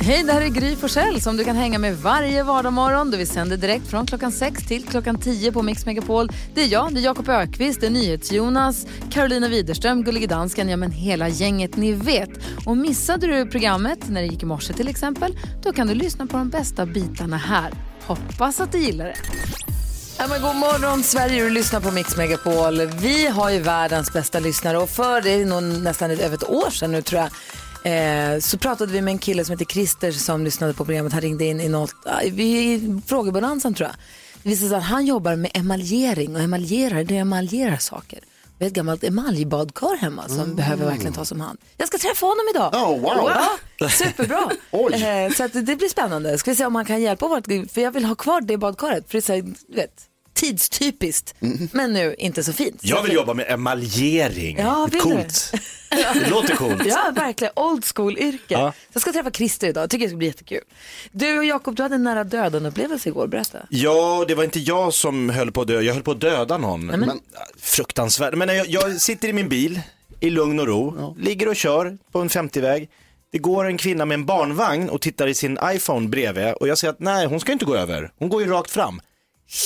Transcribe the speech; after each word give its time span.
Hej, 0.00 0.22
det 0.22 0.32
här 0.32 0.40
är 0.40 0.48
Gry 0.48 0.76
Forssell 0.76 1.20
som 1.20 1.36
du 1.36 1.44
kan 1.44 1.56
hänga 1.56 1.78
med 1.78 1.96
varje 1.98 2.42
vardagsmorgon. 2.42 3.10
Vi 3.10 3.26
sänder 3.26 3.56
direkt 3.56 3.86
från 3.86 4.06
klockan 4.06 4.32
6 4.32 4.66
till 4.66 4.84
klockan 4.84 5.18
10 5.18 5.52
på 5.52 5.62
Mix 5.62 5.86
Megapol. 5.86 6.28
Det 6.54 6.62
är 6.62 6.66
jag, 6.66 6.94
det 6.94 7.00
är 7.00 7.04
Jakob 7.04 7.28
Ökvist, 7.28 7.80
det 7.80 7.86
är 7.86 7.90
NyhetsJonas, 7.90 8.86
Carolina 9.10 9.48
Widerström, 9.48 10.04
Gullige 10.04 10.26
Dansken, 10.26 10.68
ja 10.68 10.76
men 10.76 10.90
hela 10.90 11.28
gänget 11.28 11.76
ni 11.76 11.92
vet. 11.92 12.30
Och 12.66 12.76
missade 12.76 13.26
du 13.26 13.46
programmet 13.50 14.08
när 14.08 14.20
det 14.20 14.26
gick 14.26 14.42
i 14.42 14.46
morse 14.46 14.72
till 14.72 14.88
exempel, 14.88 15.38
då 15.62 15.72
kan 15.72 15.86
du 15.86 15.94
lyssna 15.94 16.26
på 16.26 16.36
de 16.36 16.48
bästa 16.50 16.86
bitarna 16.86 17.36
här. 17.36 17.72
Hoppas 18.06 18.60
att 18.60 18.72
du 18.72 18.78
gillar 18.78 19.04
det. 19.04 19.16
Ja, 20.18 20.26
men 20.28 20.42
god 20.42 20.56
morgon 20.56 21.02
Sverige, 21.02 21.44
du 21.44 21.50
lyssnar 21.50 21.80
på 21.80 21.90
Mix 21.90 22.16
Megapol. 22.16 22.86
Vi 22.86 23.26
har 23.26 23.50
ju 23.50 23.58
världens 23.58 24.12
bästa 24.12 24.40
lyssnare 24.40 24.78
och 24.78 24.90
för 24.90 25.20
det 25.20 25.30
är 25.30 25.46
nog 25.46 25.62
nästan 25.62 26.10
över 26.10 26.34
ett 26.34 26.48
år 26.48 26.70
sedan 26.70 26.92
nu 26.92 27.02
tror 27.02 27.20
jag 27.20 27.30
Eh, 27.84 28.38
så 28.38 28.58
pratade 28.58 28.92
vi 28.92 29.00
med 29.00 29.12
en 29.12 29.18
kille 29.18 29.44
som 29.44 29.52
heter 29.52 29.64
Christer 29.64 30.12
som 30.12 30.44
lyssnade 30.44 30.74
på 30.74 30.84
programmet. 30.84 31.12
Han 31.12 31.22
ringde 31.22 31.44
in 31.44 31.60
i, 31.60 31.68
något, 31.68 31.94
i 32.22 33.00
frågebonanzan 33.06 33.74
tror 33.74 33.88
jag. 33.88 33.96
Det 34.42 34.48
visade 34.48 34.68
sig 34.68 34.78
att 34.78 34.84
han 34.84 35.06
jobbar 35.06 35.36
med 35.36 35.50
emaljering 35.54 36.36
och 36.36 36.42
emaljerar, 36.42 37.04
det 37.04 37.16
emaljerar 37.16 37.76
saker. 37.76 38.20
Vi 38.58 38.64
har 38.64 38.66
ett 38.68 38.74
gammalt 38.74 39.04
emaljbadkar 39.04 39.96
hemma 39.96 40.28
som 40.28 40.40
mm. 40.40 40.56
behöver 40.56 40.86
verkligen 40.86 41.12
tas 41.12 41.32
om 41.32 41.40
hand. 41.40 41.58
Jag 41.76 41.88
ska 41.88 41.98
träffa 41.98 42.26
honom 42.26 42.44
idag. 42.54 42.74
Oh, 42.74 43.00
wow. 43.00 43.30
Ja, 43.78 43.88
superbra. 43.88 44.50
eh, 44.72 45.32
så 45.32 45.48
det 45.48 45.76
blir 45.76 45.88
spännande. 45.88 46.38
Ska 46.38 46.50
vi 46.50 46.56
se 46.56 46.66
om 46.66 46.74
han 46.74 46.84
kan 46.84 47.02
hjälpa 47.02 47.28
vårt, 47.28 47.46
för 47.46 47.80
jag 47.80 47.90
vill 47.90 48.04
ha 48.04 48.14
kvar 48.14 48.40
det 48.40 48.56
badkaret. 48.56 49.04
För 49.06 49.12
det 49.12 49.18
är 49.18 49.22
så 49.22 49.32
här, 49.32 49.54
vet, 49.76 50.02
tidstypiskt, 50.34 51.34
mm. 51.40 51.68
men 51.72 51.92
nu 51.92 52.14
inte 52.18 52.44
så 52.44 52.52
fint. 52.52 52.80
Jag 52.82 53.02
vill 53.02 53.12
jobba 53.12 53.34
med 53.34 53.50
emaljering. 53.50 54.58
Ja, 54.58 54.88
vill 54.92 55.00
Coolt. 55.00 55.52
Det 56.14 56.30
låter 56.30 56.54
coolt. 56.54 56.86
Ja, 56.86 57.12
verkligen. 57.14 57.52
Old 57.56 57.84
school-yrke. 57.84 58.44
Ja. 58.48 58.72
Jag 58.92 59.02
ska 59.02 59.12
träffa 59.12 59.30
Christer 59.30 59.68
idag. 59.68 59.90
Tycker 59.90 60.04
det 60.04 60.10
ska 60.10 60.16
bli 60.16 60.26
jättekul. 60.26 60.60
Du 61.12 61.38
och 61.38 61.44
Jakob, 61.44 61.76
du 61.76 61.82
hade 61.82 61.94
en 61.94 62.02
nära 62.02 62.24
döden-upplevelse 62.24 63.08
igår. 63.08 63.26
Berätta. 63.26 63.58
Ja, 63.70 64.24
det 64.28 64.34
var 64.34 64.44
inte 64.44 64.58
jag 64.58 64.94
som 64.94 65.30
höll 65.30 65.52
på 65.52 65.60
att 65.60 65.66
dö. 65.66 65.80
Jag 65.80 65.94
höll 65.94 66.02
på 66.02 66.10
att 66.10 66.20
döda 66.20 66.58
någon. 66.58 66.86
Nej, 66.86 66.98
men... 66.98 67.20
Fruktansvärt. 67.56 68.34
Men 68.34 68.56
jag, 68.56 68.66
jag, 68.66 69.00
sitter 69.00 69.28
i 69.28 69.32
min 69.32 69.48
bil 69.48 69.80
i 70.20 70.30
lugn 70.30 70.60
och 70.60 70.66
ro, 70.66 70.94
ja. 70.98 71.14
ligger 71.18 71.48
och 71.48 71.56
kör 71.56 71.98
på 72.12 72.20
en 72.20 72.28
50-väg. 72.28 72.90
Det 73.32 73.38
går 73.38 73.64
en 73.64 73.78
kvinna 73.78 74.04
med 74.04 74.14
en 74.14 74.26
barnvagn 74.26 74.88
och 74.88 75.00
tittar 75.00 75.26
i 75.26 75.34
sin 75.34 75.58
iPhone 75.64 76.08
bredvid 76.08 76.52
och 76.52 76.68
jag 76.68 76.78
säger 76.78 76.92
att 76.92 77.00
nej, 77.00 77.26
hon 77.26 77.40
ska 77.40 77.52
inte 77.52 77.64
gå 77.64 77.76
över. 77.76 78.12
Hon 78.18 78.28
går 78.28 78.42
ju 78.42 78.48
rakt 78.48 78.70
fram. 78.70 79.00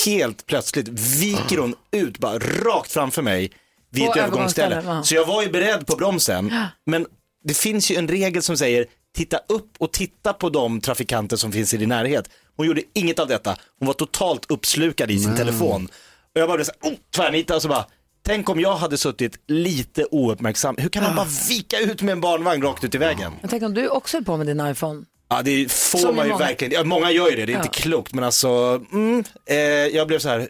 Helt 0.06 0.46
plötsligt 0.46 0.88
viker 0.88 1.58
hon 1.58 1.74
ut 1.90 2.18
bara 2.18 2.38
rakt 2.38 2.92
framför 2.92 3.22
mig 3.22 3.52
vid 3.90 4.04
ett 4.04 4.16
övergångsställe. 4.16 5.02
Så 5.04 5.14
jag 5.14 5.26
var 5.26 5.42
ju 5.42 5.48
beredd 5.48 5.86
på 5.86 5.96
bromsen. 5.96 6.54
Men 6.86 7.06
det 7.44 7.56
finns 7.56 7.90
ju 7.90 7.96
en 7.96 8.08
regel 8.08 8.42
som 8.42 8.56
säger 8.56 8.86
titta 9.16 9.38
upp 9.48 9.70
och 9.78 9.92
titta 9.92 10.32
på 10.32 10.50
de 10.50 10.80
trafikanter 10.80 11.36
som 11.36 11.52
finns 11.52 11.74
i 11.74 11.76
din 11.76 11.88
närhet. 11.88 12.30
Hon 12.56 12.66
gjorde 12.66 12.82
inget 12.94 13.18
av 13.18 13.28
detta. 13.28 13.56
Hon 13.78 13.86
var 13.86 13.94
totalt 13.94 14.50
uppslukad 14.50 15.10
i 15.10 15.18
sin 15.18 15.26
mm. 15.26 15.38
telefon. 15.38 15.88
Och 16.34 16.40
jag 16.40 16.48
bara 16.48 16.56
blev 16.56 16.64
så 16.64 16.72
här, 16.82 16.90
oh, 16.90 16.96
tvärnita 17.14 17.56
och 17.56 17.62
så 17.62 17.68
bara, 17.68 17.86
tänk 18.22 18.48
om 18.48 18.60
jag 18.60 18.76
hade 18.76 18.98
suttit 18.98 19.40
lite 19.46 20.04
ouppmärksam. 20.04 20.74
Hur 20.78 20.88
kan 20.88 21.02
man 21.02 21.16
bara 21.16 21.26
vika 21.48 21.78
ut 21.78 22.02
med 22.02 22.12
en 22.12 22.20
barnvagn 22.20 22.62
rakt 22.62 22.84
ut 22.84 22.94
i 22.94 22.98
vägen? 22.98 23.32
Men 23.40 23.50
tänk 23.50 23.62
om 23.62 23.74
du 23.74 23.88
också 23.88 24.16
höll 24.16 24.24
på 24.24 24.36
med 24.36 24.46
din 24.46 24.66
iPhone. 24.66 25.04
Ja 25.30 25.42
det 25.42 25.72
får 25.72 25.98
Som 25.98 26.16
man 26.16 26.26
ju 26.26 26.32
många. 26.32 26.44
verkligen, 26.44 26.72
ja, 26.72 26.84
många 26.84 27.10
gör 27.10 27.30
ju 27.30 27.36
det, 27.36 27.46
det 27.46 27.52
är 27.52 27.56
ja. 27.56 27.64
inte 27.64 27.80
klokt 27.80 28.14
men 28.14 28.24
alltså, 28.24 28.80
mm, 28.92 29.24
eh, 29.46 29.56
jag 29.56 30.06
blev 30.06 30.18
så 30.18 30.28
här, 30.28 30.48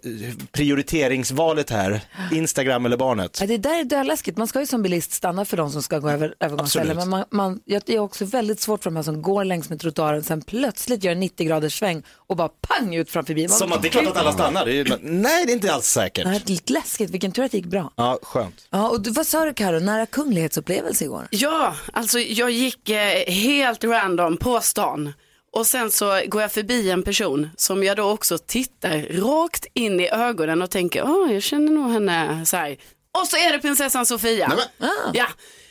prioriteringsvalet 0.52 1.70
här, 1.70 2.00
Instagram 2.32 2.86
eller 2.86 2.96
barnet. 2.96 3.38
Ja, 3.40 3.46
det 3.46 3.56
där 3.56 3.80
är 3.80 3.84
döläskigt, 3.84 4.38
man 4.38 4.46
ska 4.46 4.60
ju 4.60 4.66
som 4.66 4.82
bilist 4.82 5.12
stanna 5.12 5.44
för 5.44 5.56
de 5.56 5.70
som 5.70 5.82
ska 5.82 5.98
gå 5.98 6.10
över 6.10 6.34
övergångsställen 6.40 6.96
men 6.96 7.08
man, 7.08 7.24
man, 7.30 7.60
det 7.64 7.88
är 7.88 7.98
också 7.98 8.24
väldigt 8.24 8.60
svårt 8.60 8.82
för 8.82 8.90
de 8.90 8.96
här 8.96 9.02
som 9.02 9.22
går 9.22 9.44
längs 9.44 9.70
med 9.70 9.80
trottoaren 9.80 10.22
sen 10.24 10.42
plötsligt 10.42 11.04
gör 11.04 11.12
en 11.12 11.20
90 11.20 11.46
graders 11.46 11.78
sväng 11.78 12.02
och 12.10 12.36
bara 12.36 12.48
pang 12.48 12.94
ut 12.94 13.10
framför 13.10 13.34
bilen. 13.34 13.50
Som 13.50 13.72
att 13.72 13.82
det 13.82 13.88
är 13.88 13.90
klart 13.90 14.06
att 14.06 14.16
alla 14.16 14.32
stannar, 14.32 14.66
det 14.66 14.80
är, 14.80 14.98
nej 15.02 15.46
det 15.46 15.52
är 15.52 15.54
inte 15.54 15.72
alls 15.72 15.86
säkert. 15.86 16.26
Nej, 16.26 16.42
det 16.44 16.52
är 16.52 16.54
lite 16.54 16.72
läskigt, 16.72 17.10
vilken 17.10 17.32
tur 17.32 17.42
att 17.42 17.50
det 17.50 17.56
gick 17.56 17.66
bra. 17.66 17.92
Ja, 17.96 18.18
skönt. 18.22 18.66
Ja, 18.70 18.88
och 18.88 19.06
vad 19.06 19.26
sa 19.26 19.44
du 19.44 19.54
Karo, 19.54 19.80
nära 19.80 20.06
kunglighetsupplevelse 20.06 21.04
igår? 21.04 21.28
Ja, 21.30 21.74
alltså 21.92 22.18
jag 22.18 22.50
gick 22.50 22.88
eh, 22.88 23.32
helt 23.32 23.84
random 23.84 24.36
på 24.36 24.60
stan. 24.68 25.12
Och 25.52 25.66
sen 25.66 25.90
så 25.90 26.22
går 26.26 26.42
jag 26.42 26.52
förbi 26.52 26.90
en 26.90 27.02
person 27.02 27.50
som 27.56 27.84
jag 27.84 27.96
då 27.96 28.10
också 28.10 28.38
tittar 28.38 29.20
rakt 29.20 29.66
in 29.74 30.00
i 30.00 30.08
ögonen 30.08 30.62
och 30.62 30.70
tänker, 30.70 31.02
åh 31.04 31.32
jag 31.32 31.42
känner 31.42 31.72
nog 31.72 31.92
henne 31.92 32.46
så 32.46 32.56
här. 32.56 32.76
Och 33.20 33.26
så 33.26 33.36
är 33.36 33.52
det 33.52 33.58
prinsessan 33.58 34.06
Sofia. 34.06 34.52
Nej, 34.78 34.90
ah. 34.90 35.10
Ja. 35.14 35.26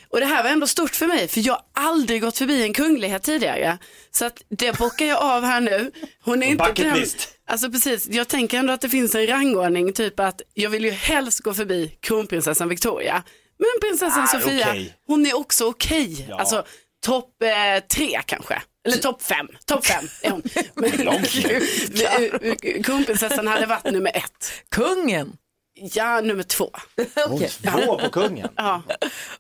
Och 0.09 0.19
det 0.19 0.25
här 0.25 0.43
var 0.43 0.49
ändå 0.49 0.67
stort 0.67 0.95
för 0.95 1.07
mig 1.07 1.27
för 1.27 1.47
jag 1.47 1.53
har 1.53 1.63
aldrig 1.73 2.21
gått 2.21 2.37
förbi 2.37 2.63
en 2.63 2.73
kunglighet 2.73 3.23
tidigare. 3.23 3.77
Så 4.11 4.25
att 4.25 4.41
det 4.49 4.77
bockar 4.77 5.05
jag 5.05 5.21
av 5.21 5.43
här 5.43 5.61
nu. 5.61 5.91
Hon 6.23 6.43
är 6.43 6.47
inte 6.47 6.73
den, 6.73 7.05
Alltså 7.47 7.71
precis, 7.71 8.07
jag 8.07 8.27
tänker 8.27 8.57
ändå 8.57 8.73
att 8.73 8.81
det 8.81 8.89
finns 8.89 9.15
en 9.15 9.27
rangordning, 9.27 9.93
typ 9.93 10.19
att 10.19 10.41
jag 10.53 10.69
vill 10.69 10.85
ju 10.85 10.91
helst 10.91 11.39
gå 11.39 11.53
förbi 11.53 11.97
kronprinsessan 11.99 12.69
Victoria. 12.69 13.23
Men 13.57 13.89
prinsessan 13.89 14.23
ah, 14.23 14.27
Sofia, 14.27 14.69
okay. 14.69 14.89
hon 15.07 15.25
är 15.25 15.35
också 15.35 15.65
okej. 15.65 16.13
Okay. 16.13 16.25
Ja. 16.29 16.39
Alltså 16.39 16.65
topp 17.05 17.41
eh, 17.43 17.83
tre 17.87 18.21
kanske. 18.25 18.61
Eller 18.87 18.97
topp 18.97 19.21
fem. 19.21 19.47
Topp 19.65 19.85
fem 19.85 20.07
är 20.21 20.31
hon. 20.31 20.43
Men, 20.75 20.91
kronprinsessan 22.83 23.47
hade 23.47 23.65
varit 23.65 23.83
nummer 23.83 24.11
ett. 24.17 24.51
Kungen? 24.71 25.37
Ja, 25.79 26.21
nummer 26.21 26.43
två. 26.43 26.71
okay. 27.29 27.49
Två 27.49 27.99
på 27.99 28.09
kungen? 28.09 28.49
ja. 28.55 28.83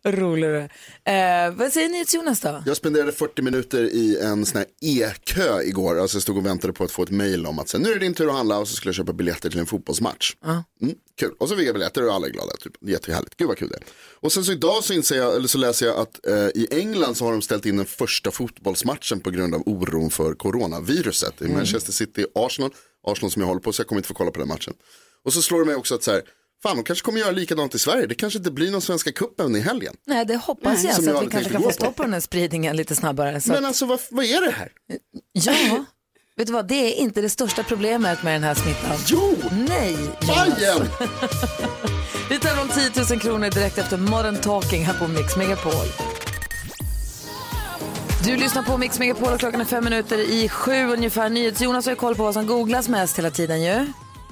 Roligare. 0.03 0.69
Eh, 1.03 1.53
vad 1.55 1.73
säger 1.73 1.89
ni 1.89 2.05
till 2.05 2.19
Jonas 2.19 2.41
då? 2.41 2.63
Jag 2.65 2.77
spenderade 2.77 3.11
40 3.11 3.41
minuter 3.41 3.83
i 3.83 4.19
en 4.21 4.45
sån 4.45 4.57
här 4.57 4.67
e-kö 4.81 5.61
igår. 5.61 5.99
Alltså 5.99 6.15
jag 6.15 6.21
stod 6.21 6.37
och 6.37 6.45
väntade 6.45 6.73
på 6.73 6.83
att 6.83 6.91
få 6.91 7.03
ett 7.03 7.09
mail 7.09 7.45
om 7.45 7.59
att 7.59 7.69
sen, 7.69 7.81
nu 7.81 7.89
är 7.89 7.93
det 7.93 7.99
din 7.99 8.13
tur 8.13 8.27
att 8.27 8.35
handla 8.35 8.57
och 8.57 8.67
så 8.67 8.75
skulle 8.75 8.89
jag 8.89 8.95
köpa 8.95 9.13
biljetter 9.13 9.49
till 9.49 9.59
en 9.59 9.65
fotbollsmatch. 9.65 10.35
Uh. 10.45 10.59
Mm, 10.81 10.95
kul. 11.19 11.31
Och 11.39 11.49
så 11.49 11.55
fick 11.55 11.67
jag 11.67 11.75
biljetter 11.75 12.07
och 12.07 12.13
alla 12.13 12.27
är 12.27 12.31
glada. 12.31 12.51
Typ. 12.59 12.73
Jättehärligt. 12.81 13.37
Gud 13.37 13.47
vad 13.47 13.57
kul 13.57 13.69
det 13.69 13.75
är. 13.75 13.83
Och 14.19 14.31
sen 14.31 14.43
så 14.45 14.51
idag 14.51 14.83
så, 14.83 14.93
inser 14.93 15.17
jag, 15.17 15.35
eller 15.35 15.47
så 15.47 15.57
läser 15.57 15.85
jag 15.85 15.97
att 15.97 16.27
eh, 16.27 16.33
i 16.35 16.67
England 16.71 17.15
så 17.15 17.25
har 17.25 17.31
de 17.31 17.41
ställt 17.41 17.65
in 17.65 17.77
den 17.77 17.85
första 17.85 18.31
fotbollsmatchen 18.31 19.19
på 19.19 19.29
grund 19.29 19.55
av 19.55 19.63
oron 19.65 20.09
för 20.09 20.33
coronaviruset. 20.33 21.41
I 21.41 21.45
mm. 21.45 21.57
Manchester 21.57 21.91
City, 21.91 22.25
Arsenal. 22.35 22.71
Arsenal 23.03 23.31
som 23.31 23.41
jag 23.41 23.47
håller 23.47 23.61
på 23.61 23.73
så 23.73 23.79
jag 23.79 23.87
kommer 23.87 23.99
inte 23.99 24.07
få 24.07 24.13
kolla 24.13 24.31
på 24.31 24.39
den 24.39 24.47
matchen. 24.47 24.73
Och 25.27 25.33
så 25.33 25.41
slår 25.41 25.59
det 25.59 25.65
mig 25.65 25.75
också 25.75 25.95
att 25.95 26.03
så 26.03 26.11
här, 26.11 26.21
fan 26.63 26.75
de 26.75 26.83
kanske 26.83 27.05
kommer 27.05 27.19
göra 27.19 27.31
likadant 27.31 27.75
i 27.75 27.79
Sverige. 27.79 28.07
Det 28.07 28.15
kanske 28.15 28.37
inte 28.39 28.51
blir 28.51 28.71
någon 28.71 28.81
svenska 28.81 29.11
cupen 29.11 29.55
i 29.55 29.59
helgen. 29.59 29.95
Nej, 30.05 30.25
det 30.25 30.35
hoppas 30.35 30.83
jag, 30.83 31.03
så 31.03 31.17
att 31.17 31.23
vi 31.23 31.27
kanske 31.27 31.51
kan 31.51 31.63
få 31.63 31.71
stopp 31.71 31.95
på 31.95 32.03
den 32.03 32.13
här 32.13 32.19
spridningen 32.19 32.75
lite 32.75 32.95
snabbare. 32.95 33.41
Men 33.45 33.65
alltså 33.65 33.85
vad, 33.85 33.99
vad 34.09 34.25
är 34.25 34.41
det 34.41 34.51
här? 34.51 34.71
Ja. 35.31 35.85
Vet 36.37 36.47
du 36.47 36.53
vad, 36.53 36.67
det 36.67 36.75
är 36.75 36.93
inte 36.93 37.21
det 37.21 37.29
största 37.29 37.63
problemet 37.63 38.23
med 38.23 38.33
den 38.33 38.43
här 38.43 38.53
smittan. 38.53 38.97
Jo! 39.07 39.35
Nej! 39.69 39.97
Bajen! 40.27 40.87
vi 42.29 42.39
tar 42.39 42.61
om 42.61 42.69
10 42.69 43.05
000 43.09 43.19
kronor 43.19 43.49
direkt 43.49 43.77
efter 43.77 43.97
Modern 43.97 44.37
Talking 44.41 44.85
här 44.85 44.99
på 44.99 45.07
Mix 45.07 45.35
Megapol. 45.37 45.87
Du 48.25 48.35
lyssnar 48.35 48.63
på 48.63 48.77
Mix 48.77 48.99
Megapol 48.99 49.33
och 49.33 49.39
klockan 49.39 49.61
är 49.61 49.65
fem 49.65 49.83
minuter 49.83 50.17
i 50.17 50.49
sju 50.49 50.83
ungefär. 50.85 51.29
NyhetsJonas 51.29 51.85
har 51.85 51.91
ju 51.91 51.95
koll 51.95 52.15
på 52.15 52.23
vad 52.23 52.33
som 52.33 52.47
googlas 52.47 52.89
mest 52.89 53.17
hela 53.17 53.31
tiden 53.31 53.63
ju. 53.63 53.87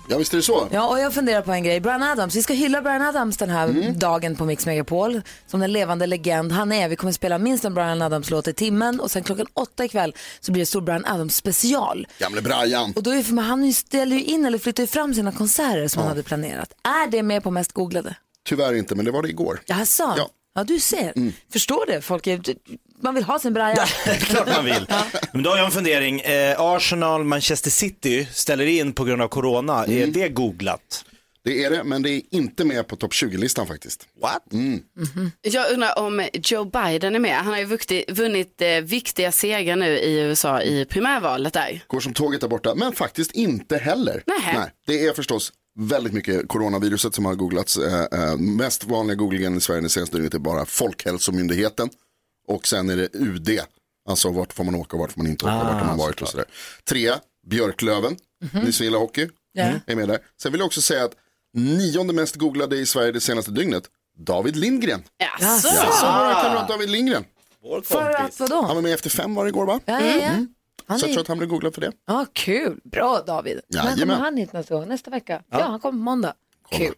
Ja 0.08 0.18
visst 0.18 0.34
är 0.34 0.38
det 0.38 0.44
så. 0.44 0.68
Ja 0.72 0.90
och 0.90 1.00
jag 1.00 1.14
funderar 1.14 1.42
på 1.42 1.52
en 1.52 1.64
grej. 1.64 1.80
Brian 1.80 2.04
Adams, 2.04 2.36
vi 2.36 2.42
ska 2.42 2.54
hylla 2.54 2.82
Brian 2.82 3.02
Adams 3.02 3.38
den 3.38 3.50
här 3.50 3.68
mm. 3.68 4.00
dagen 4.00 4.36
på 4.36 4.46
Mix 4.46 4.66
Megapol. 4.66 5.22
Som 5.48 5.60
den 5.60 5.74
levande 5.74 6.08
legend 6.08 6.52
han 6.52 6.72
är. 6.72 6.90
Vi 6.90 6.96
kommer 6.96 7.14
spela 7.14 7.38
minst 7.38 7.66
en 7.66 7.74
Brian 7.74 8.02
Adams 8.02 8.30
låt 8.30 8.48
i 8.48 8.54
timmen 8.54 9.00
och 9.00 9.12
sen 9.12 9.24
klockan 9.24 9.48
åtta 9.54 9.86
ikväll 9.86 10.16
så 10.40 10.52
blir 10.52 10.62
det 10.62 10.66
stor 10.66 10.82
Brian 10.82 11.06
Adams 11.06 11.36
special. 11.36 12.08
Gamle 12.20 12.42
Brian. 12.42 12.94
Och 12.96 13.04
då 13.04 13.12
är 13.12 13.24
för, 13.24 13.42
han 13.42 13.74
ställer 13.74 14.16
ju 14.16 14.24
in 14.24 14.46
eller 14.46 14.58
flyttar 14.58 14.84
ju 14.84 14.88
fram 14.88 15.14
sina 15.14 15.32
konserter 15.32 15.88
som 15.88 16.00
ja. 16.00 16.04
han 16.04 16.10
hade 16.10 16.24
planerat. 16.24 16.74
Är 16.84 17.12
det 17.12 17.24
med 17.24 17.44
på 17.44 17.52
mest 17.52 17.72
googlade? 17.72 18.16
Tyvärr 18.46 18.74
inte 18.74 18.96
men 18.96 19.06
det 19.06 19.12
var 19.12 19.22
det 19.22 19.30
igår. 19.30 19.62
Jaså? 19.66 20.14
Ja. 20.18 20.30
Ja, 20.56 20.64
du 20.64 20.80
ser. 20.80 21.14
Mm. 21.16 21.34
Förstår 21.54 21.86
det. 21.86 22.02
Folk 22.02 22.28
är, 22.28 22.42
man 23.02 23.16
vill 23.16 23.24
ha 23.24 23.40
sin 23.40 23.54
braja. 23.54 23.86
klart 24.20 24.48
man 24.48 24.66
vill. 24.66 24.86
ja. 24.90 25.04
Men 25.34 25.44
då 25.44 25.50
har 25.50 25.58
jag 25.58 25.66
en 25.66 25.72
fundering. 25.72 26.22
Eh, 26.22 26.62
Arsenal, 26.62 27.24
Manchester 27.24 27.72
City 27.72 28.28
ställer 28.32 28.66
in 28.66 28.94
på 28.94 29.04
grund 29.04 29.22
av 29.22 29.28
corona. 29.28 29.86
Mm. 29.86 30.02
Är 30.04 30.08
det 30.08 30.30
googlat? 30.30 31.06
Det 31.44 31.64
är 31.64 31.70
det, 31.70 31.84
men 31.84 32.02
det 32.02 32.10
är 32.10 32.22
inte 32.32 32.66
med 32.66 32.88
på 32.88 32.96
topp 32.96 33.12
20-listan 33.12 33.68
faktiskt. 33.68 34.08
What? 34.22 34.54
Mm. 34.54 34.66
Mm 34.68 34.82
-hmm. 34.96 35.32
Jag 35.42 35.72
undrar 35.72 36.00
om 36.00 36.28
Joe 36.34 36.66
Biden 36.66 37.16
är 37.16 37.20
med. 37.20 37.38
Han 37.38 37.54
har 37.54 37.60
ju 37.60 37.66
vunnit, 37.66 38.12
vunnit 38.12 38.62
eh, 38.62 38.68
viktiga 38.68 39.32
segrar 39.32 39.76
nu 39.76 39.98
i 39.98 40.20
USA 40.20 40.62
i 40.62 40.86
primärvalet 40.86 41.54
där. 41.54 41.84
Går 41.88 42.00
som 42.00 42.14
tåget 42.14 42.42
där 42.42 42.48
borta, 42.48 42.76
men 42.76 42.94
faktiskt 42.94 43.32
inte 43.32 43.78
heller. 43.78 44.24
Nähä. 44.28 44.60
Nej, 44.60 44.72
det 44.86 45.06
är 45.06 45.14
förstås 45.14 45.52
väldigt 45.76 46.14
mycket 46.14 46.48
coronaviruset 46.48 47.16
som 47.16 47.26
har 47.26 47.36
googlats. 47.36 47.78
Eh, 47.78 48.06
eh, 48.12 48.38
mest 48.38 48.84
vanliga 48.84 49.16
googlingen 49.16 49.58
i 49.58 49.62
Sverige 49.62 49.82
det 49.82 49.90
senaste 49.90 50.16
dygnet 50.16 50.34
är 50.34 50.40
bara 50.40 50.66
Folkhälsomyndigheten. 50.66 51.90
Och 52.48 52.68
sen 52.68 52.90
är 52.90 52.98
det 52.98 53.10
UD. 53.14 53.60
Alltså 54.10 54.32
vart 54.32 54.54
får 54.54 54.64
man 54.64 54.76
åka 54.76 54.96
och 54.96 55.00
vart 55.00 55.12
får 55.12 55.22
man 55.22 55.32
inte 55.32 55.46
åka, 55.46 55.54
ah, 55.54 55.64
vart 55.64 55.82
har 55.82 55.86
man 55.86 55.98
varit 55.98 56.22
och 56.22 56.28
sådär. 56.28 56.46
Tre, 56.90 57.14
Björklöven, 57.48 58.04
mm 58.06 58.18
-hmm. 58.52 58.66
ni 58.66 58.72
som 58.72 58.84
gillar 58.84 59.00
hockey, 59.00 59.30
yeah. 59.58 59.76
är 59.86 59.96
med 59.96 60.08
där. 60.08 60.20
Sen 60.42 60.52
vill 60.52 60.60
jag 60.60 60.66
också 60.66 60.82
säga 60.82 61.06
att 61.06 61.14
nionde 61.54 62.14
mest 62.14 62.36
googlade 62.36 62.78
i 62.78 62.86
Sverige 62.86 63.12
det 63.12 63.22
senaste 63.22 63.52
dygnet, 63.52 63.84
David 64.18 64.56
Lindgren. 64.56 65.04
Jaså? 65.18 65.68
Jaså, 65.68 66.06
vår 66.06 66.44
kamrat 66.44 66.68
David 66.68 66.90
Lindgren. 66.90 67.26
Vår 67.64 67.82
För 67.82 68.12
att 68.12 68.40
vadå? 68.40 68.62
Han 68.62 68.76
var 68.76 68.82
med 68.82 68.94
efter 68.94 69.10
fem 69.10 69.36
var 69.36 69.44
det 69.44 69.50
igår 69.50 69.66
va? 69.66 69.80
Ja, 69.86 70.02
ja, 70.02 70.16
ja. 70.16 70.46
Han 70.88 71.00
Så 71.00 71.06
jag 71.06 71.10
är... 71.10 71.14
tror 71.14 71.22
att 71.22 71.28
han 71.28 71.38
blev 71.38 71.50
googlad 71.50 71.74
för 71.74 71.82
det. 71.82 71.92
Ja, 72.08 72.26
kul. 72.34 72.80
Bra 72.84 73.22
David. 73.28 73.60
När 73.68 73.80
kommer 73.80 73.92
Jajamän. 73.94 74.20
han 74.22 74.38
hit 74.38 74.54
nästa 74.54 74.76
gång? 74.76 74.88
Nästa 74.88 75.12
vecka? 75.12 75.42
Ja, 75.50 75.62
han 75.64 75.80
kommer 75.80 76.00
på 76.00 76.04
måndag. 76.04 76.34
Kul. 76.72 76.94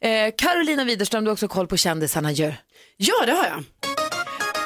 Eh, 0.00 0.10
Carolina 0.38 0.84
Widerström, 0.84 1.24
du 1.24 1.30
har 1.30 1.32
också 1.32 1.48
koll 1.48 1.66
på 1.66 1.76
kändisarna 1.76 2.32
ju. 2.32 2.52
Ja, 2.96 3.26
det 3.26 3.32
har 3.32 3.44
jag. 3.46 3.62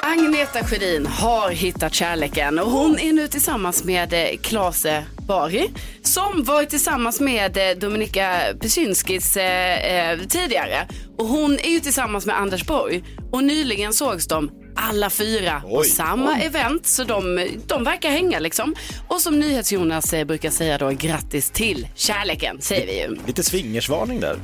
Agneta 0.03 0.63
Sjödin 0.63 1.05
har 1.05 1.49
hittat 1.49 1.93
kärleken 1.93 2.59
och 2.59 2.71
hon 2.71 2.99
är 2.99 3.13
nu 3.13 3.27
tillsammans 3.27 3.83
med 3.83 4.13
eh, 4.13 4.37
Klase 4.41 5.05
Bari 5.27 5.69
som 6.03 6.43
varit 6.43 6.69
tillsammans 6.69 7.19
med 7.19 7.57
eh, 7.57 7.77
Dominika 7.77 8.41
Pysynskis 8.61 9.37
eh, 9.37 10.09
eh, 10.11 10.19
tidigare. 10.19 10.87
Och 11.17 11.27
hon 11.27 11.53
är 11.59 11.69
ju 11.69 11.79
tillsammans 11.79 12.25
med 12.25 12.39
Anders 12.39 12.65
Borg 12.65 13.03
och 13.31 13.43
nyligen 13.43 13.93
sågs 13.93 14.27
de 14.27 14.51
alla 14.75 15.09
fyra 15.09 15.61
på 15.61 15.77
Oj. 15.77 15.87
samma 15.87 16.39
event 16.39 16.85
så 16.87 17.03
de, 17.03 17.47
de 17.67 17.83
verkar 17.83 18.09
hänga 18.09 18.39
liksom. 18.39 18.75
Och 19.07 19.21
som 19.21 19.39
NyhetsJonas 19.39 20.13
eh, 20.13 20.25
brukar 20.25 20.49
säga 20.49 20.77
då, 20.77 20.89
grattis 20.89 21.49
till 21.51 21.87
kärleken 21.95 22.61
säger 22.61 22.85
vi 22.87 22.99
ju. 23.01 23.17
Lite 23.27 23.43
swingersvarning 23.43 24.19
där. 24.19 24.37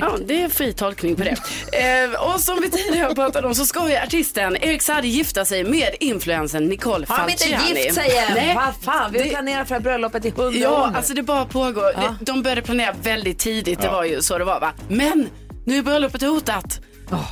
Ja, 0.00 0.16
det 0.26 0.42
är 0.42 0.48
fri 0.48 0.72
tolkning 0.72 1.16
på 1.16 1.22
det. 1.24 1.36
Eh, 1.72 2.20
och 2.34 2.40
som 2.40 2.60
vi 2.62 2.70
tidigare 2.70 3.14
pratade 3.14 3.48
om 3.48 3.54
så 3.54 3.66
ska 3.66 3.90
ju 3.90 3.96
artisten 3.96 4.56
Erik 4.56 4.82
Saade 4.82 5.08
gifta 5.08 5.44
sig 5.44 5.64
med 5.64 5.88
influensen 6.00 6.66
Nicole 6.66 7.06
Har 7.08 7.18
de 7.26 7.32
inte 7.32 7.44
Falciani. 7.44 7.80
gift 7.80 7.94
sig 7.94 8.16
än? 8.18 8.34
Nej. 8.34 8.54
Vad 8.54 8.74
fan, 8.94 9.12
vi 9.12 9.18
har 9.18 9.24
Det- 9.24 9.30
planerat 9.30 9.68
för 9.68 9.74
det 9.74 9.78
här 9.78 9.80
bröllopet 9.82 10.24
i 10.24 10.30
hundra 10.30 10.48
år 10.70 10.78
Ja, 10.80 10.90
nu. 10.90 10.96
alltså 10.96 11.14
det 11.14 11.22
bara 11.22 11.44
pågår. 11.44 11.92
Ja. 11.94 12.16
De 12.20 12.42
började 12.42 12.62
planera 12.62 12.94
väldigt 13.02 13.38
tidigt, 13.38 13.80
det 13.82 13.88
var 13.88 14.04
ju 14.04 14.22
så 14.22 14.38
det 14.38 14.44
var 14.44 14.60
va. 14.60 14.72
Men 14.88 15.28
nu 15.66 15.78
är 15.78 15.82
bröllopet 15.82 16.22
hotat. 16.22 16.80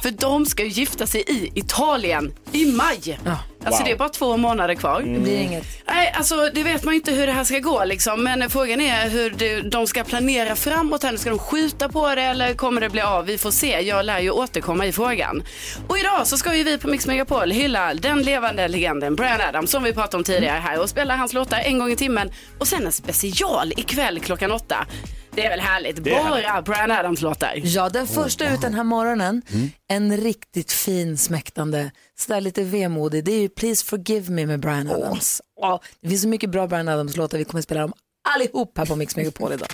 För 0.02 0.10
de 0.10 0.46
ska 0.46 0.62
ju 0.62 0.68
gifta 0.68 1.06
sig 1.06 1.20
i 1.28 1.50
Italien 1.54 2.34
i 2.52 2.64
maj. 2.72 3.18
Ja. 3.24 3.36
Alltså 3.64 3.80
Wow. 3.80 3.86
det 3.86 3.92
är 3.92 3.96
bara 3.96 4.08
två 4.08 4.36
månader 4.36 4.74
kvar. 4.74 5.00
Det 5.02 5.18
blir 5.20 5.38
inget. 5.38 5.64
Nej, 5.86 6.12
alltså 6.16 6.50
det 6.54 6.62
vet 6.62 6.84
man 6.84 6.94
inte 6.94 7.12
hur 7.12 7.26
det 7.26 7.32
här 7.32 7.44
ska 7.44 7.58
gå 7.58 7.84
liksom. 7.84 8.22
Men 8.24 8.50
frågan 8.50 8.80
är 8.80 9.08
hur 9.10 9.30
det, 9.30 9.60
de 9.60 9.86
ska 9.86 10.04
planera 10.04 10.56
framåt 10.56 11.02
här. 11.02 11.16
Ska 11.16 11.30
de 11.30 11.38
skjuta 11.38 11.88
på 11.88 12.14
det 12.14 12.22
eller 12.22 12.54
kommer 12.54 12.80
det 12.80 12.88
bli 12.90 13.00
av? 13.00 13.24
Vi 13.26 13.38
får 13.38 13.50
se. 13.50 13.80
Jag 13.80 14.04
lär 14.04 14.18
ju 14.20 14.30
återkomma 14.30 14.86
i 14.86 14.92
frågan. 14.92 15.42
Och 15.88 15.98
idag 15.98 16.26
så 16.26 16.38
ska 16.38 16.54
ju 16.56 16.64
vi 16.64 16.78
på 16.78 16.88
Mix 16.88 17.06
Megapol 17.06 17.50
hylla 17.50 17.94
den 17.94 18.22
levande 18.22 18.68
legenden 18.68 19.16
Brian 19.16 19.40
Adams 19.40 19.70
som 19.70 19.82
vi 19.82 19.92
pratade 19.92 20.16
om 20.16 20.24
tidigare 20.24 20.58
här 20.58 20.80
och 20.80 20.88
spela 20.90 21.16
hans 21.16 21.32
låtar 21.32 21.58
en 21.58 21.78
gång 21.78 21.92
i 21.92 21.96
timmen. 21.96 22.30
Och 22.58 22.68
sen 22.68 22.86
en 22.86 22.92
special 22.92 23.72
ikväll 23.76 24.20
klockan 24.20 24.52
åtta. 24.52 24.86
Det 25.34 25.44
är 25.44 25.50
väl 25.50 25.60
härligt? 25.60 26.04
Det 26.04 26.14
är 26.14 26.24
Bara 26.24 26.62
Brian 26.62 26.90
Adams-låtar. 26.90 27.60
Ja, 27.64 27.88
den 27.88 28.06
första 28.06 28.54
ut 28.54 28.60
den 28.60 28.74
här 28.74 28.84
morgonen, 28.84 29.42
en 29.88 30.16
riktigt 30.16 30.72
fin 30.72 31.18
smäktande, 31.18 31.90
sådär 32.18 32.40
lite 32.40 32.62
vemodig, 32.62 33.24
det 33.24 33.32
är 33.32 33.40
ju 33.40 33.48
Please 33.48 33.84
Forgive 33.84 34.30
Me 34.30 34.46
med 34.46 34.60
Brian 34.60 34.90
Adams. 34.90 35.42
Ja, 35.60 35.80
det 36.00 36.08
finns 36.08 36.22
så 36.22 36.28
mycket 36.28 36.50
bra 36.50 36.66
Brian 36.66 36.88
Adams-låtar, 36.88 37.38
vi 37.38 37.44
kommer 37.44 37.62
spela 37.62 37.80
dem 37.80 37.92
allihop 38.34 38.78
här 38.78 38.86
på 38.86 38.96
Mix 38.96 39.16
Megapol 39.16 39.52
idag. 39.52 39.68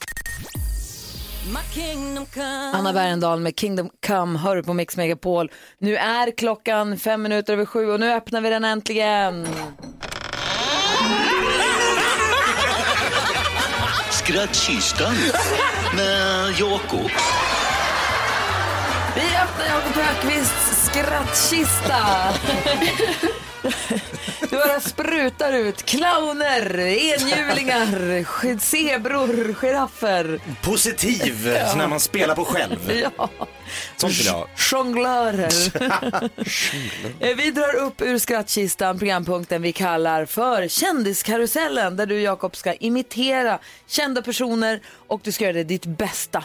Anna 2.75 2.93
Bergendahl 2.93 3.41
med 3.41 3.59
Kingdom 3.59 3.91
Come 4.07 4.39
hör 4.39 4.63
på 4.63 4.75
Mix 4.75 4.97
Megapol. 4.97 5.51
Nu 5.79 5.97
är 5.97 6.31
klockan 6.31 6.99
fem 6.99 7.23
minuter 7.23 7.53
över 7.53 7.65
sju 7.65 7.91
och 7.91 8.01
nu 8.01 8.13
öppnar 8.13 8.41
vi 8.41 8.51
den 8.51 8.65
äntligen. 8.65 9.49
Skrattkistan 14.29 15.15
med 15.97 16.51
Jakob. 16.59 17.11
Vi 19.15 19.21
öppnar 19.21 19.67
Jakob 19.67 19.93
Högqvists 19.93 20.87
skrattkista. 20.87 22.35
Du 24.51 24.57
bara 24.57 24.81
sprutar 24.81 25.53
ut 25.53 25.83
clowner, 25.83 26.79
enhjulingar, 26.81 28.59
zebror, 28.59 29.55
giraffer. 29.55 30.41
Positiv, 30.63 31.55
så 31.71 31.77
när 31.77 31.89
man 31.89 32.01
spelar 32.01 32.35
på 32.35 32.45
själv. 32.45 32.93
Ja. 33.19 33.31
Sånt 33.97 34.19
vill 34.19 34.27
jag 34.27 34.33
ha. 34.33 34.47
Jonglörer. 34.73 35.53
Vi 37.37 37.51
drar 37.51 37.75
upp 37.75 38.01
ur 38.01 38.19
skrattkistan 38.19 38.99
programpunkten 38.99 39.63
vi 39.63 39.73
kallar 39.73 40.25
för 40.25 40.69
Kändiskarusellen 40.69 41.97
där 41.97 42.07
du 42.07 42.21
Jakob 42.21 42.57
ska 42.57 42.75
imitera 42.75 43.59
kända 43.87 44.23
personer 44.23 44.81
och 45.07 45.21
du 45.25 45.33
ska 45.33 45.45
göra 45.45 45.53
det 45.53 45.65
ditt 45.65 45.87
bästa. 45.87 46.45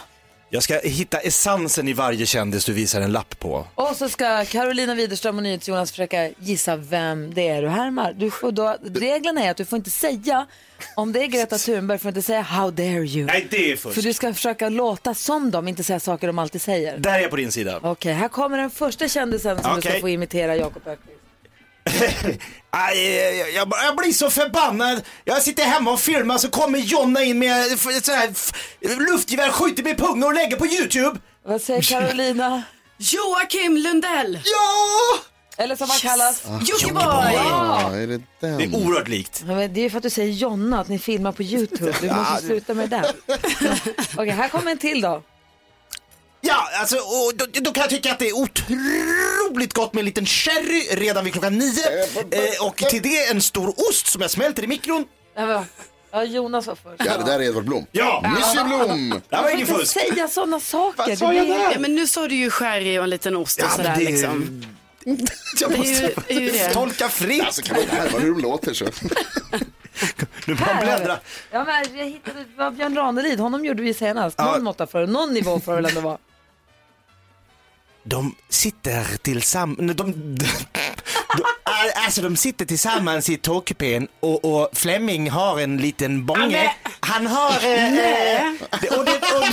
Jag 0.54 0.64
ska 0.64 0.80
hitta 0.80 1.20
essensen 1.20 1.88
i 1.88 1.94
varje 1.94 2.26
kändis 2.26 2.66
du 2.66 2.74
visar 2.74 3.02
en 3.02 3.12
lapp 3.12 3.40
på. 3.40 3.68
Och 3.76 3.96
så 3.96 4.10
ska 4.10 4.46
Carolina 4.46 4.96
Widerström 4.96 5.38
och 5.38 5.44
NyhetsJonas 5.44 5.92
försöka 5.92 6.30
gissa 6.40 6.76
vem 6.76 7.34
det 7.34 7.48
är 7.48 7.62
du 7.62 7.68
härmar. 7.68 8.14
Du 8.14 8.32
får 8.32 8.52
då, 8.52 8.78
reglerna 8.84 9.44
är 9.44 9.52
att 9.52 9.58
du 9.58 9.66
får 9.66 9.78
inte 9.78 9.90
säga, 9.90 10.48
om 10.96 11.14
det 11.14 11.24
är 11.24 11.28
Greta 11.28 11.58
Thunberg 11.58 11.98
får 11.98 12.04
du 12.04 12.10
inte 12.10 12.22
säga 12.22 12.42
how 12.42 12.72
dare 12.72 12.88
you. 12.88 13.26
Nej, 13.26 13.48
det 13.50 13.72
är 13.72 13.76
fusk. 13.76 13.96
För 13.96 14.02
du 14.02 14.14
ska 14.14 14.34
försöka 14.34 14.70
låta 14.70 15.14
som 15.14 15.52
dem, 15.52 15.68
inte 15.68 15.84
säga 15.84 16.00
saker 16.00 16.28
de 16.28 16.40
alltid 16.40 16.62
säger. 16.62 16.98
Där 16.98 17.14
är 17.14 17.20
jag 17.20 17.30
på 17.30 17.36
din 17.36 17.52
sida. 17.52 17.80
Okej, 17.84 18.14
här 18.14 18.28
kommer 18.28 18.58
den 18.58 18.70
första 18.70 19.08
kändisen 19.08 19.64
som 19.64 19.76
du 19.76 19.82
ska 19.82 19.90
Okej. 19.90 20.02
få 20.02 20.10
imitera 20.10 20.56
Jakob 20.56 20.88
Öqvist. 20.88 21.20
Aj, 22.70 23.16
jag, 23.16 23.52
jag, 23.52 23.74
jag 23.86 23.96
blir 23.96 24.12
så 24.14 24.30
förbannad. 24.30 25.02
Jag 25.24 25.42
sitter 25.42 25.64
hemma 25.64 25.92
och 25.92 26.00
filmar 26.00 26.38
så 26.38 26.50
kommer 26.50 26.80
Jonna 26.80 27.24
in 27.24 27.40
med 27.40 27.80
så 27.80 28.12
här, 28.12 28.30
luftgevär, 29.12 29.50
skjuter 29.50 29.84
mig 29.84 29.92
i 29.92 29.96
pungen 29.96 30.24
och 30.24 30.34
lägger 30.34 30.58
på 30.58 30.68
YouTube. 30.68 31.20
Vad 31.46 31.62
säger 31.62 31.82
Carolina? 31.90 32.64
Joakim 32.98 33.78
Lundell! 33.78 34.40
Ja! 34.46 35.20
Eller 35.58 35.76
som 35.76 35.90
han 35.90 36.00
kallas? 36.00 36.44
Jockiboi! 36.62 37.02
Ja, 37.34 37.92
är 37.96 38.08
det 38.08 38.22
den? 38.40 38.58
Det 38.58 38.64
är 38.64 38.76
oerhört 38.76 39.08
likt. 39.08 39.44
Ja, 39.48 39.56
men 39.56 39.74
det 39.74 39.82
är 39.86 39.90
för 39.90 39.98
att 39.98 40.04
du 40.04 40.10
säger 40.10 40.34
Jonna, 40.34 40.82
att 40.82 40.88
ni 40.88 41.00
filmar 41.00 41.32
på 41.32 41.44
YouTube. 41.44 41.94
Du 42.02 42.12
måste 42.12 42.46
sluta 42.46 42.74
med 42.74 42.90
det 42.90 42.96
där. 42.98 43.38
Okej, 44.18 44.30
här 44.30 44.50
kommer 44.50 44.72
en 44.72 44.78
till 44.78 45.02
då. 45.02 45.24
Ja, 46.46 46.68
alltså, 46.80 46.96
och 46.96 47.32
då, 47.36 47.46
då 47.62 47.72
kan 47.72 47.82
jag 47.82 47.90
tycka 47.90 48.12
att 48.12 48.20
det 48.20 48.30
är 48.30 48.34
otroligt 48.38 49.74
gott 49.74 49.94
med 49.94 50.02
en 50.02 50.06
liten 50.06 50.26
sherry 50.26 50.82
redan 50.92 51.24
vid 51.24 51.34
klockan 51.34 51.58
nio. 51.58 52.04
Eh, 52.32 52.66
och 52.68 52.78
till 52.78 53.02
det 53.02 53.26
en 53.28 53.42
stor 53.42 53.70
ost 53.90 54.08
som 54.08 54.22
jag 54.22 54.32
smälter 54.32 54.64
i 54.64 54.68
mikron. 54.68 55.06
Ja, 56.12 56.24
Jonas 56.24 56.68
var 56.68 56.76
först. 56.76 57.02
Ja, 57.06 57.18
det 57.18 57.24
där 57.24 57.40
är 57.40 57.44
Edvard 57.44 57.66
Blom. 57.66 57.86
Ja, 57.92 58.24
Monsieur 58.36 58.66
Blom! 58.66 59.22
det 59.30 59.36
var 59.38 59.50
ingen 59.50 59.68
fusk. 59.68 59.94
säga 59.94 60.28
sådana 60.28 60.60
saker. 60.60 61.04
Vad 61.08 61.18
sa 61.18 61.34
jag 61.34 61.48
där? 61.48 61.72
Ja, 61.72 61.80
men 61.80 61.96
nu 61.96 62.08
sa 62.08 62.28
du 62.28 62.36
ju 62.36 62.50
sherry 62.50 62.98
och 63.00 63.04
en 63.04 63.10
liten 63.10 63.36
ost 63.36 63.60
och 63.60 63.66
Ja, 63.66 63.76
sådär 63.76 63.96
det 63.98 64.04
är- 64.06 64.12
liksom. 64.12 64.64
Jag 65.60 65.70
Det 65.72 65.76
är 65.76 65.84
ju, 66.40 66.48
måste 66.52 66.68
det. 66.68 66.74
tolka 66.74 67.10
fritt. 67.10 67.44
Alltså 67.44 67.62
kan 67.62 67.76
man 67.76 67.84
inte 67.84 67.96
härma 67.96 68.20
hur 68.20 68.32
de 68.34 68.42
låter 68.42 68.74
så. 68.74 68.86
Nu 70.46 70.54
har 70.56 70.82
bläddra. 70.82 71.20
Ja, 71.52 71.64
men 71.64 71.98
jag 71.98 72.06
hittade, 72.06 72.72
Björn 72.72 72.96
Ranelid, 72.96 73.40
honom 73.40 73.66
gjorde 73.66 73.82
vi 73.84 73.94
senast. 73.94 74.36
Ja. 74.40 74.46
Någon 74.52 74.64
måtta 74.64 74.88
för, 74.88 75.08
någon 75.08 75.34
nivå 75.34 75.60
får 75.60 75.72
det 75.72 75.82
väl 75.82 75.86
ändå 75.90 76.02
vara. 76.02 76.18
De 78.06 78.36
sitter 78.50 79.18
tillsammans, 79.22 79.78
de, 79.78 79.94
de, 79.94 80.38
de, 81.38 81.44
alltså 81.96 82.22
de 82.22 82.36
sitter 82.38 82.66
tillsammans 82.66 83.30
i 83.30 83.38
tågkupén 83.38 84.08
och, 84.20 84.46
och 84.46 84.70
Flemming 84.74 85.30
har 85.30 85.60
en 85.60 85.78
liten 85.78 86.26
bånge. 86.26 86.76
Han 87.00 87.28
har... 87.28 87.52
Eh, 87.64 87.98
eh, 87.98 88.54
och 88.98 89.06
det, 89.06 89.12
och, 89.12 89.46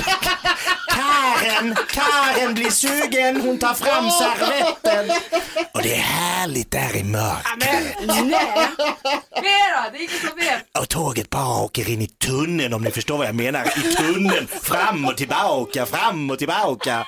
Karen, 0.88 1.76
Karen 1.88 2.54
blir 2.54 2.70
sugen, 2.70 3.40
hon 3.40 3.58
tar 3.58 3.74
fram 3.74 4.10
servetten. 4.10 5.16
Och 5.74 5.82
det 5.82 5.94
är 5.94 6.00
härligt 6.00 6.70
där 6.70 6.96
i 6.96 7.04
mörkret. 7.04 7.58
Nej! 7.58 8.68
Det 9.32 9.48
är 9.48 10.00
ingen 10.00 10.28
som 10.28 10.38
vet. 10.38 10.78
Och 10.78 10.88
tåget 10.88 11.30
bara 11.30 11.62
åker 11.62 11.90
in 11.90 12.02
i 12.02 12.06
tunneln 12.06 12.74
om 12.74 12.82
ni 12.82 12.90
förstår 12.90 13.18
vad 13.18 13.26
jag 13.26 13.34
menar. 13.34 13.64
I 13.78 13.94
tunneln, 13.94 14.46
fram 14.46 15.04
och 15.04 15.16
tillbaka, 15.16 15.86
fram 15.86 16.30
och 16.30 16.38
tillbaka. 16.38 17.06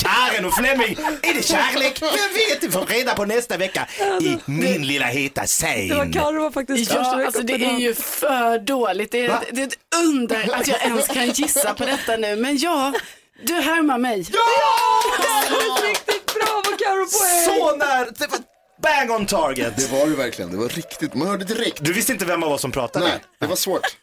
Karen 0.00 0.44
och 0.44 0.54
Flemming, 0.54 0.96
är 1.22 1.34
det 1.34 1.42
kärlek? 1.42 1.98
Jag 2.02 2.10
vet, 2.10 2.60
det 2.60 2.70
får 2.70 2.86
reda 2.86 3.14
på 3.14 3.24
nästa 3.24 3.56
vecka 3.56 3.86
i 4.20 4.38
min 4.44 4.86
lilla 4.86 5.06
heta 5.06 5.40
Det 5.40 5.40
var 5.40 6.04
säng. 6.04 6.12
Carro 6.12 6.42
var 6.42 6.50
faktiskt 6.50 6.92
första 6.92 7.20
Ja, 7.20 7.26
alltså 7.26 7.42
det 7.42 7.54
är 7.54 7.78
ju 7.78 7.94
för 7.94 8.58
dåligt. 8.58 9.12
Det 9.12 9.26
är, 9.26 9.28
ett, 9.30 9.44
det 9.50 9.62
är 9.62 9.66
ett 9.66 9.78
under 10.04 10.54
att 10.54 10.68
jag 10.68 10.82
ens 10.82 11.08
kan 11.08 11.30
gissa 11.30 11.74
på 11.74 11.84
detta 11.84 12.16
nu. 12.16 12.36
Men 12.36 12.58
ja, 12.58 12.92
du 13.42 13.54
härmar 13.54 13.98
mig. 13.98 14.22
Det 14.30 14.38
var 15.50 15.88
riktigt 15.88 16.34
bra 16.34 16.62
vad 16.64 16.78
Carro 16.78 17.06
poäng. 17.06 17.58
Så 17.58 17.76
när, 17.76 18.04
det 18.18 18.26
var 18.26 18.38
bang 18.82 19.10
on 19.10 19.26
target. 19.26 19.76
Det 19.76 19.92
var 19.92 20.06
det 20.06 20.16
verkligen. 20.16 20.50
Det 20.50 20.56
var 20.56 20.68
riktigt. 20.68 21.14
Man 21.14 21.28
hörde 21.28 21.44
direkt. 21.44 21.84
Du 21.84 21.92
visste 21.92 22.12
inte 22.12 22.24
vem 22.24 22.42
av 22.42 22.52
oss 22.52 22.60
som 22.60 22.72
pratade? 22.72 23.04
Nej, 23.04 23.18
det 23.40 23.46
var 23.46 23.56
svårt. 23.56 23.96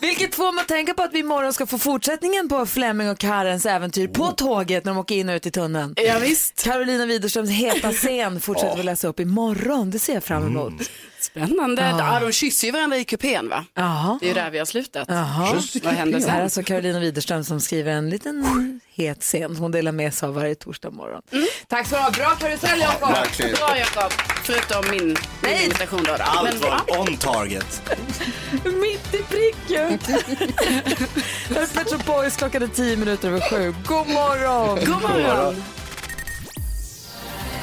Vilket 0.00 0.34
får 0.34 0.52
man 0.52 0.66
tänka 0.66 0.94
på 0.94 1.02
att 1.02 1.12
vi 1.12 1.18
imorgon 1.18 1.52
ska 1.52 1.66
få 1.66 1.78
fortsättningen 1.78 2.48
på 2.48 2.66
Flemming 2.66 3.10
och 3.10 3.18
Karens 3.18 3.66
äventyr 3.66 4.08
på 4.08 4.26
tåget 4.32 4.84
när 4.84 4.92
de 4.92 4.98
åker 4.98 5.14
in 5.14 5.28
och 5.28 5.34
ut 5.34 5.46
i 5.46 5.50
tunneln. 5.50 5.94
Ja, 5.96 6.18
visst. 6.18 6.64
Carolina 6.64 7.06
Widerströms 7.06 7.50
heta 7.50 7.92
scen 7.92 8.40
fortsätter 8.40 8.76
vi 8.76 8.82
läsa 8.82 9.08
upp 9.08 9.20
imorgon. 9.20 9.90
Det 9.90 9.98
ser 9.98 10.14
jag 10.14 10.24
fram 10.24 10.46
emot. 10.46 10.72
Spännande. 11.22 11.82
Ja. 11.98 12.20
de 12.20 12.32
kysser 12.32 12.66
ju 12.66 12.72
varandra 12.72 12.96
i 12.98 13.04
kupén 13.04 13.48
va? 13.48 13.64
Jaha. 13.74 14.18
Det 14.20 14.26
är 14.26 14.28
ju 14.28 14.34
där 14.34 14.50
vi 14.50 14.58
har 14.58 14.64
slutat. 14.66 15.08
Vad 15.08 15.16
händer 15.18 15.84
Det 15.84 15.94
här 15.94 16.16
är 16.16 16.20
sen? 16.20 16.42
alltså 16.42 16.62
Carolina 16.62 17.00
Widerström 17.00 17.44
som 17.44 17.60
skriver 17.60 17.92
en 17.92 18.10
liten 18.10 18.80
het 18.94 19.20
scen 19.22 19.54
som 19.54 19.62
hon 19.62 19.70
delar 19.72 19.92
med 19.92 20.14
sig 20.14 20.26
av 20.26 20.34
varje 20.34 20.54
torsdag 20.54 20.90
morgon. 20.90 21.22
Tack 21.68 21.86
så 21.86 21.94
du 21.96 22.00
ha. 22.00 22.10
Bra 22.10 22.30
karusell 22.40 22.80
Jakob! 22.80 23.08
Bra 23.58 23.78
Jakob, 23.78 24.12
förutom 24.44 24.90
min, 24.90 25.04
min 25.06 25.16
Nej. 25.42 25.64
imitation 25.64 26.02
då. 26.02 26.16
Allt 26.20 26.50
Men- 26.52 26.60
var 26.60 27.00
on 27.00 27.16
target. 27.16 27.82
Mitt 28.64 29.14
i 29.14 29.22
pricken! 29.22 29.98
Här 31.54 31.62
är 31.62 31.66
Pet 31.74 31.90
Shop 31.90 31.98
Boys, 32.06 32.36
klockan 32.36 32.62
är 32.62 32.66
tio 32.66 32.96
minuter 32.96 33.28
över 33.28 33.40
sju. 33.50 33.74
God 33.86 34.08
morgon! 34.08 34.78
God 34.78 35.02
morgon. 35.02 35.62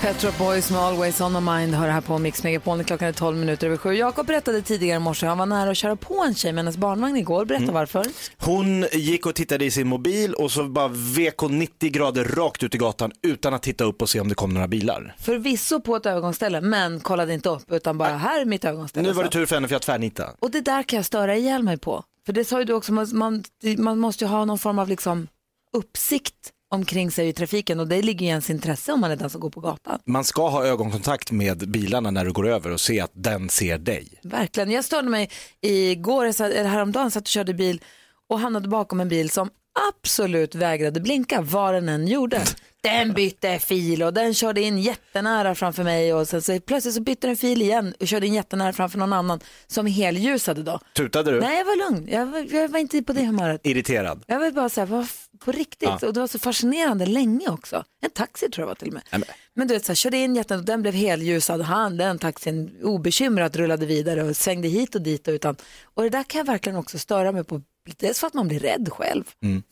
Pet 0.02 0.22
Shop 0.22 0.32
Boys 0.38 0.72
med 0.72 0.80
Always 0.80 1.22
On 1.22 1.34
My 1.34 1.40
Mind 1.52 1.74
hör 1.76 1.88
här 1.88 2.02
på 2.02 2.18
Mix 2.18 2.44
Megapol. 2.44 2.84
Klockan 2.84 3.08
är 3.08 3.14
12 3.14 3.38
minuter 3.38 3.68
över 3.68 3.78
sju. 3.78 3.94
Jakob 3.94 4.28
berättade 4.28 4.62
tidigare 4.62 4.96
i 4.96 5.00
morse 5.00 5.28
han 5.28 5.38
var 5.38 5.46
nära 5.46 5.72
att 5.72 5.78
köra 5.78 5.96
på 5.96 6.24
en 6.28 6.36
tjej 6.36 6.52
med 6.54 6.64
hennes 6.64 6.78
barnvagn 6.78 7.18
igår. 7.18 7.46
Berätta 7.46 7.72
varför. 7.72 8.06
Hon 8.38 8.86
gick 8.92 9.26
och 9.26 9.36
tittade 9.36 9.66
i 9.66 9.72
sin 9.72 9.88
mobil 9.88 10.34
och 10.34 10.52
så 10.52 10.64
bara 10.64 10.88
vek 10.88 11.38
hon 11.38 11.60
90 11.60 11.90
grader 11.92 12.24
rakt 12.24 12.64
ut 12.64 12.76
i 12.76 12.78
gatan 12.78 13.12
utan 13.22 13.54
att 13.54 13.64
titta 13.64 13.84
upp 13.84 14.02
och 14.02 14.10
se 14.10 14.20
om 14.20 14.30
det 14.30 14.36
kom 14.36 14.54
några 14.54 14.68
bilar. 14.68 15.16
Förvisso 15.20 15.80
på 15.80 15.96
ett 15.96 16.06
övergångsställe, 16.06 16.62
men 16.62 17.00
kollade 17.00 17.34
inte 17.34 17.50
upp 17.50 17.72
utan 17.72 17.98
bara 17.98 18.18
här 18.18 18.42
är 18.42 18.46
mitt 18.46 18.66
övergångsställe. 18.66 19.08
Nu 19.08 19.14
var 19.14 19.24
det 19.24 19.30
tur 19.30 19.46
för 19.46 19.56
henne 19.56 19.68
för 19.68 19.76
jag 19.76 19.82
tvärnitade. 19.82 20.32
Och 20.40 20.52
det 20.52 20.62
där 20.62 20.84
kan 20.84 20.98
jag 20.98 21.06
störa 21.06 21.36
ihjäl 21.36 21.64
mig 21.64 21.78
på. 21.78 22.04
För 22.26 22.34
det 22.34 22.46
sa 22.46 22.60
ju 22.60 22.66
du 22.66 22.74
också, 22.74 22.94
man, 22.94 23.44
man 23.78 24.00
måste 24.00 24.24
ju 24.24 24.30
ha 24.30 24.46
någon 24.46 24.60
form 24.60 24.80
av 24.80 24.90
liksom 24.90 25.28
uppsikt 25.74 26.54
omkring 26.70 27.12
sig 27.12 27.28
i 27.28 27.34
trafiken 27.34 27.80
och 27.80 27.88
det 27.88 28.02
ligger 28.02 28.20
ju 28.20 28.26
i 28.26 28.30
ens 28.30 28.50
intresse 28.50 28.92
om 28.92 29.00
man 29.00 29.12
är 29.12 29.16
den 29.16 29.30
som 29.30 29.42
går 29.42 29.50
på 29.50 29.60
gatan. 29.60 30.00
Man 30.06 30.24
ska 30.24 30.50
ha 30.50 30.66
ögonkontakt 30.66 31.32
med 31.32 31.70
bilarna 31.70 32.12
när 32.12 32.26
du 32.26 32.32
går 32.32 32.48
över 32.48 32.72
och 32.72 32.82
se 32.82 33.00
att 33.00 33.12
den 33.14 33.50
ser 33.50 33.78
dig. 33.78 34.08
Verkligen. 34.24 34.72
Jag 34.72 34.86
störde 34.86 35.10
mig 35.10 35.30
igår, 35.62 36.26
eller 36.26 36.66
häromdagen, 36.66 37.12
satt 37.12 37.24
och 37.24 37.28
körde 37.28 37.54
bil 37.54 37.82
och 38.30 38.40
hamnade 38.40 38.68
bakom 38.68 39.00
en 39.00 39.10
bil 39.10 39.30
som 39.30 39.50
absolut 39.90 40.56
vägrade 40.56 41.00
blinka 41.00 41.42
vad 41.42 41.74
den 41.74 41.90
än 41.90 42.08
gjorde. 42.08 42.42
Den 42.82 43.14
bytte 43.14 43.60
fil 43.60 44.04
och 44.04 44.14
den 44.14 44.34
körde 44.34 44.62
in 44.62 44.78
jättenära 44.78 45.56
framför 45.56 45.84
mig 45.84 46.14
och 46.14 46.28
sen 46.28 46.42
så 46.42 46.60
plötsligt 46.60 46.94
så 46.96 47.02
bytte 47.02 47.28
den 47.28 47.38
fil 47.38 47.62
igen 47.62 47.94
och 48.00 48.08
körde 48.08 48.28
in 48.28 48.34
jättenära 48.34 48.74
framför 48.74 49.00
någon 49.00 49.14
annan 49.14 49.40
som 49.68 49.86
helljusade 49.86 50.64
då. 50.64 50.80
Tutade 50.96 51.32
du? 51.32 51.40
Nej, 51.40 51.58
jag 51.58 51.66
var 51.66 51.92
lugn. 51.92 52.08
Jag 52.12 52.26
var, 52.26 52.48
jag 52.56 52.70
var 52.70 52.80
inte 52.80 53.04
på 53.04 53.14
det 53.14 53.26
humöret. 53.26 53.62
Irriterad? 53.64 54.24
Jag 54.28 54.40
var 54.40 54.52
bara 54.52 54.70
så 54.70 54.82
här, 54.82 54.88
vad 54.88 55.08
på 55.40 55.52
riktigt. 55.52 55.90
Ja. 56.02 56.08
Och 56.08 56.14
det 56.14 56.20
var 56.20 56.28
så 56.28 56.40
fascinerande 56.40 57.06
länge 57.06 57.50
också. 57.50 57.84
En 58.02 58.10
taxi 58.10 58.50
tror 58.50 58.62
jag 58.64 58.68
var 58.68 58.76
till 58.76 58.88
och 58.88 58.94
med. 58.94 59.04
Nej, 59.12 59.20
Men, 59.20 59.28
men- 59.54 59.68
du 59.68 59.74
vet, 59.74 59.86
så 59.86 59.92
här, 59.92 59.96
körde 59.96 60.18
in 60.18 60.36
jätten 60.36 60.60
och 60.60 60.66
den 60.66 60.82
blev 60.82 60.94
helljusad. 60.94 61.62
Han, 61.62 61.98
den 61.98 62.20
taxin 62.20 62.80
obekymrat 62.84 63.56
rullade 63.56 63.86
vidare 63.86 64.24
och 64.24 64.38
svängde 64.38 64.68
hit 64.68 64.96
och 64.96 65.02
dit. 65.02 65.28
Och, 65.28 65.32
utan, 65.32 65.56
och 65.84 66.04
det 66.04 66.10
där 66.10 66.24
kan 66.24 66.40
jag 66.40 66.46
verkligen 66.46 66.78
också 66.78 67.00
störa 67.00 67.32
mig 67.32 67.44
på. 67.44 67.62
Dels 67.98 68.20
för 68.20 68.28
att 68.28 68.34
man 68.34 68.48
blir 68.48 68.60
rädd 68.60 68.90
själv, 68.92 69.24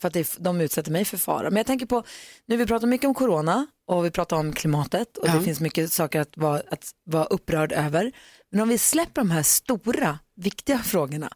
för 0.01 0.07
att 0.07 0.13
det, 0.13 0.35
de 0.39 0.61
utsätter 0.61 0.91
mig 0.91 1.05
för 1.05 1.17
fara. 1.17 1.49
Men 1.49 1.57
jag 1.57 1.65
tänker 1.65 1.85
på, 1.85 2.03
nu 2.45 2.57
vi 2.57 2.65
pratar 2.65 2.87
mycket 2.87 3.07
om 3.07 3.13
corona 3.13 3.67
och 3.87 4.05
vi 4.05 4.11
pratar 4.11 4.37
om 4.37 4.53
klimatet 4.53 5.17
och 5.17 5.27
det 5.27 5.41
finns 5.41 5.59
mycket 5.59 5.93
saker 5.93 6.19
att 6.19 6.37
vara, 6.37 6.61
att 6.71 6.91
vara 7.05 7.25
upprörd 7.25 7.71
över. 7.71 8.11
Men 8.51 8.61
om 8.61 8.69
vi 8.69 8.77
släpper 8.77 9.21
de 9.21 9.31
här 9.31 9.43
stora, 9.43 10.19
viktiga 10.35 10.79
frågorna 10.79 11.29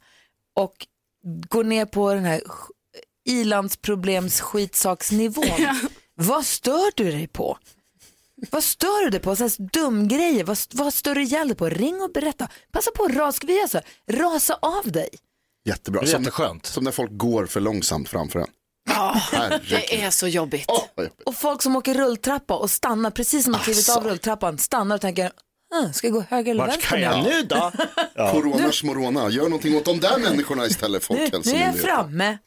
och 0.56 0.74
går 1.50 1.64
ner 1.64 1.86
på 1.86 2.14
den 2.14 2.26
här 2.26 2.42
sk- 3.26 3.32
ilandsproblems 3.32 4.42
skitsaksnivån. 4.42 5.46
Vad 6.16 6.46
stör 6.46 6.92
du 6.96 7.12
dig 7.12 7.28
på? 7.28 7.58
Vad 8.52 8.64
stör 8.64 9.04
du 9.04 9.10
dig 9.10 9.20
på? 9.20 9.36
Så 9.36 9.44
här 9.44 9.70
dum 9.74 10.08
grejer. 10.08 10.44
Vad, 10.44 10.58
vad 10.74 10.94
stör 10.94 11.16
du 11.16 11.24
ihjäl 11.24 11.48
dig 11.48 11.58
på? 11.58 11.70
Ring 11.70 12.02
och 12.02 12.12
berätta. 12.12 12.48
Passa 12.72 12.92
på 12.92 13.04
att 13.04 13.16
ras, 13.16 13.36
ska 13.36 13.48
vi 13.48 13.58
göra 13.58 13.68
så? 13.68 13.80
Rasa 14.12 14.58
av 14.62 14.92
dig. 14.92 15.10
Jättebra. 15.66 16.02
Det 16.02 16.08
är 16.08 16.12
Som, 16.12 16.22
jätteskönt. 16.24 16.66
som 16.66 16.84
när 16.84 16.92
folk 16.92 17.12
går 17.14 17.46
för 17.46 17.60
långsamt 17.60 18.10
framför 18.10 18.40
en. 18.40 18.48
Herregud. 19.32 19.70
Det 19.70 20.02
är 20.02 20.10
så 20.10 20.28
jobbigt. 20.28 20.66
Vad 20.68 21.06
jobbigt. 21.06 21.22
Och 21.26 21.36
folk 21.36 21.62
som 21.62 21.76
åker 21.76 21.94
rulltrappa 21.94 22.54
och 22.56 22.72
stannar 22.72 23.12
precis 23.12 23.44
som 23.44 23.54
de 23.54 23.60
klivit 23.60 23.90
av 23.90 24.04
rulltrappan, 24.04 24.58
stannar 24.58 24.96
och 24.96 25.02
tänker, 25.02 25.32
ah, 25.76 25.94
ska 25.94 26.08
jag 26.08 26.14
gå 26.14 26.24
höger 26.30 26.52
eller 26.52 26.64
Vart 26.68 26.74
vänster 26.76 26.96
nu? 26.98 27.02
jag 27.04 27.24
nu 27.24 27.42
då? 27.44 27.72
Coronas 28.32 28.84
morona, 28.84 29.30
gör 29.30 29.44
någonting 29.44 29.78
åt 29.78 29.86
de 29.86 30.00
där 30.00 30.18
människorna 30.20 30.66
istället 30.66 31.10
Nu, 31.10 31.16
nu 31.16 31.22
är 31.22 31.26
jag 31.26 31.32
Folkhälsomyndigheten. 31.32 32.38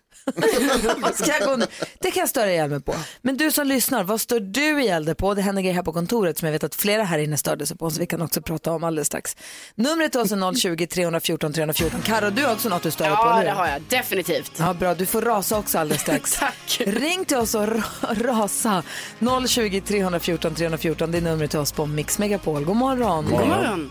Ska 1.15 1.33
jag 1.41 1.49
gå 1.49 1.57
nu? 1.57 1.67
det 2.01 2.11
kan 2.11 2.21
jag 2.21 2.29
störa 2.29 2.51
ihjäl 2.53 2.71
mig 2.71 2.81
på. 2.81 2.95
Men 3.23 3.37
du 3.37 3.53
som 3.53 3.67
lyssnar, 3.67 4.05
vad 4.05 4.21
stör 4.21 4.41
du 4.41 4.83
ihjäl 4.83 5.05
dig 5.05 5.15
på? 5.15 5.35
Det 5.35 5.43
händer 5.43 5.63
grejer 5.63 5.75
här 5.75 5.83
på 5.83 5.93
kontoret 5.93 6.39
som 6.39 6.47
jag 6.47 6.53
vet 6.53 6.65
att 6.65 6.75
flera 6.75 7.05
här 7.05 7.19
inne 7.19 7.37
störde 7.37 7.67
sig 7.67 7.77
på, 7.77 7.91
så 7.91 8.01
vi 8.01 8.07
kan 8.07 8.23
också 8.23 8.43
prata 8.43 8.73
om 8.73 8.85
alldeles 8.85 9.07
strax. 9.07 9.37
Numret 9.75 10.15
är 10.15 10.21
020-314 10.25 11.53
314. 11.53 12.01
Karo, 12.05 12.31
du 12.31 12.45
har 12.45 12.53
också 12.53 12.69
något 12.69 12.83
du 12.83 12.91
stör 12.91 13.05
dig 13.05 13.15
på, 13.17 13.23
Ja, 13.23 13.41
det 13.45 13.51
har 13.51 13.67
jag 13.69 13.83
definitivt. 13.89 14.53
Ja, 14.59 14.75
bra. 14.75 14.95
Du 14.95 15.07
får 15.07 15.23
rasa 15.23 15.59
också 15.59 15.79
alldeles 15.79 16.03
strax. 16.03 16.37
Tack. 16.39 16.81
Ring 16.87 17.25
till 17.25 17.37
oss 17.37 17.55
och 17.55 17.67
ra- 17.67 18.23
rasa. 18.23 18.83
020 19.49 19.81
314 19.81 20.55
314. 20.55 21.11
Det 21.13 21.19
är 21.19 21.23
numret 21.23 21.51
till 21.51 21.61
oss 21.61 21.73
på 21.73 21.87
Mix 21.87 22.19
Megapol. 22.19 22.65
God 22.65 22.77
morgon. 22.77 23.25
God 23.25 23.33
morgon. 23.49 23.91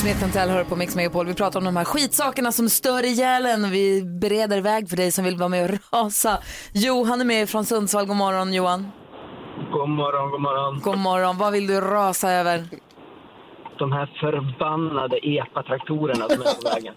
Smith 0.00 0.32
Tell 0.32 0.50
hör 0.50 0.64
på 0.64 0.76
Mix 0.76 0.96
Megapol. 0.96 1.26
Vi 1.26 1.34
pratar 1.34 1.58
om 1.58 1.64
de 1.64 1.76
här 1.76 1.84
skitsakerna 1.84 2.52
som 2.52 2.68
stör 2.68 3.04
ihjäl 3.04 3.46
en. 3.46 3.64
och 3.64 3.72
Vi 3.72 4.02
bereder 4.02 4.60
väg 4.60 4.88
för 4.88 4.96
dig 4.96 5.12
som 5.12 5.24
vill 5.24 5.36
vara 5.36 5.48
med 5.48 5.64
och 5.70 5.78
rasa. 5.92 6.38
Johan 6.72 7.20
är 7.20 7.24
med 7.24 7.48
från 7.48 7.64
Sundsvall. 7.64 8.06
God 8.06 8.16
morgon 8.16 8.52
Johan. 8.52 8.90
God 9.72 9.88
morgon, 9.88 10.30
god 10.30 10.40
morgon. 10.40 10.80
God 10.80 10.98
morgon. 10.98 11.38
Vad 11.38 11.52
vill 11.52 11.66
du 11.66 11.80
rasa 11.80 12.30
över? 12.32 12.64
De 13.78 13.92
här 13.92 14.06
förbannade 14.20 15.16
epatraktorerna 15.16 16.28
som 16.28 16.40
är 16.42 16.54
på 16.62 16.74
vägen. 16.74 16.94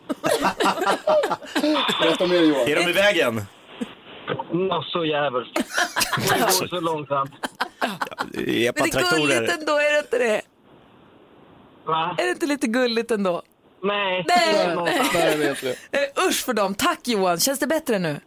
Berätta 2.01 2.27
mer 2.27 2.41
Johan. 2.41 2.67
Är 2.67 2.75
de 2.75 2.89
i 2.89 2.93
vägen? 2.93 3.41
Nå, 4.53 4.83
så 4.83 5.05
jävligt. 5.05 5.55
Det 6.29 6.39
går 6.39 6.67
så 6.67 6.79
långsamt. 6.79 7.31
Men 7.81 7.89
det 8.31 8.67
är 8.67 8.73
gulligt 8.73 8.79
Epatraktorer. 8.79 9.59
ändå, 9.59 9.71
är 9.71 9.93
det 9.93 9.99
inte 9.99 10.17
det? 10.17 10.41
Va? 11.85 12.15
Är 12.17 12.25
det 12.25 12.31
inte 12.31 12.45
lite 12.45 12.67
gulligt 12.67 13.11
ändå? 13.11 13.41
Nej. 13.83 14.25
Nej. 14.27 14.53
det 14.53 14.59
är 14.59 14.75
långsamt. 14.75 15.13
Nej, 15.13 15.37
vet 15.37 15.61
du. 15.61 15.69
Eh, 15.69 16.27
usch 16.27 16.45
för 16.45 16.53
dem. 16.53 16.75
Tack 16.75 17.07
Johan. 17.07 17.39
Känns 17.39 17.59
det 17.59 17.67
bättre 17.67 17.99
nu? 17.99 18.19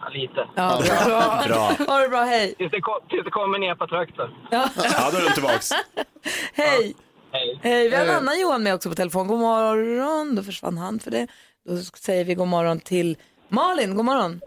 Ja, 0.00 0.08
lite. 0.08 0.48
Ja, 0.54 0.82
bra. 1.06 1.42
Bra. 1.46 1.86
Ha 1.86 1.98
det 1.98 2.08
bra, 2.08 2.22
hej. 2.22 2.54
Tills 2.54 2.70
det, 2.70 2.80
kom, 2.80 2.94
tills 3.08 3.24
det 3.24 3.30
kommer 3.30 3.58
en 3.58 3.64
epatraktor. 3.72 4.30
Ja, 4.50 4.68
då 5.12 5.18
är 5.18 5.24
de 5.28 5.34
tillbaks. 5.34 5.70
Hej. 6.54 6.94
Hej. 7.32 7.58
Hej, 7.62 7.88
vi 7.88 7.96
har 7.96 8.04
en 8.04 8.10
annan 8.10 8.40
Johan 8.40 8.62
med 8.62 8.74
också 8.74 8.88
på 8.88 8.94
telefon. 8.94 9.26
God 9.26 9.38
morgon. 9.38 10.34
Då 10.34 10.42
försvann 10.42 10.78
han 10.78 10.98
för 11.00 11.10
det. 11.10 11.26
Då 11.68 11.76
säger 11.76 12.24
vi 12.24 12.34
god 12.34 12.48
morgon 12.48 12.80
till 12.80 13.16
Malin. 13.48 13.96
God 13.96 14.04
morgon. 14.04 14.40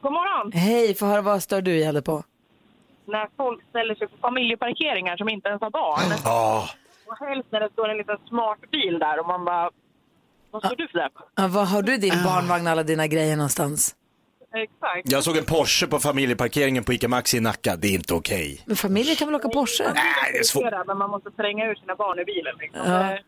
God 0.00 0.12
morgon. 0.12 0.52
Hej, 0.52 0.94
få 0.94 1.06
höra 1.06 1.22
vad 1.22 1.42
stör 1.42 1.62
du 1.62 1.70
ihjäl 1.70 1.94
dig 1.94 2.02
på? 2.02 2.22
När 3.06 3.28
folk 3.36 3.60
ställer 3.70 3.94
sig 3.94 4.08
på 4.08 4.16
familjeparkeringar 4.20 5.16
som 5.16 5.28
inte 5.28 5.48
ens 5.48 5.60
har 5.62 5.70
barn. 5.70 6.18
Ja, 6.24 6.68
Och 7.10 7.26
helst 7.26 7.48
när 7.52 7.60
det 7.60 7.70
står 7.72 7.88
en 7.88 7.96
liten 7.96 8.16
smart 8.28 8.60
bil 8.70 8.98
där 8.98 9.20
och 9.20 9.26
man 9.26 9.44
bara... 9.44 9.70
Vad 10.50 10.62
står 10.66 10.76
du 10.76 10.88
för 10.88 10.98
det? 10.98 11.10
Ja, 11.36 11.48
vad 11.48 11.66
har 11.68 11.82
du 11.82 11.96
din 11.96 12.22
barnvagn 12.24 12.66
och 12.66 12.72
alla 12.72 12.82
dina 12.82 13.06
grejer 13.06 13.36
någonstans? 13.36 13.94
Exakt. 14.54 15.12
jag 15.12 15.24
såg 15.24 15.36
en 15.36 15.44
Porsche 15.44 15.86
på 15.86 15.98
familjeparkeringen 15.98 16.84
på 16.84 16.92
ICA 16.92 17.08
Maxi 17.08 17.36
i 17.36 17.40
Nacka. 17.40 17.76
Det 17.76 17.88
är 17.88 17.92
inte 17.92 18.14
okej. 18.14 18.62
Men 18.66 18.76
familjer 18.76 19.14
kan 19.14 19.28
väl 19.28 19.34
åka 19.34 19.48
Porsche? 19.48 19.84
Nej, 19.94 20.32
det 20.32 20.38
är 20.38 20.42
svårt. 20.42 20.86
Men 20.86 20.98
man 20.98 21.10
måste 21.10 21.30
tränga 21.30 21.70
ut 21.70 21.78
sina 21.78 21.94
barn 21.96 22.18
i 22.18 22.24
bilen. 22.24 22.54
Liksom. 22.58 22.92
Ja. 22.92 23.18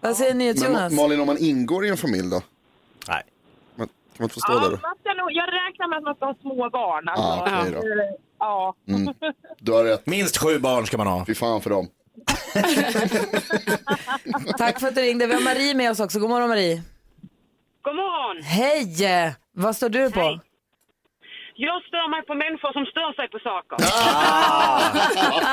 Vad 0.00 0.16
säger 0.16 0.34
ni 0.34 0.54
Men 0.54 0.62
Jonas? 0.62 0.92
Malin, 0.92 1.20
om 1.20 1.26
man 1.26 1.38
ingår 1.38 1.84
i 1.86 1.88
en 1.88 1.96
familj 1.96 2.30
då? 2.30 2.42
Nej. 3.08 3.22
Man, 3.76 3.86
kan 3.86 3.94
man 4.18 4.24
inte 4.24 4.34
få 4.34 4.40
stå 4.40 4.52
Ja, 4.52 4.58
där 4.60 4.70
då? 4.70 4.78
man 4.82 4.96
ska 5.00 5.14
nog, 5.14 5.32
jag 5.32 5.48
räknar 5.48 5.88
med 5.88 5.98
att 5.98 6.04
man 6.04 6.14
ska 6.14 6.26
ha 6.26 6.34
små 6.40 6.70
barn. 6.70 7.08
Alltså. 7.08 7.24
Ja, 7.26 7.60
okej 7.60 7.72
då. 7.72 7.78
Eh, 7.78 8.14
Ja. 8.38 8.74
Du 9.58 9.72
har 9.72 9.84
rätt. 9.84 10.06
Minst 10.06 10.38
sju 10.38 10.58
barn 10.58 10.86
ska 10.86 10.96
man 10.98 11.06
ha. 11.06 11.24
Fy 11.26 11.34
fan 11.34 11.60
för 11.60 11.70
dem. 11.70 11.88
Tack 14.58 14.80
för 14.80 14.88
att 14.88 14.94
du 14.94 15.00
ringde. 15.00 15.26
Vi 15.26 15.34
har 15.34 15.40
Marie 15.40 15.74
med 15.74 15.90
oss 15.90 16.00
också. 16.00 16.18
God 16.18 16.30
morgon 16.30 16.48
Marie. 16.48 16.82
God 17.82 17.96
morgon! 17.96 18.42
Hej! 18.42 19.34
Vad 19.52 19.76
står 19.76 19.88
du 19.88 20.10
på? 20.10 20.20
Hej. 20.20 20.40
Jag 21.56 21.82
stör 21.82 22.10
mig 22.10 22.22
på 22.26 22.34
människor 22.34 22.72
som 22.72 22.86
stör 22.86 23.12
sig 23.12 23.28
på 23.28 23.38
saker. 23.38 23.76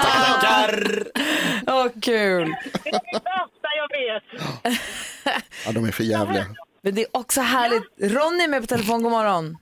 Tackar! 0.01 1.03
Åh, 1.67 1.87
kul. 2.01 2.55
Det 2.83 2.89
är 2.89 2.91
det 2.91 3.13
värsta 3.13 3.69
jag 3.77 3.89
vet. 3.99 4.23
Ja, 5.65 5.71
de 5.71 5.85
är 5.85 5.91
för 5.91 6.03
jävliga. 6.03 6.45
Men 6.81 6.95
det 6.95 7.01
är 7.01 7.07
också 7.11 7.41
härligt. 7.41 7.83
Ronny 7.99 8.43
är 8.43 8.47
med 8.47 8.61
på 8.61 8.67
telefon. 8.67 9.03
God 9.03 9.11
morgon. 9.11 9.57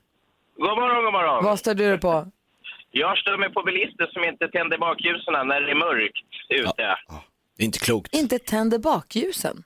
God 0.57 0.77
morgon, 0.77 1.03
god 1.03 1.13
morgon. 1.13 1.43
Vad 1.43 1.59
står 1.59 1.73
du 1.73 1.97
på? 1.97 2.27
Jag 2.91 3.17
stör 3.17 3.37
mig 3.37 3.53
på 3.53 3.63
bilister 3.63 4.07
som 4.13 4.23
inte 4.23 4.47
tänder 4.47 4.77
bakljusen 4.77 5.47
när 5.47 5.61
det 5.61 5.71
är 5.71 5.75
mörkt 5.75 6.25
ute. 6.49 6.97
Det 7.57 7.63
är 7.63 7.65
inte 7.65 7.79
klokt. 7.79 8.15
Inte 8.15 8.39
tänder 8.39 8.79
bakljusen. 8.79 9.63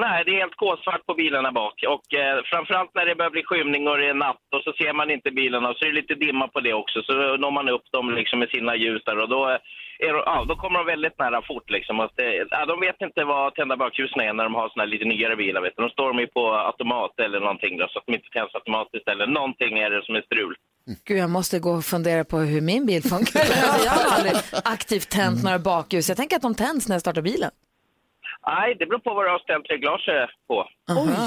Nej, 0.00 0.24
det 0.24 0.30
är 0.30 0.40
helt 0.40 0.56
kolsvart 0.56 1.06
på 1.06 1.14
bilarna 1.14 1.52
bak. 1.52 1.84
Och 1.94 2.14
eh, 2.14 2.42
framförallt 2.44 2.94
när 2.94 3.06
det 3.06 3.14
börjar 3.14 3.30
bli 3.30 3.44
skymning 3.44 3.88
och 3.88 3.98
det 3.98 4.08
är 4.08 4.14
natt 4.14 4.46
och 4.54 4.62
så 4.64 4.72
ser 4.72 4.92
man 4.92 5.10
inte 5.10 5.30
bilarna 5.30 5.68
och 5.68 5.76
så 5.76 5.84
är 5.84 5.88
det 5.88 6.00
lite 6.00 6.14
dimma 6.14 6.48
på 6.48 6.60
det 6.60 6.74
också. 6.74 7.02
Så 7.02 7.12
når 7.36 7.50
man 7.50 7.68
upp 7.68 7.86
dem 7.92 8.14
liksom 8.14 8.38
med 8.38 8.48
sina 8.48 8.76
ljus 8.76 9.02
där 9.04 9.18
och 9.18 9.28
då, 9.28 9.44
är, 9.46 9.60
ja, 9.98 10.44
då 10.48 10.56
kommer 10.56 10.78
de 10.78 10.86
väldigt 10.86 11.18
nära 11.18 11.42
fort 11.42 11.70
liksom. 11.70 12.00
Och 12.00 12.10
det, 12.16 12.46
ja, 12.50 12.66
de 12.66 12.80
vet 12.80 13.00
inte 13.02 13.24
vad 13.24 13.54
tända 13.54 13.76
bakljusen 13.76 14.20
är 14.20 14.32
när 14.32 14.44
de 14.44 14.54
har 14.54 14.68
såna 14.68 14.82
här 14.82 14.90
lite 14.90 15.04
nyare 15.04 15.36
bilar. 15.36 15.60
Vet 15.60 15.76
du. 15.76 15.82
De 15.82 15.90
står 15.90 16.08
de 16.08 16.18
ju 16.18 16.26
på 16.26 16.54
automat 16.54 17.20
eller 17.20 17.40
någonting 17.40 17.78
då, 17.78 17.88
så 17.88 17.98
att 17.98 18.06
de 18.06 18.14
inte 18.14 18.30
tänds 18.30 18.54
automatiskt 18.54 19.08
eller 19.08 19.26
någonting 19.26 19.78
är 19.78 19.90
det 19.90 20.04
som 20.04 20.14
är 20.14 20.22
strul. 20.22 20.54
Gud, 21.04 21.18
jag 21.18 21.30
måste 21.30 21.58
gå 21.58 21.70
och 21.72 21.84
fundera 21.84 22.24
på 22.24 22.38
hur 22.38 22.60
min 22.60 22.86
bil 22.86 23.02
funkar. 23.02 23.40
Jag 23.84 23.90
har 23.92 24.16
aldrig 24.16 24.34
aktivt 24.64 25.08
tänt 25.08 25.44
några 25.44 25.58
bakljus. 25.58 26.08
Jag 26.08 26.16
tänker 26.16 26.36
att 26.36 26.42
de 26.42 26.54
tänds 26.54 26.88
när 26.88 26.94
jag 26.94 27.00
startar 27.00 27.22
bilen. 27.22 27.50
Nej, 28.46 28.76
det 28.78 28.86
beror 28.86 28.98
på 28.98 29.14
vad 29.14 29.24
du 29.26 29.30
har 29.30 29.38
ställt 29.38 29.70
reglaget 29.70 30.30
på. 30.48 30.68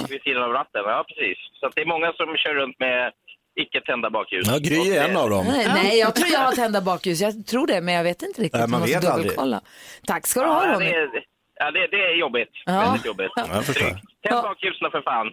Vid 0.09 0.21
sidan 0.21 0.43
av 0.43 0.51
ratten, 0.51 0.81
ja 0.85 1.05
precis. 1.07 1.37
Så 1.59 1.65
att 1.67 1.75
det 1.75 1.81
är 1.81 1.85
många 1.85 2.07
som 2.13 2.25
kör 2.37 2.53
runt 2.55 2.79
med 2.79 3.11
icke 3.55 3.81
tända 3.85 4.09
bakljus. 4.09 4.47
Ja, 4.47 4.57
Gry 4.57 4.95
är 4.97 5.09
en 5.09 5.17
av 5.17 5.29
dem. 5.29 5.45
Nej, 5.47 5.67
nej, 5.73 5.99
jag 5.99 6.15
tror 6.15 6.27
jag 6.31 6.39
har 6.39 6.51
tända 6.51 6.81
bakljus. 6.81 7.21
Jag 7.21 7.45
tror 7.47 7.67
det, 7.67 7.81
men 7.81 7.93
jag 7.93 8.03
vet 8.03 8.21
inte 8.21 8.41
riktigt. 8.41 8.59
Nej, 8.59 8.69
man 8.69 8.79
Jag 8.79 8.87
måste 8.89 8.99
vet 8.99 9.13
aldrig. 9.13 9.31
dubbelkolla. 9.31 9.61
Tack 10.07 10.27
ska 10.27 10.39
du 10.41 10.47
ha, 10.47 10.73
Ronny. 10.73 10.85
det 10.85 10.91
är, 10.95 11.09
ja, 11.59 11.71
det, 11.71 11.87
det 11.91 11.97
är 11.97 12.19
jobbigt. 12.19 12.49
Ja. 12.65 12.79
Väldigt 12.79 13.05
jobbigt. 13.05 13.31
jag 13.35 13.65
förstår. 13.65 13.89
Tänd 14.29 14.41
bakljusen 14.43 14.91
för 14.91 15.01
fan. 15.01 15.27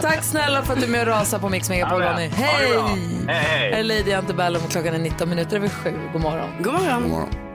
Tack 0.02 0.24
snälla 0.24 0.62
för 0.62 0.72
att 0.72 0.80
du 0.80 0.86
är 0.86 0.90
med 0.90 1.00
och 1.00 1.06
rasar 1.06 1.38
på 1.38 1.48
Mix 1.48 1.68
Megapol, 1.70 2.02
Ja, 2.02 2.12
Ronny. 2.12 2.24
ja. 2.26 2.34
Hej! 2.34 2.76
Hej, 3.28 3.42
hej. 3.44 3.70
Jag 3.70 3.78
är 3.80 3.84
Lady 3.84 4.12
Antebellum 4.12 4.62
klockan 4.70 4.94
är 4.94 4.98
19 4.98 5.28
minuter 5.28 5.56
över 5.56 5.68
sju. 5.68 5.92
God 6.12 6.22
morgon. 6.22 6.50
God 6.62 6.72
morgon. 6.74 7.02
God 7.02 7.10
morgon. 7.10 7.49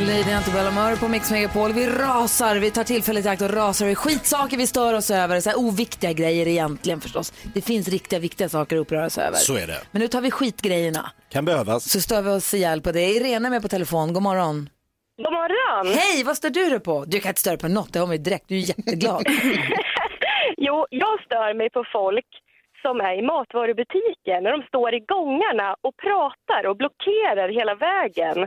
Lady 0.00 0.32
Antebellum 0.32 0.74
hör 0.76 0.96
på 0.96 1.08
Mix 1.08 1.30
Megapol. 1.30 1.72
Vi 1.72 1.86
rasar, 1.86 2.56
vi 2.56 2.70
tar 2.70 2.84
tillfället 2.84 3.24
i 3.24 3.28
akt 3.28 3.42
och 3.42 3.50
rasar. 3.50 3.86
Är 3.86 3.94
skitsaker 3.94 4.56
vi 4.56 4.66
stör 4.66 4.94
oss 4.94 5.10
över. 5.10 5.40
Så 5.40 5.50
här 5.50 5.58
oviktiga 5.58 6.12
grejer 6.12 6.48
egentligen 6.48 7.00
förstås. 7.00 7.32
Det 7.54 7.60
finns 7.62 7.88
riktiga 7.88 8.18
viktiga 8.18 8.48
saker 8.48 8.76
att 8.76 8.80
uppröra 8.80 9.10
sig 9.10 9.24
över. 9.24 9.36
Så 9.36 9.56
är 9.56 9.66
det. 9.66 9.80
Men 9.90 10.02
nu 10.02 10.08
tar 10.08 10.20
vi 10.20 10.30
skitgrejerna. 10.30 11.10
Kan 11.28 11.44
behövas. 11.44 11.90
Så 11.90 12.00
stör 12.00 12.22
vi 12.22 12.30
oss 12.30 12.54
ihjäl 12.54 12.80
på 12.82 12.92
det. 12.92 13.00
Irene 13.06 13.48
är 13.48 13.50
med 13.50 13.62
på 13.62 13.68
telefon. 13.68 14.12
God 14.12 14.22
morgon. 14.22 14.68
God 15.22 15.32
morgon! 15.32 15.94
Hej, 15.98 16.24
vad 16.24 16.36
stör 16.36 16.50
du 16.50 16.70
dig 16.70 16.80
på? 16.80 17.04
Du 17.04 17.20
kan 17.20 17.28
inte 17.28 17.40
störa 17.40 17.56
på 17.56 17.68
något, 17.68 17.92
det 17.92 17.98
har 17.98 18.06
mig 18.06 18.18
direkt. 18.18 18.44
Du 18.48 18.54
är 18.56 18.68
jätteglad. 18.68 19.26
Jo, 20.58 20.86
jag 20.90 21.20
stör 21.26 21.54
mig 21.54 21.70
på 21.70 21.84
folk 21.92 22.26
som 22.82 23.00
är 23.00 23.14
i 23.18 23.22
matvarubutiken 23.22 24.42
när 24.44 24.50
de 24.56 24.62
står 24.62 24.94
i 24.94 25.00
gångarna 25.00 25.76
och 25.80 25.96
pratar 25.96 26.66
och 26.70 26.76
blockerar 26.76 27.48
hela 27.48 27.74
vägen 27.74 28.38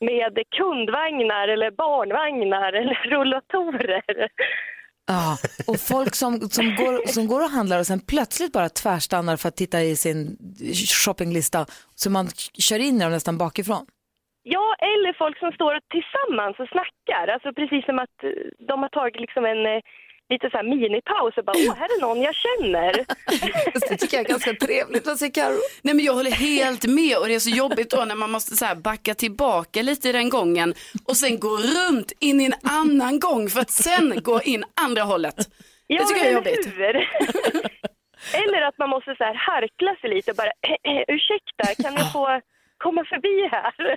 med 0.00 0.38
kundvagnar 0.56 1.48
eller 1.48 1.70
barnvagnar 1.70 2.72
eller 2.72 2.94
rullatorer. 3.10 4.28
Ja, 5.06 5.36
och 5.66 5.80
folk 5.80 6.14
som, 6.14 6.40
som, 6.40 6.64
går, 6.64 7.06
som 7.06 7.26
går 7.26 7.40
och 7.44 7.50
handlar 7.50 7.78
och 7.78 7.86
sen 7.86 8.00
plötsligt 8.00 8.52
bara 8.52 8.68
tvärstannar 8.68 9.36
för 9.36 9.48
att 9.48 9.56
titta 9.56 9.82
i 9.82 9.96
sin 9.96 10.36
shoppinglista 11.04 11.66
så 11.94 12.10
man 12.10 12.26
kör 12.58 12.78
in 12.78 12.96
i 12.96 13.00
dem 13.00 13.10
nästan 13.10 13.38
bakifrån. 13.38 13.86
Ja, 14.42 14.66
eller 14.78 15.12
folk 15.12 15.38
som 15.38 15.52
står 15.52 15.80
tillsammans 15.96 16.56
och 16.58 16.68
snackar. 16.68 17.28
Alltså 17.28 17.52
precis 17.52 17.84
som 17.84 17.98
att 17.98 18.16
eh, 18.22 18.30
de 18.68 18.82
har 18.82 18.88
tagit 18.88 19.20
liksom 19.20 19.44
en 19.44 19.66
eh, 19.66 19.80
lite 20.28 20.50
så 20.50 20.56
här 20.56 20.64
minipaus 20.64 21.36
och 21.36 21.44
bara, 21.44 21.56
åh, 21.56 21.74
här 21.74 21.86
är 21.96 22.00
någon 22.00 22.20
jag 22.22 22.34
känner. 22.34 22.92
Det 23.90 23.96
tycker 23.96 24.16
jag 24.16 24.26
är 24.26 24.30
ganska 24.30 24.54
trevligt. 24.54 25.06
Vad 25.06 25.18
säger 25.18 25.32
Karo? 25.32 25.58
Nej 25.82 25.94
men 25.94 26.04
jag 26.04 26.14
håller 26.14 26.30
helt 26.30 26.84
med 26.84 27.18
och 27.18 27.26
det 27.28 27.34
är 27.34 27.38
så 27.38 27.50
jobbigt 27.50 27.90
då 27.90 28.04
när 28.04 28.14
man 28.14 28.30
måste 28.30 28.56
så 28.56 28.64
här 28.64 28.74
backa 28.74 29.14
tillbaka 29.14 29.82
lite 29.82 30.08
i 30.08 30.12
den 30.12 30.28
gången 30.28 30.74
och 31.08 31.16
sen 31.16 31.40
gå 31.40 31.56
runt 31.56 32.12
in 32.20 32.40
i 32.40 32.44
en 32.44 32.54
annan 32.62 33.20
gång 33.20 33.48
för 33.48 33.60
att 33.60 33.70
sen 33.70 34.22
gå 34.22 34.42
in 34.42 34.64
andra 34.80 35.02
hållet. 35.02 35.34
Ja, 35.86 36.02
det 36.02 36.06
tycker 36.08 36.24
jag 36.24 36.26
är 36.26 36.38
eller 36.38 36.50
jobbigt. 36.50 36.66
hur? 36.66 36.94
eller 38.42 38.62
att 38.62 38.78
man 38.78 38.90
måste 38.90 39.14
så 39.18 39.24
här 39.24 39.34
harkla 39.34 39.96
sig 40.00 40.10
lite 40.10 40.30
och 40.30 40.36
bara, 40.36 40.52
ursäkta, 41.08 41.82
kan 41.82 41.94
jag 41.94 42.12
få 42.12 42.40
komma 42.78 43.04
förbi 43.08 43.48
här? 43.52 43.96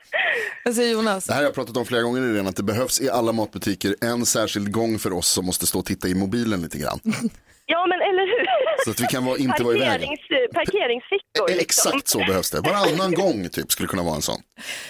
Vad 0.65 0.75
säger 0.75 0.93
Jonas? 0.93 1.25
Det 1.25 1.33
här 1.33 1.39
har 1.39 1.45
jag 1.45 1.55
pratat 1.55 1.77
om 1.77 1.85
flera 1.85 2.01
gånger 2.01 2.21
redan, 2.33 2.47
att 2.47 2.55
det 2.55 2.63
behövs 2.63 3.01
i 3.01 3.09
alla 3.09 3.31
matbutiker 3.31 3.95
en 4.01 4.25
särskild 4.25 4.71
gång 4.71 4.99
för 4.99 5.13
oss 5.13 5.27
som 5.29 5.45
måste 5.45 5.67
stå 5.67 5.79
och 5.79 5.85
titta 5.85 6.07
i 6.07 6.15
mobilen 6.15 6.61
lite 6.61 6.77
grann. 6.77 6.99
Ja, 7.71 7.85
men 7.87 8.01
eller 8.01 8.25
hur? 8.25 8.45
Så 8.85 8.91
att 8.91 8.99
vi 8.99 9.05
kan 9.07 9.25
vara, 9.25 9.37
inte 9.37 9.63
vara 9.63 9.75
i 9.75 9.79
vägen. 9.79 10.07
Parkerings, 10.07 10.53
parkeringsfickor. 10.53 11.47
Liksom. 11.47 11.59
Exakt 11.91 12.07
så 12.07 12.17
behövs 12.19 12.51
det. 12.51 12.59
Varannan 12.61 13.11
gång 13.13 13.49
typ 13.49 13.71
skulle 13.71 13.87
kunna 13.89 14.03
vara 14.03 14.15
en 14.15 14.21
sån. 14.21 14.39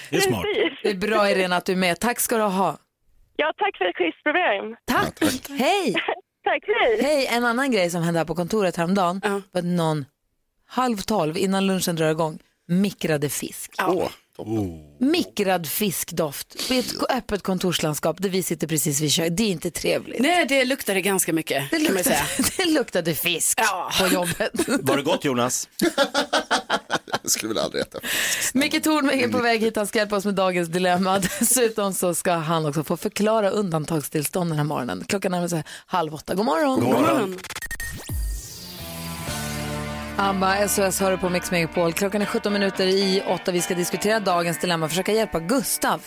Det 0.09 0.17
är 0.17 0.21
smart. 0.21 0.43
Precis. 0.43 0.79
Det 0.83 0.89
är 0.89 0.95
bra 0.95 1.31
Irene 1.31 1.55
att 1.55 1.65
du 1.65 1.71
är 1.71 1.75
med. 1.75 1.99
Tack 1.99 2.19
ska 2.19 2.37
du 2.37 2.43
ha. 2.43 2.77
Ja, 3.35 3.53
tack 3.57 3.77
för 3.77 3.85
ett 3.85 3.95
schysst 3.95 4.23
program. 4.23 4.75
Tack. 4.85 5.49
Hej. 5.49 5.93
Tack, 6.43 6.63
hej. 6.81 6.99
Hej, 7.01 7.27
en 7.27 7.45
annan 7.45 7.71
grej 7.71 7.89
som 7.89 8.03
hände 8.03 8.19
här 8.19 8.25
på 8.25 8.35
kontoret 8.35 8.75
häromdagen 8.75 9.21
Ja. 9.23 9.41
var 9.51 9.59
att 9.59 9.65
någon 9.65 10.05
halv 10.67 10.97
tolv 10.97 11.37
innan 11.37 11.67
lunchen 11.67 11.95
drar 11.95 12.09
igång 12.11 12.39
mikrade 12.69 13.29
fisk. 13.29 13.71
Åh, 13.87 14.09
toppen. 14.35 14.79
Mikrad 15.11 15.67
fiskdoft 15.67 16.71
i 16.71 16.79
ett 16.79 16.93
öppet 17.09 17.43
kontorslandskap 17.43 18.21
där 18.21 18.29
vi 18.29 18.43
sitter 18.43 18.67
precis 18.67 19.01
vid 19.01 19.11
köket. 19.11 19.37
Det 19.37 19.43
är 19.43 19.47
inte 19.51 19.71
trevligt. 19.71 20.19
Nej 20.21 20.45
det 20.45 20.65
luktade 20.65 21.01
ganska 21.01 21.33
mycket 21.33 21.71
Det 21.71 21.85
kan 21.85 21.93
man 21.93 22.03
säga. 22.03 22.21
luktade, 22.37 22.49
det 22.57 22.65
luktade 22.65 23.15
fisk 23.15 23.59
Ja. 23.61 23.91
på 23.99 24.07
jobbet. 24.07 24.51
Var 24.81 24.97
det 24.97 25.03
gott 25.03 25.25
Jonas? 25.25 25.69
Jag 27.23 27.31
skulle 27.31 27.53
väl 27.53 27.63
aldrig 27.63 27.81
äta. 27.81 27.99
Micke 28.53 28.83
Tornving 28.83 29.21
är 29.21 29.27
på 29.27 29.37
väg 29.41 29.61
hit. 29.61 29.75
Han 29.75 29.87
ska 29.87 29.99
hjälpa 29.99 30.15
oss 30.15 30.25
med 30.25 30.35
dagens 30.35 30.69
dilemma. 30.69 31.19
Dessutom 31.39 31.93
så 31.93 32.15
ska 32.15 32.31
han 32.31 32.65
också 32.65 32.83
få 32.83 32.97
förklara 32.97 33.49
undantagstillstånd 33.49 34.49
den 34.51 34.57
här 34.57 34.65
morgonen. 34.65 35.03
Klockan 35.07 35.49
sig 35.49 35.63
halv 35.85 36.13
åtta. 36.15 36.35
God 36.35 36.45
morgon. 36.45 36.79
God 36.79 36.89
morgon. 36.89 37.39
Abba, 40.21 40.67
SOS 40.67 40.99
hör 40.99 41.17
på 41.17 41.29
Mix 41.29 41.51
Megapol. 41.51 41.93
Klockan 41.93 42.21
är 42.21 42.25
17 42.25 42.53
minuter 42.53 42.87
i 42.87 43.23
8. 43.27 43.51
Vi 43.51 43.61
ska 43.61 43.75
diskutera 43.75 44.19
dagens 44.19 44.59
dilemma 44.59 44.85
och 44.85 44.91
försöka 44.91 45.11
hjälpa 45.13 45.39
Gustav. 45.39 46.01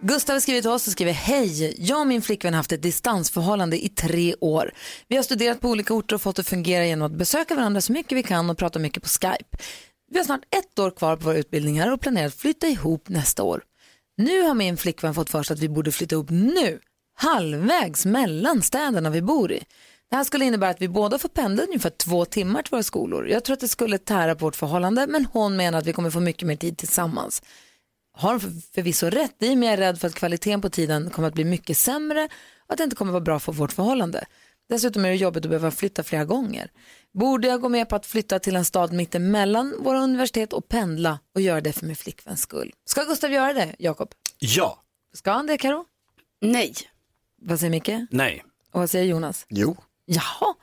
Gustav 0.00 0.34
har 0.34 0.40
skrivit 0.40 0.62
till 0.62 0.70
oss 0.70 0.86
och 0.86 0.92
skriver 0.92 1.12
Hej, 1.12 1.74
jag 1.78 2.00
och 2.00 2.06
min 2.06 2.22
flickvän 2.22 2.52
har 2.52 2.56
haft 2.58 2.72
ett 2.72 2.82
distansförhållande 2.82 3.84
i 3.84 3.88
tre 3.88 4.34
år. 4.40 4.72
Vi 5.08 5.16
har 5.16 5.22
studerat 5.22 5.60
på 5.60 5.68
olika 5.68 5.94
orter 5.94 6.14
och 6.14 6.22
fått 6.22 6.36
det 6.36 6.44
fungera 6.44 6.86
genom 6.86 7.06
att 7.06 7.18
besöka 7.18 7.54
varandra 7.54 7.80
så 7.80 7.92
mycket 7.92 8.18
vi 8.18 8.22
kan 8.22 8.50
och 8.50 8.58
prata 8.58 8.78
mycket 8.78 9.02
på 9.02 9.08
Skype. 9.08 9.56
Vi 10.10 10.18
har 10.18 10.24
snart 10.24 10.54
ett 10.56 10.78
år 10.78 10.90
kvar 10.90 11.16
på 11.16 11.24
våra 11.24 11.36
utbildningar 11.36 11.92
och 11.92 12.00
planerar 12.00 12.26
att 12.26 12.34
flytta 12.34 12.66
ihop 12.66 13.08
nästa 13.08 13.42
år. 13.42 13.62
Nu 14.16 14.42
har 14.42 14.54
min 14.54 14.76
flickvän 14.76 15.14
fått 15.14 15.30
för 15.30 15.42
sig 15.42 15.54
att 15.54 15.60
vi 15.60 15.68
borde 15.68 15.92
flytta 15.92 16.14
ihop 16.14 16.30
nu, 16.30 16.78
halvvägs 17.14 18.06
mellan 18.06 18.62
städerna 18.62 19.10
vi 19.10 19.22
bor 19.22 19.52
i. 19.52 19.64
Det 20.10 20.16
här 20.16 20.24
skulle 20.24 20.44
innebära 20.44 20.70
att 20.70 20.82
vi 20.82 20.88
båda 20.88 21.18
får 21.18 21.28
pendla 21.28 21.62
ungefär 21.62 21.90
två 21.90 22.24
timmar 22.24 22.62
till 22.62 22.70
våra 22.70 22.82
skolor. 22.82 23.28
Jag 23.28 23.44
tror 23.44 23.54
att 23.54 23.60
det 23.60 23.68
skulle 23.68 23.98
tära 23.98 24.34
på 24.34 24.44
vårt 24.44 24.56
förhållande, 24.56 25.06
men 25.06 25.24
hon 25.26 25.56
menar 25.56 25.78
att 25.78 25.86
vi 25.86 25.92
kommer 25.92 26.10
få 26.10 26.20
mycket 26.20 26.48
mer 26.48 26.56
tid 26.56 26.78
tillsammans. 26.78 27.42
Har 28.12 28.30
hon 28.30 28.40
för- 28.40 28.72
förvisso 28.74 29.06
rätt 29.06 29.42
i, 29.42 29.56
men 29.56 29.62
jag 29.62 29.72
är 29.72 29.76
rädd 29.76 30.00
för 30.00 30.08
att 30.08 30.14
kvaliteten 30.14 30.60
på 30.60 30.70
tiden 30.70 31.10
kommer 31.10 31.28
att 31.28 31.34
bli 31.34 31.44
mycket 31.44 31.76
sämre 31.78 32.24
och 32.66 32.72
att 32.72 32.78
det 32.78 32.84
inte 32.84 32.96
kommer 32.96 33.12
vara 33.12 33.20
bra 33.20 33.38
för 33.38 33.52
vårt 33.52 33.72
förhållande. 33.72 34.26
Dessutom 34.68 35.04
är 35.04 35.08
det 35.08 35.14
jobbigt 35.16 35.44
att 35.44 35.50
behöva 35.50 35.70
flytta 35.70 36.02
flera 36.02 36.24
gånger. 36.24 36.70
Borde 37.14 37.48
jag 37.48 37.60
gå 37.60 37.68
med 37.68 37.88
på 37.88 37.96
att 37.96 38.06
flytta 38.06 38.38
till 38.38 38.56
en 38.56 38.64
stad 38.64 38.92
mittemellan 38.92 39.74
våra 39.82 39.98
universitet 40.00 40.52
och 40.52 40.68
pendla 40.68 41.18
och 41.34 41.40
göra 41.40 41.60
det 41.60 41.72
för 41.72 41.86
min 41.86 41.96
flickväns 41.96 42.40
skull? 42.40 42.72
Ska 42.84 43.04
Gustav 43.04 43.32
göra 43.32 43.52
det, 43.52 43.74
Jakob? 43.78 44.10
Ja. 44.38 44.82
Ska 45.14 45.30
han 45.32 45.46
det, 45.46 45.58
Karo? 45.58 45.84
Nej. 46.40 46.74
Vad 47.42 47.60
säger 47.60 47.70
Micke? 47.70 47.90
Nej. 48.10 48.44
Och 48.72 48.80
vad 48.80 48.90
säger 48.90 49.04
Jonas? 49.04 49.46
Jo, 49.48 49.76
Jaha, 50.10 50.54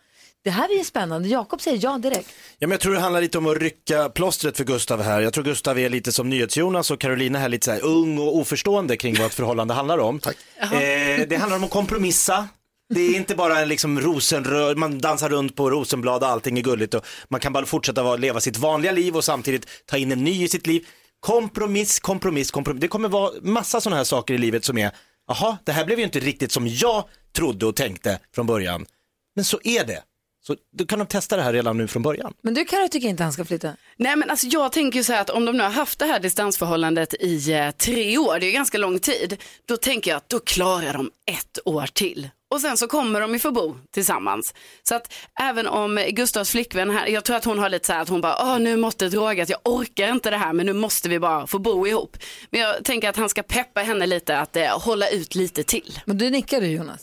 det 0.44 0.50
här 0.50 0.70
är 0.74 0.78
ju 0.78 0.84
spännande. 0.84 1.28
Jakob 1.30 1.62
säger 1.62 1.80
ja 1.84 1.98
direkt. 1.98 2.30
Ja, 2.60 2.68
men 2.68 2.72
jag 2.72 2.80
tror 2.80 2.94
det 2.94 3.00
handlar 3.00 3.22
lite 3.22 3.38
om 3.38 3.48
att 3.48 3.58
rycka 3.58 4.10
plåstret 4.10 4.58
för 4.58 4.64
Gustav 4.64 5.02
här. 5.02 5.22
Jag 5.22 5.34
tror 5.34 5.44
Gustav 5.44 5.80
är 5.80 5.90
lite 5.90 6.12
som 6.12 6.30
NyhetsJonas 6.30 6.92
och 6.92 7.00
Carolina 7.02 7.40
här 7.40 7.50
lite 7.50 7.66
så 7.66 7.72
här 7.72 7.84
ung 7.86 8.18
och 8.20 8.38
oförstående 8.38 8.98
kring 8.98 9.16
vad 9.16 9.26
ett 9.28 9.34
förhållande 9.34 9.74
handlar 9.74 9.98
om. 9.98 10.20
Eh, 10.62 11.28
det 11.28 11.38
handlar 11.40 11.58
om 11.58 11.64
att 11.64 11.70
kompromissa. 11.70 12.48
Det 12.94 13.02
är 13.02 13.16
inte 13.16 13.36
bara 13.36 13.60
en 13.60 13.68
liksom 13.70 14.02
rosenrör, 14.02 14.76
man 14.76 15.00
dansar 15.00 15.30
runt 15.30 15.56
på 15.56 15.70
rosenblad 15.70 16.24
och 16.24 16.30
allting 16.30 16.58
är 16.58 16.62
gulligt 16.62 16.94
och 16.94 17.06
man 17.30 17.40
kan 17.40 17.54
bara 17.54 17.66
fortsätta 17.66 18.04
vara- 18.04 18.16
leva 18.16 18.40
sitt 18.40 18.58
vanliga 18.58 18.92
liv 18.92 19.16
och 19.16 19.24
samtidigt 19.24 19.68
ta 19.86 19.98
in 19.98 20.12
en 20.12 20.24
ny 20.24 20.44
i 20.44 20.48
sitt 20.48 20.68
liv. 20.68 20.86
Kompromiss, 21.20 22.00
kompromiss, 22.00 22.52
kompromiss. 22.52 22.82
Det 22.82 22.88
kommer 22.88 23.10
vara 23.10 23.32
massa 23.42 23.82
sådana 23.82 23.98
här 23.98 24.04
saker 24.04 24.34
i 24.34 24.38
livet 24.38 24.66
som 24.66 24.78
är, 24.78 24.92
jaha, 25.28 25.58
det 25.64 25.72
här 25.72 25.86
blev 25.86 26.00
ju 26.00 26.06
inte 26.06 26.20
riktigt 26.20 26.52
som 26.52 26.68
jag 26.68 27.04
trodde 27.36 27.66
och 27.66 27.76
tänkte 27.76 28.20
från 28.36 28.46
början. 28.48 28.86
Men 29.36 29.46
så 29.46 29.60
är 29.64 29.86
det. 29.86 30.04
Så 30.48 30.56
då 30.78 30.86
kan 30.86 31.00
de 31.00 31.08
testa 31.08 31.36
det 31.36 31.42
här 31.42 31.54
redan 31.54 31.78
nu 31.78 31.88
från 31.88 32.04
början. 32.04 32.34
Men 32.42 32.54
du 32.54 32.66
Karo 32.66 32.88
tycker 32.88 33.08
inte 33.08 33.24
han 33.24 33.34
ska 33.34 33.46
flytta? 33.46 33.76
Nej 33.98 34.16
men 34.16 34.30
alltså 34.30 34.48
jag 34.48 34.72
tänker 34.72 35.00
ju 35.00 35.04
så 35.04 35.14
här 35.14 35.22
att 35.22 35.30
om 35.30 35.46
de 35.46 35.58
nu 35.58 35.64
har 35.64 35.70
haft 35.70 36.00
det 36.00 36.06
här 36.06 36.20
distansförhållandet 36.20 37.14
i 37.14 37.54
eh, 37.54 37.72
tre 37.72 38.18
år, 38.18 38.40
det 38.40 38.46
är 38.46 38.48
ju 38.48 38.54
ganska 38.54 38.78
lång 38.78 39.00
tid, 39.00 39.44
då 39.66 39.78
tänker 39.78 40.12
jag 40.12 40.18
att 40.18 40.30
då 40.30 40.40
klarar 40.40 40.94
de 40.94 41.12
ett 41.32 41.60
år 41.66 41.90
till. 41.94 42.30
Och 42.52 42.62
sen 42.62 42.78
så 42.78 42.88
kommer 42.88 43.22
de 43.22 43.34
ju 43.34 43.40
få 43.40 43.52
bo 43.52 43.76
tillsammans. 43.92 44.54
Så 44.84 44.96
att 44.96 45.14
även 45.42 45.68
om 45.68 46.06
Gustavs 46.10 46.52
flickvän 46.52 46.90
här, 46.90 47.08
jag 47.08 47.24
tror 47.24 47.36
att 47.36 47.46
hon 47.46 47.60
har 47.60 47.70
lite 47.70 47.86
så 47.86 47.94
här 47.94 48.02
att 48.02 48.10
hon 48.10 48.22
bara, 48.22 48.38
åh 48.42 48.60
nu 48.60 48.74
är 48.74 48.78
måttet 48.78 49.14
rågat, 49.14 49.50
jag 49.50 49.60
orkar 49.64 50.12
inte 50.12 50.30
det 50.30 50.38
här 50.38 50.54
men 50.54 50.66
nu 50.66 50.74
måste 50.74 51.10
vi 51.10 51.20
bara 51.20 51.48
få 51.48 51.60
bo 51.60 51.88
ihop. 51.88 52.18
Men 52.50 52.62
jag 52.62 52.84
tänker 52.84 53.10
att 53.10 53.18
han 53.18 53.30
ska 53.30 53.44
peppa 53.44 53.82
henne 53.82 54.06
lite 54.06 54.38
att 54.38 54.56
eh, 54.56 54.80
hålla 54.80 55.10
ut 55.10 55.36
lite 55.36 55.64
till. 55.64 56.00
Men 56.06 56.18
du 56.18 56.30
nickar 56.30 56.62
du 56.62 56.68
Jonas? 56.68 57.02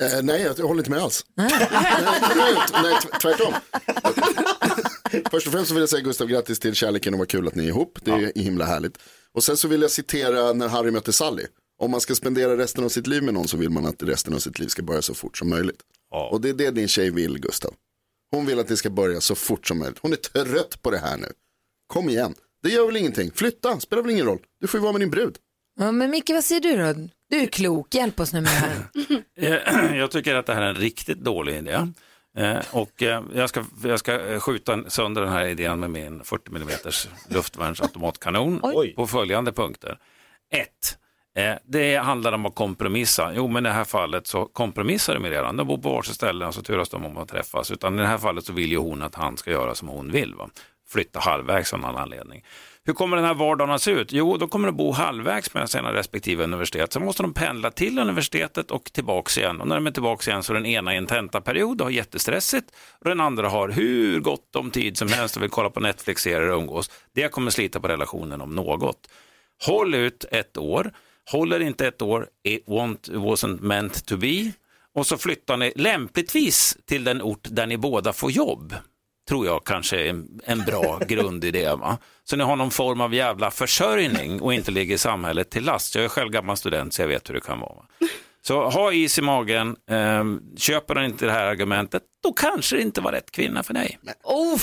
Eh, 0.00 0.22
nej, 0.22 0.42
jag, 0.42 0.58
jag 0.58 0.66
håller 0.66 0.80
inte 0.80 0.90
med 0.90 1.00
alls. 1.02 1.26
nej, 1.34 1.50
nej, 2.36 2.54
nej, 2.82 2.94
tv- 3.00 3.18
tvärtom. 3.22 3.54
Först 5.30 5.46
och 5.46 5.52
främst 5.52 5.68
så 5.68 5.74
vill 5.74 5.80
jag 5.82 5.88
säga 5.88 6.02
Gustav 6.02 6.26
grattis 6.28 6.58
till 6.58 6.74
kärleken 6.74 7.14
och 7.14 7.18
vad 7.18 7.28
kul 7.28 7.48
att 7.48 7.54
ni 7.54 7.64
är 7.64 7.68
ihop. 7.68 7.98
Det 8.04 8.10
är 8.10 8.32
himla 8.40 8.64
härligt. 8.64 8.98
Och 9.32 9.44
sen 9.44 9.56
så 9.56 9.68
vill 9.68 9.82
jag 9.82 9.90
citera 9.90 10.52
när 10.52 10.68
Harry 10.68 10.90
mötte 10.90 11.12
Sally. 11.12 11.46
Om 11.78 11.90
man 11.90 12.00
ska 12.00 12.14
spendera 12.14 12.56
resten 12.56 12.84
av 12.84 12.88
sitt 12.88 13.06
liv 13.06 13.22
med 13.22 13.34
någon 13.34 13.48
så 13.48 13.56
vill 13.56 13.70
man 13.70 13.86
att 13.86 14.02
resten 14.02 14.34
av 14.34 14.38
sitt 14.38 14.58
liv 14.58 14.68
ska 14.68 14.82
börja 14.82 15.02
så 15.02 15.14
fort 15.14 15.38
som 15.38 15.50
möjligt. 15.50 15.80
Och 16.30 16.40
det 16.40 16.48
är 16.48 16.54
det 16.54 16.70
din 16.70 16.88
tjej 16.88 17.10
vill 17.10 17.38
Gustav. 17.38 17.74
Hon 18.30 18.46
vill 18.46 18.58
att 18.58 18.68
det 18.68 18.76
ska 18.76 18.90
börja 18.90 19.20
så 19.20 19.34
fort 19.34 19.66
som 19.66 19.78
möjligt. 19.78 19.98
Hon 20.02 20.12
är 20.12 20.16
trött 20.16 20.82
på 20.82 20.90
det 20.90 20.98
här 20.98 21.16
nu. 21.16 21.32
Kom 21.86 22.08
igen. 22.08 22.34
Det 22.62 22.68
gör 22.68 22.86
väl 22.86 22.96
ingenting. 22.96 23.30
Flytta, 23.34 23.80
spelar 23.80 24.02
väl 24.02 24.12
ingen 24.12 24.26
roll. 24.26 24.38
Du 24.60 24.66
får 24.66 24.78
ju 24.80 24.82
vara 24.82 24.92
med 24.92 25.00
din 25.00 25.10
brud. 25.10 25.36
Ja, 25.80 25.92
men 25.92 26.10
Micke, 26.10 26.30
vad 26.30 26.44
säger 26.44 26.60
du 26.60 26.76
då? 26.76 27.08
Du 27.32 27.38
är 27.42 27.46
klok, 27.46 27.94
hjälp 27.94 28.20
oss 28.20 28.32
nu 28.32 28.40
med 28.40 28.52
det 28.52 28.56
här. 28.56 28.72
Eh, 29.90 29.96
Jag 29.98 30.10
tycker 30.10 30.34
att 30.34 30.46
det 30.46 30.54
här 30.54 30.62
är 30.62 30.66
en 30.68 30.74
riktigt 30.74 31.18
dålig 31.18 31.56
idé. 31.56 31.72
Eh, 32.38 32.56
Och 32.72 33.02
eh, 33.02 33.22
jag 33.34 33.48
ska, 33.48 33.64
jag 33.84 33.98
ska 33.98 34.40
skjuta 34.40 34.90
sönder 34.90 35.22
den 35.22 35.32
här 35.32 35.44
idén 35.46 35.80
med 35.80 35.90
min 35.90 36.24
40 36.24 36.50
mm 36.56 36.68
luftvärnsautomatkanon 37.28 38.60
Oj. 38.62 38.94
på 38.94 39.06
följande 39.06 39.52
punkter. 39.52 39.98
Ett, 40.54 40.98
eh, 41.36 41.54
det 41.64 41.96
handlar 41.96 42.32
om 42.32 42.46
att 42.46 42.54
kompromissa. 42.54 43.32
Jo, 43.34 43.48
men 43.48 43.66
i 43.66 43.68
det 43.68 43.74
här 43.74 43.84
fallet 43.84 44.26
så 44.26 44.44
kompromissar 44.46 45.14
de 45.14 45.26
redan. 45.30 45.56
De 45.56 45.66
bor 45.66 45.78
på 45.78 45.88
varsitt 45.92 46.14
ställe 46.14 46.46
och 46.46 46.54
så 46.54 46.62
turas 46.62 46.88
de 46.88 47.04
om 47.04 47.16
att 47.16 47.28
träffas. 47.28 47.70
Utan 47.70 47.94
i 47.98 48.02
det 48.02 48.08
här 48.08 48.18
fallet 48.18 48.44
så 48.44 48.52
vill 48.52 48.70
ju 48.70 48.78
hon 48.78 49.02
att 49.02 49.14
han 49.14 49.36
ska 49.36 49.50
göra 49.50 49.74
som 49.74 49.88
hon 49.88 50.12
vill. 50.12 50.34
Va? 50.34 50.48
Flytta 50.88 51.20
halvvägs 51.20 51.72
av 51.72 51.78
någon 51.80 51.96
anledning. 51.96 52.44
Hur 52.84 52.92
kommer 52.92 53.16
den 53.16 53.26
här 53.26 53.34
vardagen 53.34 53.74
att 53.74 53.82
se 53.82 53.90
ut? 53.90 54.12
Jo, 54.12 54.36
de 54.36 54.48
kommer 54.48 54.68
att 54.68 54.74
bo 54.74 54.92
halvvägs 54.92 55.54
mellan 55.54 55.68
sina 55.68 55.92
respektive 55.92 56.44
universitet. 56.44 56.92
Sen 56.92 57.04
måste 57.04 57.22
de 57.22 57.34
pendla 57.34 57.70
till 57.70 57.98
universitetet 57.98 58.70
och 58.70 58.84
tillbaks 58.92 59.38
igen. 59.38 59.60
Och 59.60 59.68
när 59.68 59.74
de 59.74 59.86
är 59.86 59.90
tillbaks 59.90 60.28
igen 60.28 60.42
så 60.42 60.52
är 60.52 60.54
den 60.54 60.66
ena 60.66 60.94
i 60.94 60.96
en 60.96 61.06
tentaperiod 61.06 61.80
och 61.80 61.86
har 61.86 61.92
jättestressigt 61.92 62.70
och 62.98 63.08
den 63.08 63.20
andra 63.20 63.48
har 63.48 63.68
hur 63.68 64.20
gott 64.20 64.56
om 64.56 64.70
tid 64.70 64.96
som 64.96 65.08
helst 65.08 65.36
och 65.36 65.42
vill 65.42 65.50
kolla 65.50 65.70
på 65.70 65.80
Netflix-serier 65.80 66.50
och 66.50 66.58
umgås. 66.58 66.90
Det 67.14 67.28
kommer 67.28 67.50
slita 67.50 67.80
på 67.80 67.88
relationen 67.88 68.40
om 68.40 68.54
något. 68.54 69.08
Håll 69.66 69.94
ut 69.94 70.24
ett 70.30 70.56
år. 70.56 70.92
Håller 71.30 71.60
inte 71.60 71.86
ett 71.86 72.02
år, 72.02 72.26
it 72.44 72.66
wasn't 72.66 73.62
meant 73.62 74.06
to 74.06 74.16
be. 74.16 74.52
Och 74.94 75.06
så 75.06 75.18
flyttar 75.18 75.56
ni 75.56 75.72
lämpligtvis 75.76 76.78
till 76.86 77.04
den 77.04 77.22
ort 77.22 77.48
där 77.50 77.66
ni 77.66 77.76
båda 77.76 78.12
får 78.12 78.30
jobb 78.30 78.74
tror 79.28 79.46
jag 79.46 79.64
kanske 79.64 80.00
är 80.00 80.10
en, 80.10 80.40
en 80.44 80.58
bra 80.58 80.98
grundidé. 81.08 81.74
Va? 81.74 81.98
Så 82.24 82.36
ni 82.36 82.44
har 82.44 82.56
någon 82.56 82.70
form 82.70 83.00
av 83.00 83.14
jävla 83.14 83.50
försörjning 83.50 84.40
och 84.40 84.54
inte 84.54 84.70
ligger 84.70 84.96
samhället 84.96 85.50
till 85.50 85.64
last. 85.64 85.94
Jag 85.94 86.04
är 86.04 86.08
själv 86.08 86.30
gammal 86.30 86.56
student 86.56 86.94
så 86.94 87.02
jag 87.02 87.08
vet 87.08 87.28
hur 87.28 87.34
det 87.34 87.40
kan 87.40 87.60
vara. 87.60 87.74
Va? 87.74 87.86
Så 88.46 88.70
ha 88.70 88.92
is 88.92 89.18
i 89.18 89.22
magen, 89.22 89.76
ehm, 89.90 90.40
köper 90.56 90.94
den 90.94 91.04
inte 91.04 91.26
det 91.26 91.32
här 91.32 91.44
argumentet, 91.44 92.02
då 92.22 92.32
kanske 92.32 92.76
det 92.76 92.82
inte 92.82 93.00
var 93.00 93.12
rätt 93.12 93.30
kvinna 93.30 93.62
för 93.62 93.74
dig. 93.74 93.98
Oh, 94.24 94.58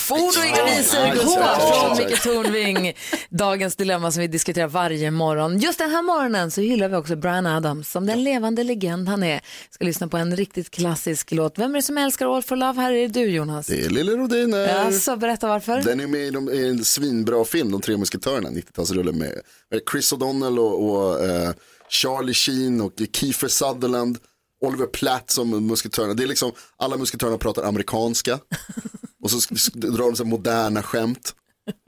inga 0.47 0.65
visor 0.65 0.99
Nej, 0.99 1.11
går 1.15 1.39
nej, 1.39 1.97
från. 1.97 1.97
Micke 1.97 2.21
Tornving. 2.21 2.93
Dagens 3.29 3.75
dilemma 3.75 4.11
som 4.11 4.21
vi 4.21 4.27
diskuterar 4.27 4.67
varje 4.67 5.11
morgon. 5.11 5.59
Just 5.59 5.79
den 5.79 5.91
här 5.91 6.01
morgonen 6.01 6.51
så 6.51 6.61
hyllar 6.61 6.89
vi 6.89 6.95
också 6.95 7.15
Brian 7.15 7.45
Adams 7.45 7.91
som 7.91 8.05
den 8.05 8.23
levande 8.23 8.63
legend 8.63 9.09
han 9.09 9.23
är. 9.23 9.41
Ska 9.69 9.85
lyssna 9.85 10.07
på 10.07 10.17
en 10.17 10.35
riktigt 10.35 10.71
klassisk 10.71 11.31
låt. 11.31 11.59
Vem 11.59 11.71
är 11.71 11.75
det 11.75 11.81
som 11.81 11.97
älskar 11.97 12.35
All 12.35 12.43
for 12.43 12.55
Love? 12.55 12.81
Här 12.81 12.91
är 12.91 13.07
det 13.07 13.19
du 13.19 13.25
Jonas. 13.25 13.67
Det 13.67 13.85
är 13.85 13.89
Lille 13.89 14.11
Rodiner. 14.11 14.67
Ja, 14.67 14.91
så 14.91 15.15
berätta 15.15 15.47
varför. 15.47 15.81
Den 15.81 15.99
är 15.99 16.07
med 16.07 16.21
i, 16.21 16.31
de, 16.31 16.49
i 16.49 16.67
en 16.67 16.85
svinbra 16.85 17.45
film, 17.45 17.71
De 17.71 17.81
tre 17.81 17.97
musketörerna, 17.97 18.49
90-talsrullen 18.49 19.13
med 19.13 19.41
med 19.71 19.81
Chris 19.91 20.13
O'Donnell 20.13 20.57
och, 20.57 20.89
och 20.89 21.25
eh, 21.25 21.51
Charlie 21.89 22.33
Sheen 22.33 22.81
och 22.81 22.93
Kiefer 23.13 23.47
Sutherland, 23.47 24.17
Oliver 24.61 24.85
Platt 24.85 25.31
som 25.31 25.67
musketörerna. 25.67 26.13
Det 26.13 26.23
är 26.23 26.27
liksom, 26.27 26.51
alla 26.77 26.97
musketörerna 26.97 27.37
pratar 27.37 27.63
amerikanska 27.63 28.39
och 29.23 29.31
så 29.31 29.55
drar 29.73 30.05
de 30.05 30.15
så 30.15 30.25
moderna 30.25 30.83
skämt. 30.83 31.35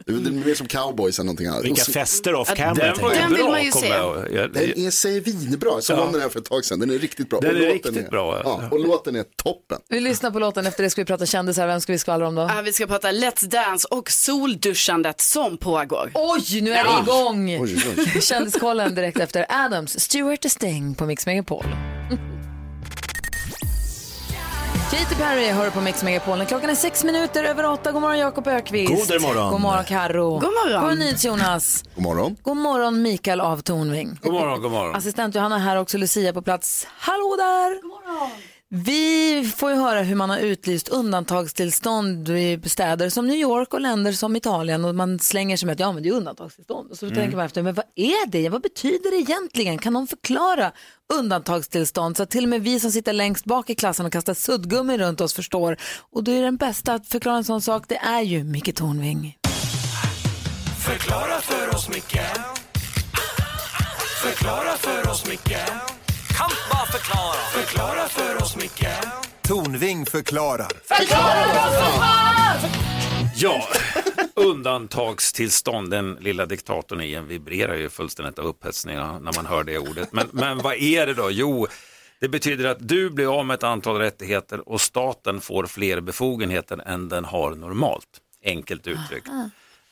Det 0.06 0.12
är 0.14 0.18
det 0.18 0.30
är 0.30 0.46
mer 0.46 0.56
som 0.56 0.68
cowboys 0.68 1.20
än 1.20 1.26
någonting 1.26 1.48
annat. 1.48 1.64
Vilka 1.64 1.84
fester 1.84 2.36
off 2.36 2.54
camera. 2.56 2.74
den 2.94 3.02
var. 3.04 3.14
Den 3.14 3.30
vill 3.30 3.38
bra, 3.38 3.50
man 3.52 3.64
ju 3.64 3.72
se. 3.72 3.90
Den 4.48 4.86
är 4.86 4.92
svinbra, 4.92 5.70
jag 5.70 5.84
såg 5.84 5.98
Ja. 5.98 6.02
om 6.02 6.12
den 6.12 6.22
här 6.22 6.30
för 6.30 6.40
ett 6.40 6.46
tag 6.46 6.66
sedan, 6.66 6.80
den 6.80 6.90
är 6.90 6.98
riktigt 7.00 7.30
bra. 7.30 7.40
Den 7.40 7.50
Och 7.50 7.56
är 7.56 7.60
låten 7.74 7.74
riktigt 7.94 8.10
bra, 8.10 8.42
Ja, 8.44 8.62
och 8.72 8.80
låten 8.80 9.16
är 9.16 9.24
toppen. 9.44 9.78
Vi 9.90 10.00
lyssnar 10.00 10.32
på 10.32 10.40
låten, 10.40 10.66
efter 10.66 10.84
det 10.84 10.90
ska 10.90 11.02
vi 11.02 11.06
prata 11.06 11.26
kändisar. 11.26 11.68
Vem 11.68 11.82
ska 11.82 11.92
vi 11.92 12.00
skvallra 12.00 12.28
om 12.28 12.36
då? 12.36 12.42
Ah, 12.42 12.62
vi 12.66 12.74
ska 12.74 12.88
prata 12.88 13.12
Let's 13.12 13.46
Dance 13.48 13.88
och 13.92 14.12
solduschandet 14.12 15.22
som 15.22 15.58
pågår. 15.58 16.12
Oj, 16.14 16.62
nu 16.62 16.72
är 16.74 16.84
det 16.84 16.90
igång! 17.04 17.50
Oj, 17.62 17.76
oj, 17.88 18.06
oj. 18.16 18.22
Kändiskollen 18.22 18.96
direkt 18.96 19.20
efter 19.20 19.46
Adams, 19.50 20.00
Stuart 20.00 20.44
Sting 20.52 20.96
på 20.96 21.06
Mix 21.06 21.26
Megapol. 21.26 21.66
Katy 24.92 25.16
Perry 25.16 25.48
hör 25.52 25.70
på 25.70 25.82
Mix 25.82 26.04
Megapol. 26.04 26.46
Klockan 26.46 26.70
är 26.70 26.76
sex 26.76 27.04
minuter 27.04 27.44
över 27.44 27.66
åtta. 27.66 27.92
God 27.92 28.02
morgon 28.02 28.20
Jakob 28.20 28.48
Ökvist. 28.48 29.10
God 29.10 29.22
morgon. 29.22 29.52
God 29.52 29.62
morgon 29.62 29.84
Karo. 29.86 30.30
God 30.30 30.44
morgon. 30.44 30.82
God 30.90 30.98
morgon 30.98 31.16
Jonas. 31.24 31.84
God 31.96 32.04
morgon. 32.04 32.36
God 32.44 32.58
morgon 32.58 33.02
Mikael 33.02 33.42
av 33.42 33.58
Tornving. 33.62 34.20
God 34.22 34.34
morgon, 34.34 34.62
god 34.62 34.72
morgon. 34.72 34.96
Assistent 34.96 35.36
Johanna 35.36 35.58
här 35.58 35.76
också, 35.76 35.98
Lucia 35.98 36.34
på 36.34 36.42
plats. 36.42 36.88
Hallå 36.98 37.36
där! 37.38 37.82
God 37.82 37.90
morgon. 37.92 38.32
Vi 38.74 39.52
får 39.56 39.72
ju 39.72 39.78
höra 39.78 40.02
hur 40.02 40.16
man 40.16 40.30
har 40.30 40.38
utlyst 40.38 40.90
undantagstillstånd 40.90 42.30
i 42.30 42.62
städer 42.66 43.10
som 43.10 43.28
New 43.28 43.38
York 43.38 43.74
och 43.74 43.82
länder 43.82 44.12
som 44.12 44.36
Italien 44.36 44.86
och 44.86 44.96
man 44.96 45.20
slänger 45.20 45.58
sig 45.58 45.66
med 45.66 45.74
att 45.74 45.80
ja 45.80 45.92
men 45.92 46.04
det 46.04 46.10
är 46.10 46.14
undantagstillstånd. 46.14 46.92
Och 46.92 46.98
så 46.98 47.10
tänker 47.10 47.38
man 47.38 47.46
efter, 47.46 47.62
men 47.62 47.74
vad 47.74 47.86
är 47.96 48.28
det? 48.28 48.50
Vad 48.50 48.62
betyder 48.62 49.12
det 49.12 49.18
egentligen? 49.18 49.78
Kan 49.78 49.94
någon 49.94 50.08
förklara 50.08 50.72
undantagstillstånd 51.14 52.18
så 52.18 52.24
att 52.24 52.30
till 52.30 52.44
och 52.44 52.50
med 52.50 52.62
vi 52.62 52.80
som 52.80 52.92
sitter 52.92 53.14
längst 53.14 53.46
bak 53.46 53.70
i 53.70 53.76
klassen 53.76 54.06
och 54.06 54.12
kastar 54.12 54.34
suddgummi 54.34 54.98
runt 54.98 55.22
oss 55.22 55.34
förstår. 55.34 55.78
Och 56.12 56.24
då 56.24 56.32
är 56.32 56.42
den 56.42 56.58
bästa 56.58 56.94
att 56.94 57.08
förklara 57.08 57.38
en 57.38 57.44
sån 57.44 57.62
sak, 57.62 57.86
det 57.88 57.98
är 57.98 58.22
ju 58.22 58.44
Micke 58.44 58.76
Tornving. 58.76 59.38
Förklara 60.86 61.42
för 61.42 61.76
oss, 61.76 61.90
Micke 61.90 62.22
Förklara 64.24 64.78
för 64.78 65.10
oss, 65.10 65.28
Micke 65.30 65.58
bara 66.42 66.71
förklara 66.92 67.66
Förklara 67.66 68.08
för 68.08 68.44
oss, 68.44 68.56
Micke 68.56 68.88
Tornving 69.42 70.06
förklarar. 70.06 70.72
Ja, 73.36 73.68
undantagstillstånd. 74.36 75.90
Den 75.92 76.14
lilla 76.14 76.46
diktatorn 76.46 77.02
i 77.02 77.14
en 77.14 77.28
vibrerar 77.28 77.76
ju 77.76 77.90
fullständigt 77.90 78.40
av 78.40 78.46
upphetsning 78.46 78.96
när 78.96 79.36
man 79.36 79.46
hör 79.46 79.64
det 79.64 79.78
ordet. 79.78 80.14
Men, 80.14 80.28
men 80.32 80.58
vad 80.58 80.74
är 80.76 81.08
det 81.08 81.14
då? 81.14 81.32
Jo, 81.32 81.68
det 82.20 82.30
betyder 82.30 82.66
att 82.66 82.88
du 82.88 83.10
blir 83.10 83.40
av 83.40 83.46
med 83.46 83.54
ett 83.54 83.64
antal 83.64 83.98
rättigheter 83.98 84.70
och 84.70 84.82
staten 84.82 85.42
får 85.42 85.66
fler 85.66 86.02
befogenheter 86.02 86.82
än 86.88 87.10
den 87.10 87.26
har 87.26 87.56
normalt. 87.56 88.08
Enkelt 88.46 88.88
uttryckt. 88.88 89.28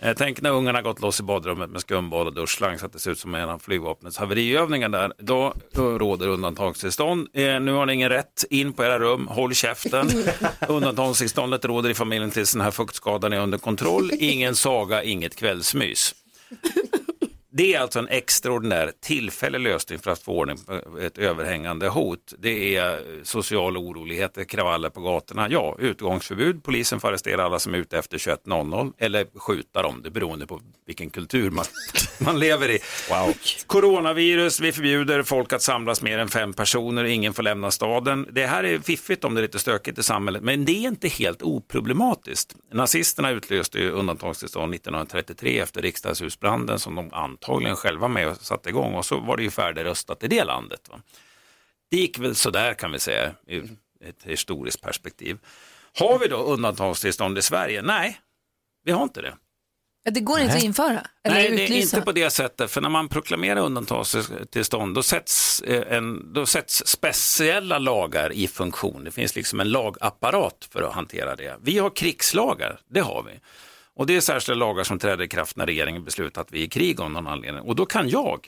Eh, 0.03 0.13
Tänk 0.17 0.41
när 0.41 0.51
ungarna 0.51 0.81
gått 0.81 1.01
loss 1.01 1.19
i 1.19 1.23
badrummet 1.23 1.69
med 1.69 1.81
skumbad 1.81 2.27
och 2.27 2.33
duschslang 2.33 2.79
så 2.79 2.85
att 2.85 2.93
det 2.93 2.99
ser 2.99 3.11
ut 3.11 3.19
som 3.19 3.35
en 3.35 3.49
av 3.49 3.59
flygvapnets 3.59 4.17
haveriövningar 4.17 4.89
där. 4.89 5.13
Då, 5.17 5.53
då 5.73 5.97
råder 5.97 6.27
undantagstillstånd. 6.27 7.27
Eh, 7.33 7.59
nu 7.59 7.71
har 7.71 7.85
ni 7.85 7.93
ingen 7.93 8.09
rätt 8.09 8.45
in 8.49 8.73
på 8.73 8.83
era 8.83 8.99
rum, 8.99 9.27
håll 9.27 9.53
käften. 9.53 10.09
Undantagstillståndet 10.67 11.65
råder 11.65 11.89
i 11.89 11.93
familjen 11.93 12.31
tills 12.31 12.51
den 12.51 12.61
här 12.61 12.71
fuktskadan 12.71 13.33
är 13.33 13.39
under 13.39 13.57
kontroll. 13.57 14.11
Ingen 14.19 14.55
saga, 14.55 15.03
inget 15.03 15.35
kvällsmys. 15.35 16.15
Det 17.59 17.73
är 17.73 17.79
alltså 17.79 17.99
en 17.99 18.07
extraordinär 18.07 18.91
tillfällig 19.01 19.59
lösning 19.59 19.99
för 19.99 20.11
att 20.11 20.19
få 20.19 20.31
ordning 20.31 20.57
på 20.57 20.99
ett 20.99 21.17
överhängande 21.17 21.87
hot. 21.87 22.33
Det 22.37 22.75
är 22.75 23.01
sociala 23.23 23.79
oroligheter, 23.79 24.43
kravaller 24.43 24.89
på 24.89 25.01
gatorna. 25.01 25.47
Ja, 25.49 25.75
utgångsförbud. 25.79 26.63
Polisen 26.63 26.99
får 26.99 27.07
arrestera 27.07 27.43
alla 27.43 27.59
som 27.59 27.73
är 27.73 27.77
ute 27.77 27.97
efter 27.97 28.17
21.00 28.17 28.93
eller 28.97 29.27
skjuta 29.35 29.81
dem, 29.81 30.01
det 30.03 30.11
beroende 30.11 30.47
på 30.47 30.61
vilken 30.87 31.09
kultur 31.09 31.51
man, 31.51 31.65
man 32.19 32.39
lever 32.39 32.69
i. 32.69 32.79
Wow. 33.09 33.33
Coronavirus, 33.67 34.59
vi 34.59 34.71
förbjuder 34.71 35.23
folk 35.23 35.53
att 35.53 35.61
samlas 35.61 36.01
mer 36.01 36.17
än 36.17 36.29
fem 36.29 36.53
personer, 36.53 37.03
ingen 37.03 37.33
får 37.33 37.43
lämna 37.43 37.71
staden. 37.71 38.27
Det 38.31 38.47
här 38.47 38.63
är 38.63 38.79
fiffigt 38.79 39.23
om 39.23 39.35
det 39.35 39.39
är 39.39 39.43
lite 39.43 39.59
stökigt 39.59 39.99
i 39.99 40.03
samhället, 40.03 40.43
men 40.43 40.65
det 40.65 40.71
är 40.71 40.87
inte 40.87 41.07
helt 41.07 41.41
oproblematiskt. 41.41 42.55
Nazisterna 42.73 43.31
utlöste 43.31 43.79
ju 43.79 43.91
undantagstillstånd 43.91 44.73
1933 44.73 45.59
efter 45.59 45.81
riksdagshusbranden 45.81 46.79
som 46.79 46.95
de 46.95 47.09
antagligen 47.49 47.75
själva 47.75 48.07
med 48.07 48.27
och 48.27 48.37
satte 48.37 48.69
igång 48.69 48.93
och 48.93 49.05
så 49.05 49.19
var 49.19 49.37
det 49.37 49.43
ju 49.43 49.51
färdigröstat 49.51 50.23
i 50.23 50.27
det 50.27 50.43
landet. 50.43 50.89
Va? 50.89 51.01
Det 51.91 51.97
gick 51.97 52.19
väl 52.19 52.35
sådär 52.35 52.73
kan 52.73 52.91
vi 52.91 52.99
säga 52.99 53.31
ur 53.47 53.69
ett 54.05 54.23
historiskt 54.23 54.81
perspektiv. 54.81 55.37
Har 55.99 56.19
vi 56.19 56.27
då 56.27 56.37
undantagstillstånd 56.37 57.37
i 57.37 57.41
Sverige? 57.41 57.81
Nej, 57.81 58.19
vi 58.85 58.91
har 58.91 59.03
inte 59.03 59.21
det. 59.21 59.33
Det 60.11 60.19
går 60.19 60.39
inte 60.39 60.55
att 60.55 60.63
införa 60.63 61.07
eller 61.23 61.35
Nej, 61.35 61.49
det 61.49 61.55
är 61.55 61.63
utlysa. 61.63 61.97
inte 61.97 62.05
på 62.05 62.11
det 62.11 62.29
sättet. 62.29 62.71
För 62.71 62.81
när 62.81 62.89
man 62.89 63.09
proklamerar 63.09 63.61
undantagstillstånd 63.61 64.95
då 64.95 65.03
sätts, 65.03 65.61
eh, 65.61 65.97
en, 65.97 66.33
då 66.33 66.45
sätts 66.45 66.87
speciella 66.87 67.77
lagar 67.77 68.33
i 68.33 68.47
funktion. 68.47 69.03
Det 69.03 69.11
finns 69.11 69.35
liksom 69.35 69.59
en 69.59 69.71
lagapparat 69.71 70.67
för 70.71 70.81
att 70.81 70.93
hantera 70.93 71.35
det. 71.35 71.57
Vi 71.61 71.77
har 71.77 71.95
krigslagar, 71.95 72.79
det 72.89 72.99
har 72.99 73.23
vi. 73.23 73.39
Och 73.99 74.05
det 74.07 74.15
är 74.15 74.21
särskilda 74.21 74.59
lagar 74.65 74.83
som 74.83 74.99
träder 74.99 75.23
i 75.23 75.27
kraft 75.27 75.55
när 75.55 75.65
regeringen 75.65 76.03
beslutar 76.03 76.41
att 76.41 76.51
vi 76.51 76.59
är 76.61 76.63
i 76.65 76.67
krig 76.69 77.01
av 77.01 77.11
någon 77.11 77.27
anledning. 77.27 77.61
Och 77.63 77.75
då 77.75 77.85
kan 77.85 78.09
jag, 78.09 78.47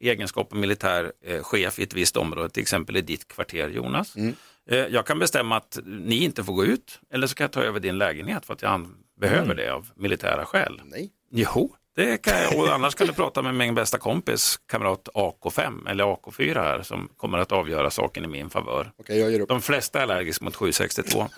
i 0.00 0.10
egenskap 0.10 0.52
av 0.52 0.58
militär 0.58 1.12
eh, 1.24 1.42
chef 1.42 1.78
i 1.78 1.82
ett 1.82 1.94
visst 1.94 2.16
område, 2.16 2.48
till 2.50 2.62
exempel 2.62 2.96
i 2.96 3.00
ditt 3.00 3.28
kvarter 3.28 3.68
Jonas, 3.68 4.16
eh, 4.16 4.76
jag 4.78 5.06
kan 5.06 5.18
bestämma 5.18 5.56
att 5.56 5.78
ni 5.84 6.16
inte 6.24 6.44
får 6.44 6.52
gå 6.52 6.64
ut 6.64 7.00
eller 7.12 7.26
så 7.26 7.34
kan 7.34 7.44
jag 7.44 7.52
ta 7.52 7.62
över 7.62 7.80
din 7.80 7.98
lägenhet 7.98 8.46
för 8.46 8.54
att 8.54 8.62
jag 8.62 8.70
an- 8.72 8.96
behöver 9.20 9.44
Mm. 9.44 9.56
det 9.56 9.68
av 9.74 9.88
militära 9.96 10.44
skäl. 10.44 10.80
Nej. 10.84 11.10
Jo, 11.30 11.74
det 11.96 12.22
kan 12.22 12.34
jag. 12.42 12.56
Och 12.58 12.74
annars 12.74 12.94
kan 12.94 13.06
du 13.06 13.12
prata 13.12 13.42
med 13.42 13.54
min 13.54 13.74
bästa 13.74 13.98
kompis, 13.98 14.60
kamrat 14.66 15.08
AK5 15.14 15.88
eller 15.90 16.04
AK4 16.04 16.54
här, 16.54 16.82
som 16.82 17.08
kommer 17.16 17.38
att 17.38 17.52
avgöra 17.52 17.90
saken 17.90 18.24
i 18.24 18.28
min 18.28 18.50
favör. 18.50 18.92
Upp. 19.42 19.48
De 19.48 19.62
flesta 19.62 19.98
är 19.98 20.02
allergiska 20.02 20.44
mot 20.44 20.56
762. 20.56 21.28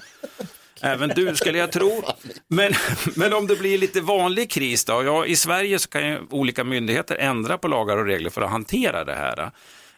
Även 0.81 1.09
du 1.09 1.37
skulle 1.37 1.59
jag 1.59 1.73
tro. 1.73 2.03
Men, 2.49 2.73
men 3.17 3.33
om 3.33 3.47
det 3.47 3.57
blir 3.57 3.79
lite 3.79 4.01
vanlig 4.01 4.51
kris 4.51 4.85
då? 4.85 5.05
Ja, 5.05 5.27
I 5.27 5.37
Sverige 5.37 5.79
så 5.79 5.89
kan 5.89 6.07
ju 6.07 6.19
olika 6.31 6.65
myndigheter 6.65 7.17
ändra 7.17 7.59
på 7.59 7.69
lagar 7.69 7.97
och 7.97 8.07
regler 8.07 8.31
för 8.31 8.43
att 8.43 8.51
hantera 8.51 9.05
det 9.05 9.15
här. 9.15 9.51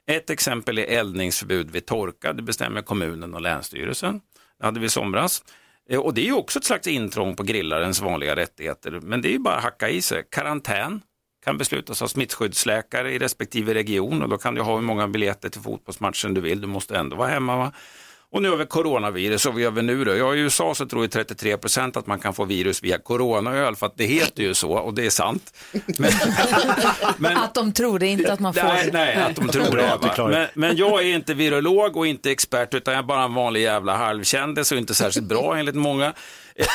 Ett 0.06 0.30
exempel 0.30 0.78
är 0.78 0.82
eldningsförbud 0.82 1.70
vid 1.70 1.86
torka. 1.86 2.32
Det 2.32 2.42
bestämmer 2.42 2.82
kommunen 2.82 3.34
och 3.34 3.40
länsstyrelsen. 3.40 4.20
Det 4.58 4.66
hade 4.66 4.80
vi 4.80 4.86
i 4.86 4.88
somras. 4.88 5.42
Eh, 5.90 6.00
och 6.00 6.14
det 6.14 6.20
är 6.20 6.26
ju 6.26 6.32
också 6.32 6.58
ett 6.58 6.64
slags 6.64 6.86
intrång 6.86 7.36
på 7.36 7.42
grillarens 7.42 8.00
vanliga 8.00 8.36
rättigheter. 8.36 8.90
Men 8.90 9.22
det 9.22 9.28
är 9.28 9.32
ju 9.32 9.38
bara 9.38 9.56
att 9.56 9.62
hacka 9.62 9.88
i 9.88 10.02
sig. 10.02 10.24
Karantän 10.30 11.00
kan 11.44 11.58
beslutas 11.58 12.02
av 12.02 12.06
smittskyddsläkare 12.06 13.12
i 13.12 13.18
respektive 13.18 13.74
region 13.74 14.22
och 14.22 14.28
då 14.28 14.38
kan 14.38 14.54
du 14.54 14.60
ha 14.60 14.74
hur 14.74 14.82
många 14.82 15.08
biljetter 15.08 15.48
till 15.48 15.60
fotbollsmatchen 15.60 16.34
du 16.34 16.40
vill. 16.40 16.60
Du 16.60 16.66
måste 16.66 16.96
ändå 16.96 17.16
vara 17.16 17.28
hemma. 17.28 17.56
Va? 17.56 17.72
Och 18.32 18.42
nu 18.42 18.50
har 18.50 18.56
vi 18.56 18.66
coronavirus 18.66 19.46
och 19.46 19.52
vad 19.52 19.62
gör 19.62 19.70
vi 19.70 19.82
nu 19.82 20.04
då? 20.04 20.16
Ja, 20.16 20.34
i 20.34 20.38
USA 20.38 20.74
så 20.74 20.86
tror 20.86 21.02
ju 21.02 21.08
33 21.08 21.56
procent 21.56 21.96
att 21.96 22.06
man 22.06 22.18
kan 22.18 22.34
få 22.34 22.44
virus 22.44 22.82
via 22.82 22.98
coronaöl 22.98 23.76
för 23.76 23.86
att 23.86 23.96
det 23.96 24.04
heter 24.04 24.42
ju 24.42 24.54
så 24.54 24.72
och 24.72 24.94
det 24.94 25.06
är 25.06 25.10
sant. 25.10 25.54
Men, 27.16 27.36
Att 27.36 27.54
de 27.54 27.72
tror 27.72 27.98
det, 27.98 28.06
inte 28.06 28.32
att 28.32 28.40
man 28.40 28.54
får 28.54 28.62
Nej, 28.62 28.90
nej, 28.92 29.14
att 29.16 29.36
de 29.36 29.48
tror 29.48 29.76
det. 29.76 29.98
va. 30.18 30.28
Men, 30.28 30.46
men 30.54 30.76
jag 30.76 31.00
är 31.00 31.14
inte 31.14 31.34
virolog 31.34 31.96
och 31.96 32.06
inte 32.06 32.30
expert 32.30 32.74
utan 32.74 32.94
jag 32.94 33.02
är 33.02 33.06
bara 33.06 33.24
en 33.24 33.34
vanlig 33.34 33.62
jävla 33.62 33.96
halvkändis 33.96 34.72
och 34.72 34.78
inte 34.78 34.94
särskilt 34.94 35.26
bra 35.26 35.56
enligt 35.58 35.74
många. 35.74 36.12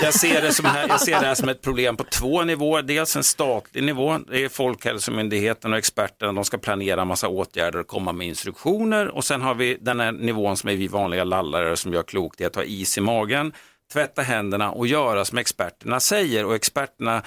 Jag 0.01 0.13
ser, 0.13 0.41
det 0.41 0.53
som 0.53 0.65
här, 0.65 0.87
jag 0.87 1.01
ser 1.01 1.19
det 1.19 1.25
här 1.25 1.35
som 1.35 1.49
ett 1.49 1.61
problem 1.61 1.97
på 1.97 2.03
två 2.03 2.43
nivåer. 2.43 2.81
Dels 2.81 3.15
en 3.15 3.23
statlig 3.23 3.83
nivå, 3.83 4.17
det 4.17 4.43
är 4.43 4.49
Folkhälsomyndigheten 4.49 5.73
och 5.73 5.77
experterna, 5.77 6.33
de 6.33 6.45
ska 6.45 6.57
planera 6.57 7.01
en 7.01 7.07
massa 7.07 7.27
åtgärder 7.27 7.79
och 7.79 7.87
komma 7.87 8.11
med 8.11 8.27
instruktioner. 8.27 9.07
Och 9.07 9.25
sen 9.25 9.41
har 9.41 9.55
vi 9.55 9.77
den 9.81 9.99
här 9.99 10.11
nivån 10.11 10.57
som 10.57 10.69
är 10.69 10.75
vi 10.75 10.87
vanliga 10.87 11.23
lallare 11.23 11.77
som 11.77 11.93
gör 11.93 12.03
klokt 12.03 12.41
i 12.41 12.45
att 12.45 12.55
ha 12.55 12.63
is 12.63 12.97
i 12.97 13.01
magen, 13.01 13.53
tvätta 13.93 14.21
händerna 14.21 14.71
och 14.71 14.87
göra 14.87 15.25
som 15.25 15.37
experterna 15.37 15.99
säger. 15.99 16.45
Och 16.45 16.55
experterna 16.55 17.21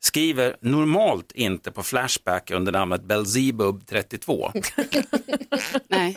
skriver 0.00 0.56
normalt 0.60 1.32
inte 1.32 1.70
på 1.70 1.82
Flashback 1.82 2.50
under 2.50 2.72
namnet 2.72 3.02
Belzebub 3.02 3.86
32. 3.86 4.52
Nej. 5.88 6.16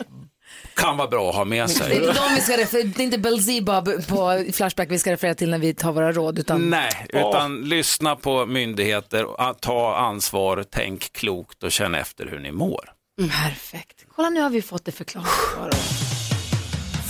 Kan 0.76 0.96
vara 0.96 1.08
bra 1.08 1.28
att 1.30 1.36
ha 1.36 1.44
med 1.44 1.58
Det 1.58 1.62
är 1.62 1.66
sig. 1.66 1.94
inte, 1.96 2.12
de 2.12 2.34
vi 2.34 2.40
ska 2.40 2.52
refer- 2.56 2.92
det 2.96 3.02
är 3.02 3.04
inte 3.04 3.18
Belzebub 3.18 4.06
på 4.08 4.44
Flashback 4.52 4.90
vi 4.90 4.98
ska 4.98 5.12
referera 5.12 5.34
till 5.34 5.50
när 5.50 5.58
vi 5.58 5.74
tar 5.74 5.92
våra 5.92 6.12
råd. 6.12 6.38
Utan... 6.38 6.70
Nej, 6.70 7.06
utan 7.08 7.60
lyssna 7.68 8.16
på 8.16 8.46
myndigheter, 8.46 9.52
ta 9.60 9.96
ansvar, 9.96 10.64
tänk 10.70 11.12
klokt 11.12 11.62
och 11.62 11.72
känn 11.72 11.94
efter 11.94 12.26
hur 12.26 12.38
ni 12.38 12.52
mår. 12.52 12.92
Perfekt. 13.30 14.04
Kolla 14.16 14.30
nu 14.30 14.40
har 14.40 14.50
vi 14.50 14.62
fått 14.62 14.84
det 14.84 14.92
förklarat 14.92 15.28
för 15.28 15.68
oss. 15.68 16.02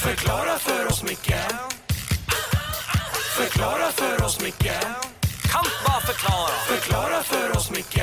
Förklara 0.02 0.58
för 0.58 0.86
oss, 0.86 1.02
Micke 1.02 1.34
Förklara 3.36 3.90
för 3.92 4.24
oss, 4.24 4.40
Micke 4.42 4.72
Kan 5.52 5.64
bara 5.86 6.00
förklara 6.00 6.48
Förklara 6.68 7.22
för 7.22 7.56
oss, 7.56 7.70
Micke 7.70 8.00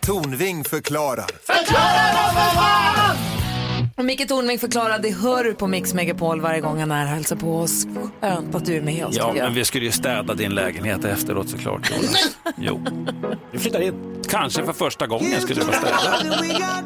Tornving 0.00 0.64
förklarar. 0.64 1.26
Och 4.00 4.06
Micke 4.06 4.28
Tornving 4.28 4.58
förklarar, 4.58 4.98
det 4.98 5.10
hör 5.10 5.44
du 5.44 5.54
på 5.54 5.66
Mix 5.66 5.94
Megapol 5.94 6.40
varje 6.40 6.60
gång 6.60 6.80
han 6.80 6.90
är 6.90 7.06
här 7.06 7.14
hälsar 7.14 7.36
på 7.36 7.58
oss. 7.58 7.86
Skönt 8.20 8.54
att 8.54 8.64
du 8.64 8.76
är 8.76 8.80
med 8.80 9.04
oss. 9.04 9.16
Ja, 9.16 9.32
men 9.34 9.54
vi 9.54 9.64
skulle 9.64 9.84
ju 9.84 9.92
städa 9.92 10.34
din 10.34 10.54
lägenhet 10.54 11.04
efteråt 11.04 11.48
såklart. 11.48 11.90
Jonas. 11.90 12.36
Jo. 12.56 12.84
Du 13.52 13.58
flyttar 13.58 13.80
in. 13.80 14.22
Kanske 14.28 14.64
för 14.64 14.72
första 14.72 15.06
gången 15.06 15.40
skulle 15.40 15.60
du 15.60 15.66
vara 15.66 15.76
städad. 15.76 16.84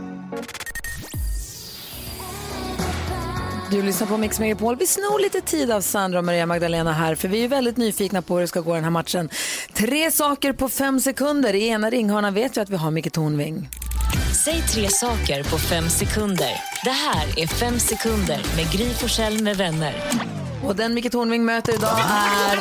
Du 3.70 3.82
lyssnar 3.82 4.06
på 4.06 4.16
Mix 4.16 4.40
Megapol. 4.40 4.76
Vi 4.76 4.86
snor 4.86 5.22
lite 5.22 5.40
tid 5.40 5.70
av 5.70 5.80
Sandra 5.80 6.18
och 6.18 6.24
Maria 6.24 6.46
Magdalena 6.46 6.92
här 6.92 7.14
för 7.14 7.28
vi 7.28 7.44
är 7.44 7.48
väldigt 7.48 7.76
nyfikna 7.76 8.22
på 8.22 8.34
hur 8.34 8.40
det 8.40 8.48
ska 8.48 8.60
gå 8.60 8.70
i 8.72 8.74
den 8.74 8.84
här 8.84 8.90
matchen. 8.90 9.28
Tre 9.74 10.10
saker 10.10 10.52
på 10.52 10.68
fem 10.68 11.00
sekunder. 11.00 11.54
I 11.54 11.68
ena 11.68 11.90
ringhörnan 11.90 12.34
vet 12.34 12.56
vi 12.56 12.60
att 12.60 12.70
vi 12.70 12.76
har 12.76 12.90
Micke 12.90 13.12
Tornving. 13.12 13.68
Säg 14.44 14.62
tre 14.62 14.88
saker 14.90 15.42
på 15.42 15.58
fem 15.58 15.90
sekunder. 15.90 16.50
Det 16.84 16.90
här 16.90 17.38
är 17.38 17.46
Fem 17.46 17.78
sekunder 17.80 18.40
med 18.56 18.72
Gry 18.72 18.94
Forssell 18.94 19.42
med 19.42 19.56
vänner. 19.56 19.94
Och 20.64 20.76
den 20.76 20.94
Micke 20.94 21.12
Tornving 21.12 21.44
möter 21.44 21.74
idag 21.74 21.98
är... 22.00 22.56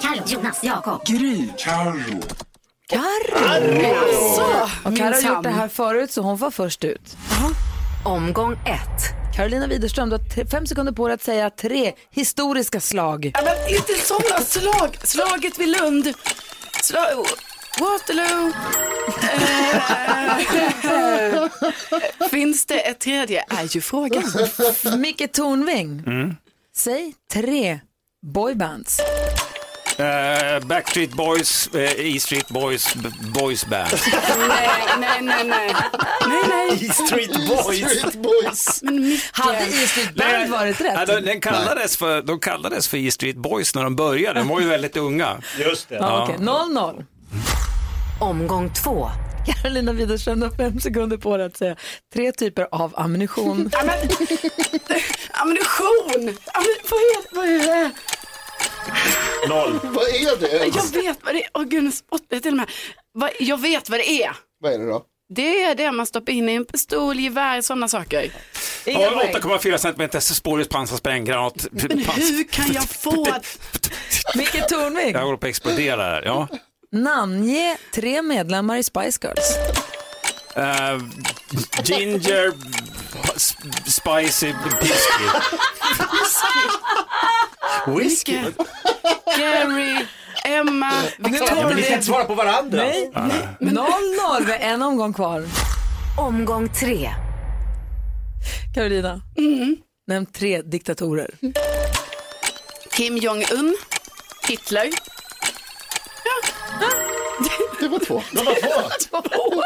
Carro, 0.00 0.22
Jonas, 0.26 0.64
Jakob. 0.64 1.06
Carro. 2.88 3.48
Alltså, 3.48 4.70
och 4.84 4.96
Carro 4.96 5.14
har 5.14 5.34
gjort 5.34 5.42
det 5.42 5.50
här 5.50 5.68
förut 5.68 6.12
så 6.12 6.22
hon 6.22 6.36
var 6.36 6.50
först 6.50 6.84
ut. 6.84 7.16
Omgång 8.04 8.52
ett. 8.52 9.34
Carolina 9.36 9.66
Widerström, 9.66 10.08
du 10.10 10.16
har 10.16 10.24
t- 10.24 10.46
fem 10.50 10.66
sekunder 10.66 10.92
på 10.92 11.08
dig 11.08 11.14
att 11.14 11.22
säga 11.22 11.50
tre 11.50 11.92
historiska 12.10 12.80
slag. 12.80 13.30
Ja, 13.34 13.40
men 13.44 13.74
inte 13.76 13.94
sådana 14.06 14.40
slag. 14.44 14.98
Slaget 15.04 15.58
vid 15.58 15.68
Lund. 15.68 16.14
Sla 16.82 17.10
Waterloo. 17.80 18.52
Eh, 20.82 22.28
finns 22.30 22.66
det 22.66 22.80
ett 22.80 22.98
tredje 23.00 23.44
är 23.48 23.74
ju 23.76 23.80
frågan. 23.80 24.22
Micke 24.98 25.32
Tornving, 25.32 26.02
Mm. 26.06 26.36
säg 26.76 27.14
tre 27.32 27.80
boybands. 28.26 29.00
Eh, 29.98 30.60
Backstreet 30.66 31.12
Boys, 31.12 31.66
eh, 31.74 31.92
E 32.14 32.20
Street 32.20 32.48
Boys, 32.48 32.94
B- 32.94 33.08
Boys 33.20 33.66
Band. 33.66 33.88
nej, 34.48 34.68
nej, 34.98 35.20
nej, 35.22 35.44
nej. 35.44 35.74
Nej, 36.28 36.42
nej. 36.48 36.86
E 36.86 36.92
Street 36.92 37.48
Boys. 37.48 37.98
Street 37.98 38.14
Boys. 38.22 38.82
Men 38.82 39.00
Micke. 39.08 39.22
Hade 39.32 39.58
E 39.58 39.86
Street 39.86 40.14
Band 40.14 40.50
varit 40.50 40.80
Ja, 40.80 40.86
rätt? 41.00 41.06
de, 41.08 41.20
den 41.20 41.40
kallades 41.40 41.96
för, 41.96 42.22
de 42.22 42.40
kallades 42.40 42.88
för 42.88 42.96
E 42.98 43.10
Street 43.10 43.36
Boys 43.36 43.74
när 43.74 43.84
de 43.84 43.96
började. 43.96 44.40
De 44.40 44.48
var 44.48 44.60
ju 44.60 44.66
väldigt 44.68 44.96
unga. 44.96 45.40
Just 45.58 45.88
det. 45.88 45.94
Ja, 45.94 46.22
okej. 46.24 46.36
0-0. 46.38 47.04
Omgång 48.20 48.72
två. 48.72 49.10
Carolina 49.62 49.92
Widerström, 49.92 50.40
du 50.40 50.46
har 50.46 50.54
fem 50.56 50.80
sekunder 50.80 51.16
på 51.16 51.36
dig 51.36 51.46
att 51.46 51.56
säga 51.56 51.76
tre 52.14 52.32
typer 52.32 52.68
av 52.70 52.94
ammunition. 52.96 53.70
Ja, 53.72 53.82
men, 53.84 53.98
ammunition! 55.32 56.14
Ammun, 56.14 56.36
vad 56.90 57.00
är 57.00 57.34
vad 57.36 57.46
är 57.46 57.58
det? 57.66 57.90
Noll. 59.48 59.80
Vad 59.82 60.04
är 60.08 60.40
det 60.40 60.48
ens? 60.48 60.76
Jag 60.94 61.02
vet 61.02 61.18
vad 61.24 61.34
det 61.34 61.44
är. 61.44 61.50
Åh 61.54 61.62
gud, 61.64 61.84
nu 61.84 61.92
spottar 61.92 62.26
jag 62.36 62.42
till 62.42 62.52
och 62.52 62.56
med. 62.56 62.70
Vad- 63.12 63.30
Jag 63.40 63.60
vet 63.60 63.90
vad 63.90 64.00
det 64.00 64.10
är. 64.22 64.36
Vad 64.60 64.72
är 64.72 64.78
det 64.78 64.86
då? 64.86 65.02
Det 65.34 65.62
är 65.62 65.74
det 65.74 65.92
man 65.92 66.06
stoppar 66.06 66.32
in 66.32 66.48
i 66.48 66.52
en 66.54 66.64
pistol, 66.64 67.20
gevär, 67.20 67.60
sådana 67.62 67.88
saker. 67.88 68.32
Ja, 68.84 69.10
poäng. 69.14 69.34
8,4 69.34 69.76
cm 69.78 70.20
spårlös 70.20 70.68
pansarspränggranaat. 70.68 71.66
Men 71.70 71.98
hur 71.98 72.44
kan 72.52 72.72
jag 72.72 72.88
få... 72.88 73.26
Micke 74.34 74.68
Tornving, 74.68 75.12
Jag 75.12 75.20
håller 75.24 75.36
på 75.36 75.46
att 75.46 75.50
explodera 75.50 76.02
här. 76.02 76.22
Ja. 76.22 76.48
Namnge 76.92 77.76
tre 77.94 78.22
medlemmar 78.22 78.76
i 78.76 78.82
Spice 78.82 79.18
Girls. 79.22 79.56
Eh, 80.56 80.98
ginger, 81.84 82.52
spicy, 83.90 84.52
pisky. 84.80 85.24
Whisky. 87.98 88.40
Gary, 89.36 90.06
Emma, 90.44 90.92
Ja, 90.92 91.02
men 91.18 91.30
ni 91.32 91.38
ska 91.38 91.54
Victoria. 91.54 91.92
inte 91.94 92.06
svara 92.06 92.24
på 92.24 92.34
varandra. 92.34 92.82
Nej, 92.82 93.10
0-0, 93.60 94.44
vi 94.46 94.52
har 94.52 94.58
en 94.58 94.82
omgång 94.82 95.12
kvar. 95.12 95.44
Omgång 96.18 96.68
tre. 96.68 97.10
Carolina, 98.74 99.20
nämn 100.06 100.26
tre 100.26 100.62
diktatorer. 100.62 101.30
Kim 102.96 103.16
Jong-Un, 103.16 103.76
Hitler. 104.48 104.88
Det 107.90 108.10
var 108.10 108.98
två. 109.08 109.62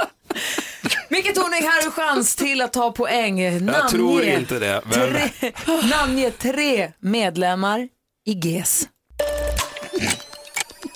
Micke 1.09 1.35
Tornving, 1.35 1.63
här 1.63 1.85
har 1.85 1.91
chans 1.91 2.37
till 2.37 2.61
att 2.63 2.73
ta 2.73 2.93
poäng. 2.93 3.43
Namnge, 3.59 3.73
Jag 3.73 3.89
tror 3.91 4.23
inte 4.23 4.59
det. 4.59 4.83
Men... 4.85 5.13
tre, 5.13 5.53
namnge 5.91 6.31
tre 6.31 6.93
medlemmar 7.01 7.89
i 8.27 8.33
GES. 8.33 8.89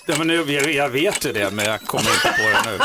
Ja, 0.06 0.14
men 0.18 0.26
nu, 0.26 0.52
jag, 0.52 0.72
jag 0.72 0.88
vet 0.88 1.26
ju 1.26 1.32
det, 1.32 1.50
men 1.50 1.64
jag 1.64 1.80
kommer 1.80 2.10
inte 2.10 2.28
på 2.28 2.48
det 2.48 2.70
nu. 2.70 2.78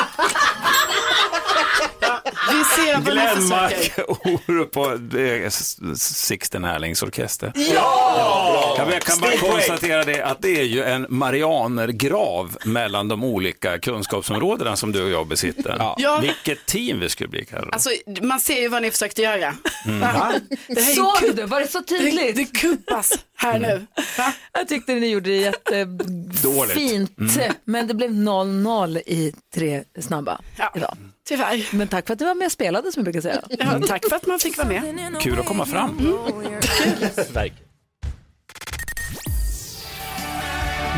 Vi 2.49 2.63
ser 2.83 2.93
vad 2.93 3.03
Glenmark 3.05 3.73
försöker. 3.73 4.05
Orup 4.49 4.71
på 4.71 4.97
S- 5.45 5.77
Sixten 6.01 6.65
Erlings 6.65 7.03
orkester. 7.03 7.51
Ja! 7.55 8.75
Ja, 8.77 8.83
men 8.85 8.93
jag 8.93 9.03
kan 9.03 9.19
bara 9.19 9.37
konstatera 9.37 10.03
det 10.03 10.21
att 10.21 10.41
det 10.41 10.59
är 10.59 10.63
ju 10.63 10.83
en 10.83 11.05
marianergrav 11.09 12.57
mellan 12.65 13.07
de 13.07 13.23
olika 13.23 13.79
kunskapsområdena 13.79 14.75
som 14.75 14.91
du 14.91 15.03
och 15.03 15.09
jag 15.09 15.27
besitter. 15.27 15.75
Ja. 15.97 16.19
Vilket 16.21 16.65
team 16.65 16.99
vi 16.99 17.09
skulle 17.09 17.29
bli, 17.29 17.45
Carro. 17.45 17.69
Alltså, 17.71 17.89
man 18.21 18.39
ser 18.39 18.61
ju 18.61 18.67
vad 18.67 18.81
ni 18.81 18.91
försökte 18.91 19.21
göra. 19.21 19.55
Mm. 19.85 19.99
Va? 19.99 20.33
Det 20.67 20.81
här 20.81 20.93
Såg 20.93 21.21
ju 21.21 21.27
du 21.27 21.33
det? 21.33 21.45
Var 21.45 21.59
det 21.59 21.67
så 21.67 21.81
tydligt? 21.83 22.15
Det, 22.15 22.31
det 22.31 22.59
kubpas 22.59 23.13
här 23.37 23.59
nu. 23.59 23.85
Va? 24.17 24.33
Jag 24.53 24.67
tyckte 24.67 24.93
ni 24.93 25.07
gjorde 25.07 25.29
det 25.29 25.35
jättefint, 25.37 27.19
Mm. 27.19 27.53
men 27.65 27.87
det 27.87 27.93
blev 27.93 28.09
0-0 28.11 28.97
i 29.05 29.33
tre 29.53 29.83
snabba 29.99 30.41
idag. 30.75 30.97
Tyvärr. 31.31 31.75
Men 31.75 31.87
tack 31.87 32.07
för 32.07 32.13
att 32.13 32.19
du 32.19 32.25
var 32.25 32.35
med 32.35 32.45
och 32.45 32.51
spelade 32.51 32.91
som 32.91 32.99
jag 32.99 33.03
brukar 33.03 33.21
säga. 33.21 33.41
Ja, 33.49 33.87
tack 33.87 34.09
för 34.09 34.15
att 34.15 34.27
man 34.27 34.39
fick 34.39 34.57
vara 34.57 34.67
med. 34.67 35.15
Kul 35.19 35.39
att 35.39 35.45
komma 35.45 35.65
fram. 35.65 35.97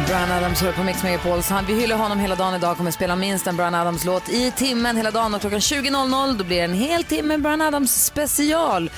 Brian 0.08 0.32
Adams 0.32 0.62
hör 0.62 0.72
på 0.72 0.84
Mix 0.84 1.04
Megapol. 1.04 1.44
Så 1.44 1.54
han, 1.54 1.66
vi 1.66 1.74
hyllar 1.74 1.98
honom 1.98 2.20
hela 2.20 2.36
dagen 2.36 2.56
idag. 2.56 2.78
kommer 2.78 2.92
spela 2.92 3.16
minst 3.16 3.48
en 3.48 3.56
Brian 3.56 3.76
Adams-låt 3.76 4.30
i 4.30 4.52
timmen 4.52 4.98
hela 4.98 5.12
dagen. 5.12 5.34
Och 5.34 5.42
klockan 5.42 5.60
20.00 5.60 6.38
då 6.38 6.44
blir 6.44 6.58
det 6.58 6.64
en 6.64 6.74
hel 6.74 7.04
timme 7.04 7.38
Brian 7.38 7.62
Adams 7.62 8.06
special. 8.06 8.92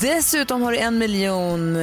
Dessutom 0.00 0.62
har 0.62 0.72
du 0.72 0.78
en 0.78 0.98
miljon 0.98 1.76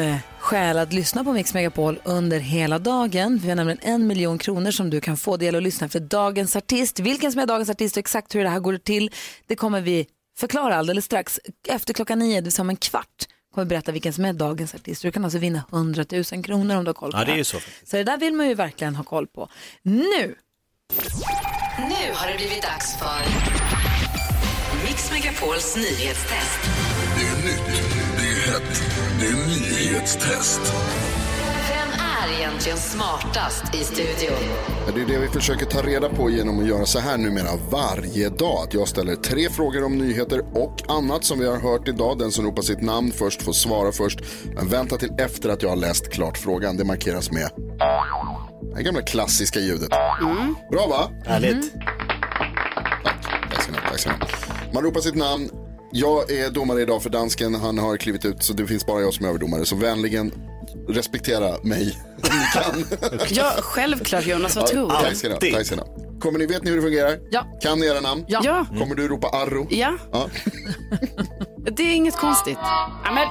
skäl 0.50 0.78
att 0.78 0.94
lyssna 0.94 1.24
på 1.24 1.34
Mix 1.34 1.54
Megapol 1.54 2.00
under 2.04 2.40
hela 2.40 2.80
dagen. 2.80 3.40
Vi 3.44 3.50
har 3.50 3.56
nämligen 3.56 3.80
en 3.82 4.08
miljon 4.08 4.38
kronor 4.38 4.72
som 4.72 4.90
du 4.90 5.02
kan 5.02 5.18
få 5.18 5.38
del 5.38 5.56
och 5.56 5.62
lyssna 5.62 5.86
efter 5.86 6.00
dagens 6.00 6.56
artist. 6.56 7.00
Vilken 7.00 7.32
som 7.32 7.42
är 7.42 7.46
dagens 7.46 7.70
artist 7.70 7.98
och 7.98 8.00
exakt 8.00 8.36
hur 8.36 8.44
det 8.44 8.50
här 8.50 8.60
går 8.60 8.78
till, 8.78 9.12
det 9.48 9.56
kommer 9.56 9.82
vi 9.82 10.08
förklara 10.40 10.76
alldeles 10.76 11.06
strax. 11.06 11.40
Efter 11.68 11.94
klockan 11.94 12.20
nio, 12.20 12.36
det 12.36 12.42
vill 12.42 12.52
säga 12.52 12.62
om 12.62 12.70
en 12.70 12.76
kvart, 12.76 13.28
kommer 13.54 13.66
vi 13.66 13.70
berätta 13.70 13.92
vilken 13.92 14.14
som 14.14 14.26
är 14.26 14.34
dagens 14.34 14.76
artist. 14.76 15.02
Du 15.02 15.12
kan 15.12 15.24
alltså 15.24 15.40
vinna 15.40 15.64
100 15.72 16.06
000 16.12 16.44
kronor 16.44 16.76
om 16.76 16.84
du 16.84 16.90
har 16.90 16.94
koll 16.94 17.12
på 17.12 17.18
Ja, 17.18 17.26
det 17.26 17.32
är 17.32 17.38
ju 17.38 17.44
så. 17.44 17.58
Så 17.84 17.98
det 17.98 18.04
där 18.04 18.18
vill 18.18 18.34
man 18.34 18.48
ju 18.48 18.54
verkligen 18.54 18.96
ha 18.96 19.04
koll 19.04 19.28
på. 19.28 19.50
Nu 19.82 20.36
Nu 21.78 22.14
har 22.14 22.28
det 22.28 22.38
blivit 22.38 22.62
dags 22.62 22.98
för 22.98 23.22
Mix 24.88 25.12
Megapols 25.12 25.76
nyhetstest. 25.76 26.60
Det 27.16 27.26
är 27.26 27.46
nytt, 27.46 27.82
det 28.18 28.28
är 28.28 28.52
hett, 28.52 28.99
det 29.19 29.25
är 29.25 29.34
nyhetstest. 29.91 30.62
Vem 31.69 31.88
är 31.99 32.39
egentligen 32.39 32.77
smartast 32.77 33.75
i 33.75 33.77
studion? 33.84 34.38
Ja, 34.88 34.93
Det 34.95 35.01
är 35.01 35.05
det 35.05 35.17
vi 35.19 35.27
försöker 35.27 35.65
ta 35.65 35.82
reda 35.82 36.10
på 36.10 36.29
genom 36.29 36.60
att 36.60 36.67
göra 36.67 36.86
så 36.86 36.99
här 36.99 37.17
numera 37.17 37.49
varje 37.71 38.29
dag. 38.29 38.63
Att 38.67 38.73
jag 38.73 38.88
ställer 38.88 39.15
tre 39.15 39.49
frågor 39.49 39.84
om 39.84 39.97
nyheter 39.97 40.41
och 40.53 40.75
annat 40.88 41.23
som 41.23 41.39
vi 41.39 41.47
har 41.47 41.58
hört 41.60 41.88
idag. 41.88 42.19
Den 42.19 42.32
som 42.32 42.45
ropar 42.45 42.62
sitt 42.62 42.82
namn 42.82 43.12
först 43.12 43.41
får 43.41 43.53
svara 43.53 43.91
först. 43.91 44.19
Men 44.55 44.67
vänta 44.69 44.97
till 44.97 45.12
efter 45.17 45.49
att 45.49 45.62
jag 45.62 45.69
har 45.69 45.75
läst 45.77 46.10
klart 46.12 46.38
frågan. 46.38 46.77
Det 46.77 46.84
markeras 46.84 47.32
med 47.32 47.49
det 48.75 48.84
gamla 48.84 49.01
klassiska 49.01 49.60
ljudet. 49.60 49.89
Bra 50.71 50.88
va? 50.88 51.10
Härligt. 51.25 51.73
Tack 53.51 53.69
ni 53.69 53.77
ha, 53.77 53.89
tack 53.89 53.99
ska 53.99 54.10
ni 54.12 54.17
ha. 54.19 54.27
Man 54.73 54.84
ropar 54.84 55.01
sitt 55.01 55.15
namn. 55.15 55.49
Jag 55.91 56.32
är 56.32 56.49
domare 56.49 56.82
idag 56.82 57.04
för 57.04 57.10
dansken. 57.10 57.56
Han 57.56 57.78
har 57.78 57.97
klivit 57.97 58.25
ut 58.25 58.43
så 58.43 58.54
det 58.54 58.67
finns 58.67 58.86
bara 58.86 59.02
jag 59.02 59.13
som 59.13 59.25
är 59.25 59.30
överdomare. 59.30 59.65
Så 59.65 59.75
vänligen 59.75 60.32
respektera 60.89 61.63
mig 61.63 61.97
om 62.23 62.30
ni 62.39 62.45
kan. 62.54 62.86
Ja, 63.30 63.52
självklart 63.62 64.25
Jonas, 64.25 64.56
vad 64.56 64.67
tror 64.67 64.89
Tack 64.89 65.10
du? 65.10 65.15
ska 65.15 65.28
ni 65.28 65.34
ha, 65.34 65.58
tack 65.58 65.65
ska 65.65 65.75
ni 65.75 65.82
ha. 65.82 66.19
Kommer 66.19 66.39
ni, 66.39 66.45
vet 66.45 66.63
ni 66.63 66.69
hur 66.69 66.78
det 66.78 66.84
fungerar? 66.84 67.19
Ja. 67.32 67.45
Kan 67.62 67.80
ni 67.80 67.86
era 67.86 67.99
namn? 67.99 68.25
Ja. 68.28 68.41
Ja. 68.43 68.65
Kommer 68.80 68.95
du 68.95 69.08
ropa 69.08 69.28
Arro? 69.28 69.67
Ja. 69.69 69.93
ja. 70.12 70.30
Det 71.71 71.84
är 71.84 71.93
inget 71.95 72.15
konstigt. 72.15 72.58
Ja, 73.06 73.12
men... 73.13 73.28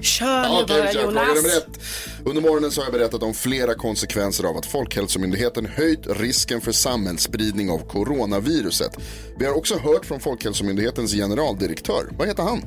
Kör 0.00 0.42
nu 0.48 0.62
Okej, 0.62 0.64
bara 0.82 0.92
kör. 0.92 1.00
Fråga 1.02 1.22
Jonas. 1.22 1.34
nummer 1.42 1.56
ett. 1.56 1.80
Under 2.24 2.42
morgonen 2.42 2.70
så 2.70 2.80
har 2.80 2.86
jag 2.86 2.92
berättat 2.92 3.22
om 3.22 3.34
flera 3.34 3.74
konsekvenser 3.74 4.44
av 4.44 4.56
att 4.56 4.66
Folkhälsomyndigheten 4.66 5.66
höjt 5.66 6.06
risken 6.06 6.60
för 6.60 6.72
samhällsspridning 6.72 7.70
av 7.70 7.78
coronaviruset. 7.78 8.96
Vi 9.38 9.46
har 9.46 9.52
också 9.56 9.78
hört 9.78 10.04
från 10.06 10.20
Folkhälsomyndighetens 10.20 11.12
generaldirektör. 11.12 12.08
Vad 12.18 12.28
heter 12.28 12.42
han? 12.42 12.62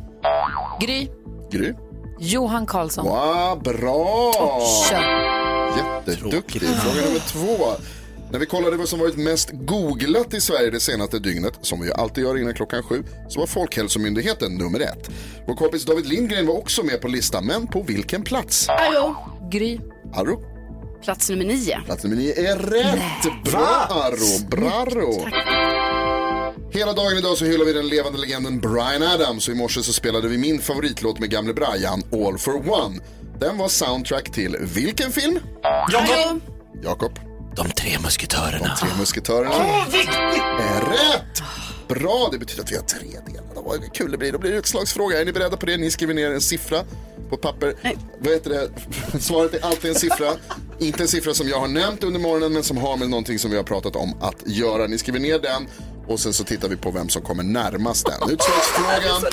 Gry, 0.82 1.08
Gry? 1.52 1.74
Johan 2.20 2.66
Karlsson. 2.66 3.06
Wow, 3.06 3.64
bra! 3.64 4.34
Kör. 4.90 5.30
Jätteduktig. 5.78 6.62
Fråga 6.62 7.06
nummer 7.08 7.20
två. 7.20 7.72
När 8.32 8.40
vi 8.40 8.46
kollade 8.46 8.78
vad 8.78 8.90
som 8.90 9.00
varit 9.00 9.18
mest 9.18 9.50
googlat 9.54 10.34
i 10.34 10.42
Sverige 10.42 10.70
det 10.70 10.80
senaste 10.80 11.20
dygnet, 11.20 11.54
som 11.62 11.82
vi 11.82 11.92
alltid 11.94 12.24
gör 12.24 12.38
innan 12.38 12.54
klockan 12.54 12.84
sju, 12.84 13.04
så 13.30 13.40
var 13.40 13.48
Folkhälsomyndigheten 13.48 14.56
nummer 14.56 14.80
ett. 14.80 15.10
Vår 15.48 15.56
kompis 15.56 15.86
David 15.86 16.06
Lindgren 16.06 16.48
var 16.48 16.58
också 16.58 16.84
med 16.84 17.02
på 17.02 17.08
listan, 17.08 17.46
men 17.46 17.68
på 17.68 17.82
vilken 17.82 18.24
plats? 18.24 18.70
Arro. 18.70 19.16
Gry. 19.52 19.80
Arro? 20.14 20.44
Plats 21.04 21.30
nummer 21.30 21.46
nio. 21.46 21.82
Plats 21.86 22.04
nummer 22.04 22.16
nio 22.18 22.52
är 22.52 22.56
rätt. 22.58 23.44
Bra 23.44 23.88
Arro, 23.90 24.48
brarro. 24.50 25.26
Hela 26.72 26.94
dagen 26.94 27.18
idag 27.18 27.38
så 27.38 27.46
hyllar 27.46 27.66
vi 27.66 27.74
den 27.74 27.88
levande 27.88 28.20
legenden 28.20 28.60
Brian 28.60 29.04
Adams 29.04 29.48
och 29.48 29.54
i 29.54 29.58
morse 29.58 29.84
så 29.84 29.94
spelade 29.94 30.28
vi 30.28 30.38
min 30.38 30.60
favoritlåt 30.60 31.20
med 31.20 31.30
gamle 31.30 31.54
Brian, 31.54 32.04
All 32.28 32.38
for 32.38 32.70
One. 32.72 33.00
Den 33.40 33.58
var 33.58 33.68
soundtrack 33.68 34.32
till 34.32 34.58
vilken 34.62 35.12
film? 35.12 35.40
Jakob. 35.92 36.42
Jakob. 36.84 37.29
De 37.60 37.72
tre 37.72 38.00
musketörerna. 38.04 38.78
De 38.82 38.88
tre 38.88 38.98
musketörerna. 39.00 39.54
Är 40.60 40.82
rätt! 40.82 41.42
Bra, 41.88 42.30
det 42.32 42.38
betyder 42.38 42.64
att 42.64 42.72
vi 42.72 42.76
har 42.76 42.84
tre 42.84 43.08
delar. 43.26 43.64
Vad 43.64 43.94
kul 43.94 44.12
det 44.12 44.18
blir. 44.18 44.32
Då 44.32 44.38
blir 44.38 44.52
det 44.52 44.58
utslagsfråga. 44.58 45.22
Är 45.22 45.26
ni 45.26 45.32
beredda 45.32 45.58
på 45.58 45.66
det? 45.66 45.78
Ni 45.78 45.92
skriver 45.92 46.14
ner 46.14 46.32
en 46.32 46.42
siffra 46.42 46.84
på 47.30 47.38
papper. 47.38 47.74
Vad 48.20 48.34
heter 48.34 48.50
det? 48.50 48.70
Svaret 49.20 49.54
är 49.54 49.66
alltid 49.66 49.90
en 49.90 49.96
siffra. 49.96 50.32
Inte 50.80 51.04
en 51.04 51.08
siffra 51.08 51.34
som 51.34 51.48
jag 51.50 51.60
har 51.60 51.68
nämnt 51.68 52.04
under 52.04 52.20
morgonen 52.20 52.54
men 52.54 52.64
som 52.64 52.78
har 52.78 52.98
med 52.98 53.10
någonting 53.10 53.40
som 53.40 53.52
vi 53.52 53.58
har 53.58 53.64
pratat 53.64 53.96
om 53.96 54.14
att 54.22 54.44
göra. 54.46 54.88
Ni 54.88 54.98
skriver 54.98 55.20
ner 55.20 55.40
den 55.40 55.68
och 56.10 56.20
sen 56.20 56.34
så 56.34 56.44
tittar 56.44 56.70
vi 56.70 56.76
på 56.76 56.92
vem 56.92 57.10
som 57.10 57.22
kommer 57.22 57.44
närmast 57.44 58.06
den. 58.06 58.30
Utslagsfrågan 58.30 59.24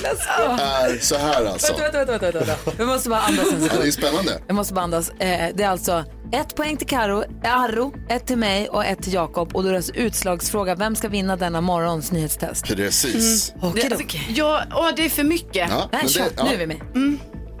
är 0.59 0.99
så 1.01 1.15
här 1.15 1.45
alltså. 1.45 1.73
Vänta, 1.77 2.05
vänta, 2.05 2.17
vänta, 2.31 2.55
vänta, 2.65 2.85
måste 2.85 3.09
bara 3.09 3.19
andas 3.21 3.47
en 3.53 3.61
Ja, 3.63 3.67
det 3.81 3.87
är 3.87 3.91
sekund. 3.91 3.93
spännande. 3.93 4.39
Jag 4.47 4.55
måste 4.55 4.73
bara 4.73 4.81
andas. 4.81 5.09
Eh, 5.09 5.49
det 5.55 5.63
är 5.63 5.69
alltså 5.69 6.03
ett 6.33 6.55
poäng 6.55 6.77
till 6.77 6.87
Karo, 6.87 7.23
Arro, 7.43 7.93
ett 8.09 8.27
till 8.27 8.37
mig 8.37 8.69
och 8.69 8.85
ett 8.85 9.03
till 9.03 9.13
Jakob. 9.13 9.55
Och 9.55 9.63
då 9.63 9.69
är 9.69 9.73
det 9.73 9.77
alltså 9.77 9.93
utslagsfråga. 9.93 10.75
Vem 10.75 10.95
ska 10.95 11.07
vinna 11.09 11.35
denna 11.35 11.61
morgons 11.61 12.11
nyhetstest? 12.11 12.65
Precis. 12.65 13.51
Mm. 13.55 13.69
Okej, 13.69 13.83
Det, 13.89 13.95
alltså, 13.95 14.17
ja, 14.29 14.63
åh, 14.75 14.89
det 14.95 15.05
är 15.05 15.09
för 15.09 15.23
mycket. 15.23 15.69
Ja, 15.69 15.89
Nej, 15.91 16.09
kör. 16.09 16.23
det- 16.23 16.29
ja. 16.37 16.43
Nu 16.43 16.53
är 16.53 16.57
vi 16.57 16.67
med. 16.67 16.77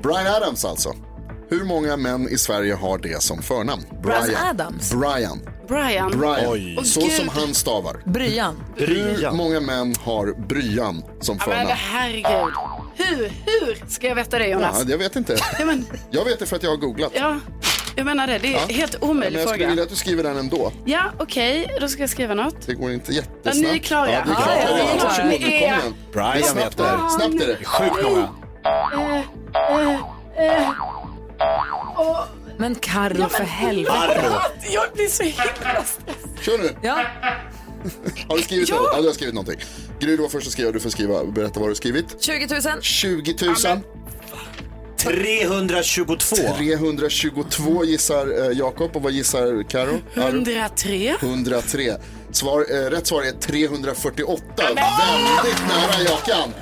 Brian 0.03 0.27
Adams 0.27 0.65
alltså. 0.65 0.93
Hur 1.49 1.63
många 1.63 1.97
män 1.97 2.29
i 2.29 2.37
Sverige 2.37 2.73
har 2.75 2.97
det 2.97 3.23
som 3.23 3.41
förnamn? 3.41 3.83
Brian 4.03 4.35
Adams? 4.49 4.91
Brian. 4.93 5.39
Brian. 5.67 6.11
Brian. 6.11 6.75
Åh, 6.77 6.83
Så 6.83 6.99
Gud. 7.01 7.11
som 7.11 7.29
han 7.29 7.53
stavar. 7.53 7.97
Bryan. 8.05 8.63
Hur 8.75 9.31
många 9.31 9.59
män 9.59 9.95
har 10.03 10.47
Bryan 10.47 11.03
som 11.21 11.37
Ja, 11.39 11.43
men 11.47 11.57
förnamn? 11.57 11.69
herregud. 11.77 12.53
Hur, 12.95 13.17
hur 13.45 13.89
ska 13.89 14.07
jag 14.07 14.15
veta 14.15 14.37
det 14.39 14.47
Jonas? 14.47 14.79
Ja, 14.83 14.89
jag 14.91 14.97
vet 14.97 15.15
inte. 15.15 15.37
Ja, 15.59 15.65
men, 15.65 15.85
Jag 16.11 16.25
vet 16.25 16.39
det 16.39 16.45
för 16.45 16.55
att 16.55 16.63
jag 16.63 16.69
har 16.69 16.77
googlat. 16.77 17.11
ja, 17.15 17.39
jag 17.95 18.05
menar 18.05 18.27
det. 18.27 18.37
Det 18.37 18.47
är 18.47 18.51
Ja. 18.69 18.75
helt 18.75 19.03
omöjlig 19.03 19.39
jag 19.39 19.47
skulle 19.47 19.57
fråga. 19.57 19.69
vilja 19.69 19.83
att 19.83 19.89
du 19.89 19.95
skriver 19.95 20.23
den 20.23 20.37
ändå. 20.37 20.71
Ja, 20.85 21.01
okej. 21.19 21.77
Då 21.81 21.87
ska 21.87 22.01
jag 22.03 22.09
skriva 22.09 22.33
något. 22.33 22.55
Det 22.65 22.73
går 22.73 22.91
inte 22.91 23.11
Ja, 23.11 23.15
jättesnabbt. 23.21 23.57
ni 23.57 23.77
är 23.77 23.77
klara. 23.83 24.11
Ja, 24.11 24.17
är 24.19 24.23
klara. 24.23 24.39
Ja, 24.47 24.55
ja, 24.61 24.67
Ja, 24.69 24.75
vi 24.75 24.81
är 24.81 24.97
klara. 24.99 25.09
varsågod, 25.09 25.29
Ni 25.31 25.37
kom 25.37 25.45
är- 25.47 25.57
igen. 25.57 25.79
Brian 26.13 26.55
vet 26.55 26.77
det. 26.77 26.83
där. 26.83 27.09
Snabbt 27.09 27.41
är 27.43 27.47
det. 27.47 27.65
Sjukt 27.65 28.03
många. 28.03 28.29
Eh, 28.65 29.17
eh, 29.81 29.93
eh. 30.53 30.69
Åh, 31.97 32.23
Men 32.57 32.75
Karo, 32.75 33.15
Ja, 33.19 33.29
för 33.29 33.43
helvete. 33.43 34.31
Jag 34.73 34.83
blir 34.93 35.07
så 35.07 35.23
himla 35.23 35.43
stressad. 35.43 36.03
Kör 36.41 36.57
nu. 36.57 36.75
Ja. 36.81 37.03
Har 38.29 38.37
du 38.37 38.43
skrivit 38.43 38.69
Ja. 38.69 38.75
det? 38.75 38.89
Ja, 38.95 39.01
du 39.01 39.07
har 39.07 39.13
skrivit 39.13 39.33
någonting. 39.35 39.59
Gry, 39.99 40.15
du 40.15 40.21
var 40.21 40.29
först 40.29 40.47
att 40.47 40.53
skriva. 40.53 40.71
Du 40.71 40.79
får 40.79 40.89
skriva. 40.89 41.23
Berätta 41.25 41.59
vad 41.59 41.69
du 41.69 41.71
har 41.71 41.75
skrivit. 41.75 42.23
20 42.23 42.47
000. 42.47 42.81
20 42.81 43.35
000. 43.45 43.55
322. 44.97 46.35
322 46.35 47.85
gissar 47.85 48.45
eh, 48.51 48.57
Jakob. 48.57 48.95
Och 48.95 49.01
vad 49.01 49.11
gissar 49.11 49.69
Karo? 49.69 49.99
103. 50.15 51.15
103. 51.21 51.97
Svar, 52.31 52.65
eh, 52.71 52.89
rätt 52.89 53.07
svar 53.07 53.23
är 53.23 53.31
348. 53.31 54.43
Väldigt 54.57 55.67
nära 55.67 56.01
Jakan. 56.05 56.53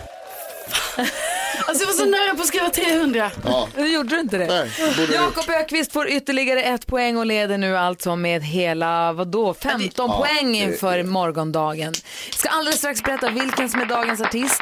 Alltså 1.68 1.84
jag 1.84 1.88
var 1.88 1.94
så 1.94 2.06
nära 2.06 2.36
på 2.36 2.42
att 2.42 2.48
skriva 2.48 2.70
300. 2.70 3.32
Ja. 3.46 3.68
Nu 3.78 3.88
gjorde 3.88 4.10
du 4.10 4.20
inte 4.20 4.38
det. 4.38 4.48
Nej, 4.48 4.72
det 4.78 4.96
borde 4.96 5.08
du 5.08 5.14
Jakob 5.14 5.50
Ökvist 5.50 5.92
får 5.94 6.10
ytterligare 6.10 6.64
ett 6.64 6.88
poäng 6.88 7.18
och 7.18 7.26
leder 7.26 7.58
nu 7.58 7.78
alltså 7.78 8.16
med 8.16 8.44
hela, 8.44 9.14
vadå, 9.14 9.54
15 9.54 9.90
Ja, 10.10 10.18
poäng 10.20 10.52
det- 10.52 10.58
inför 10.58 11.04
morgondagen. 11.04 11.94
Ska 12.32 12.50
alldeles 12.50 12.78
strax 12.80 13.04
berätta 13.04 13.30
vilken 13.30 13.70
som 13.70 13.82
är 13.82 13.86
dagens 13.86 14.22
artist. 14.22 14.62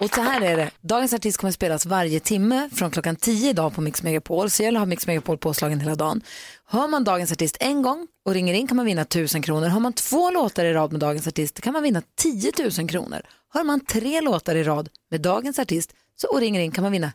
Och 0.00 0.14
så 0.14 0.20
här 0.20 0.40
är 0.40 0.56
det, 0.56 0.70
dagens 0.80 1.12
artist 1.14 1.38
kommer 1.38 1.52
spelas 1.52 1.86
varje 1.86 2.20
timme 2.20 2.70
från 2.74 2.90
klockan 2.90 3.16
10 3.16 3.50
idag 3.50 3.74
på 3.74 3.80
Mix 3.80 4.02
Megapol. 4.02 4.50
Så 4.50 4.62
gäller 4.62 4.78
att 4.78 4.80
ha 4.80 4.86
Mix 4.86 5.06
Megapol 5.06 5.38
påslagen 5.38 5.80
hela 5.80 5.94
dagen. 5.94 6.22
Hör 6.68 6.88
man 6.88 7.04
dagens 7.04 7.32
artist 7.32 7.56
en 7.60 7.82
gång 7.82 8.06
och 8.26 8.34
ringer 8.34 8.54
in 8.54 8.66
kan 8.66 8.76
man 8.76 8.86
vinna 8.86 9.02
1000 9.02 9.42
kronor. 9.42 9.66
Hör 9.68 9.80
man 9.80 9.92
två 9.92 10.30
låtar 10.30 10.64
i 10.64 10.72
rad 10.72 10.92
med 10.92 11.00
dagens 11.00 11.26
artist 11.28 11.60
kan 11.60 11.72
man 11.72 11.82
vinna 11.82 12.02
10 12.18 12.52
000 12.78 12.88
kronor. 12.88 13.20
Hör 13.54 13.64
man 13.64 13.80
tre 13.86 14.20
låtar 14.20 14.54
i 14.54 14.62
rad 14.64 14.88
med 15.10 15.20
dagens 15.20 15.58
artist 15.58 15.90
så, 16.22 16.28
och 16.28 16.40
ringer 16.40 16.60
in 16.60 16.70
kan 16.70 16.82
man 16.82 16.92
vinna 16.92 17.12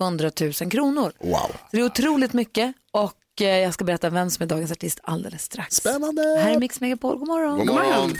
100 0.00 0.30
000 0.40 0.52
kronor. 0.52 1.12
Wow. 1.18 1.32
Så 1.32 1.56
det 1.70 1.78
är 1.78 1.84
otroligt 1.84 2.32
mycket 2.32 2.74
och 2.90 3.40
eh, 3.40 3.46
jag 3.46 3.74
ska 3.74 3.84
berätta 3.84 4.10
vem 4.10 4.30
som 4.30 4.42
är 4.42 4.46
dagens 4.46 4.72
artist 4.72 5.00
alldeles 5.02 5.42
strax. 5.42 5.76
Spännande! 5.76 6.22
Här 6.22 6.54
är 6.54 6.58
Mix 6.58 6.80
Megapol, 6.80 7.18
god 7.18 7.28
morgon. 7.28 7.58
God 7.58 7.66
morgon. 7.66 8.16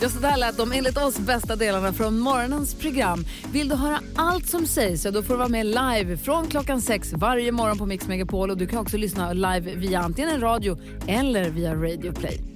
Ja, 0.00 0.08
så 0.08 0.18
där 0.18 0.36
lät 0.36 0.56
de 0.56 0.72
enligt 0.72 0.96
oss 0.98 1.18
bästa 1.18 1.56
delarna 1.56 1.92
från 1.92 2.18
morgonens 2.18 2.74
program. 2.74 3.24
Vill 3.52 3.68
du 3.68 3.74
höra 3.74 4.00
allt 4.16 4.48
som 4.48 4.66
sägs 4.66 5.02
så 5.02 5.10
då 5.10 5.22
får 5.22 5.34
du 5.34 5.38
vara 5.38 5.48
med 5.48 5.66
live 5.66 6.16
från 6.16 6.46
klockan 6.46 6.80
sex 6.82 7.12
varje 7.12 7.52
morgon 7.52 7.78
på 7.78 7.86
Mix 7.86 8.08
Megapol 8.08 8.50
och 8.50 8.56
du 8.56 8.66
kan 8.66 8.78
också 8.78 8.96
lyssna 8.96 9.32
live 9.32 9.74
via 9.74 10.00
antingen 10.00 10.30
en 10.30 10.40
radio 10.40 10.78
eller 11.06 11.50
via 11.50 11.74
Radio 11.74 12.12
Play. 12.12 12.55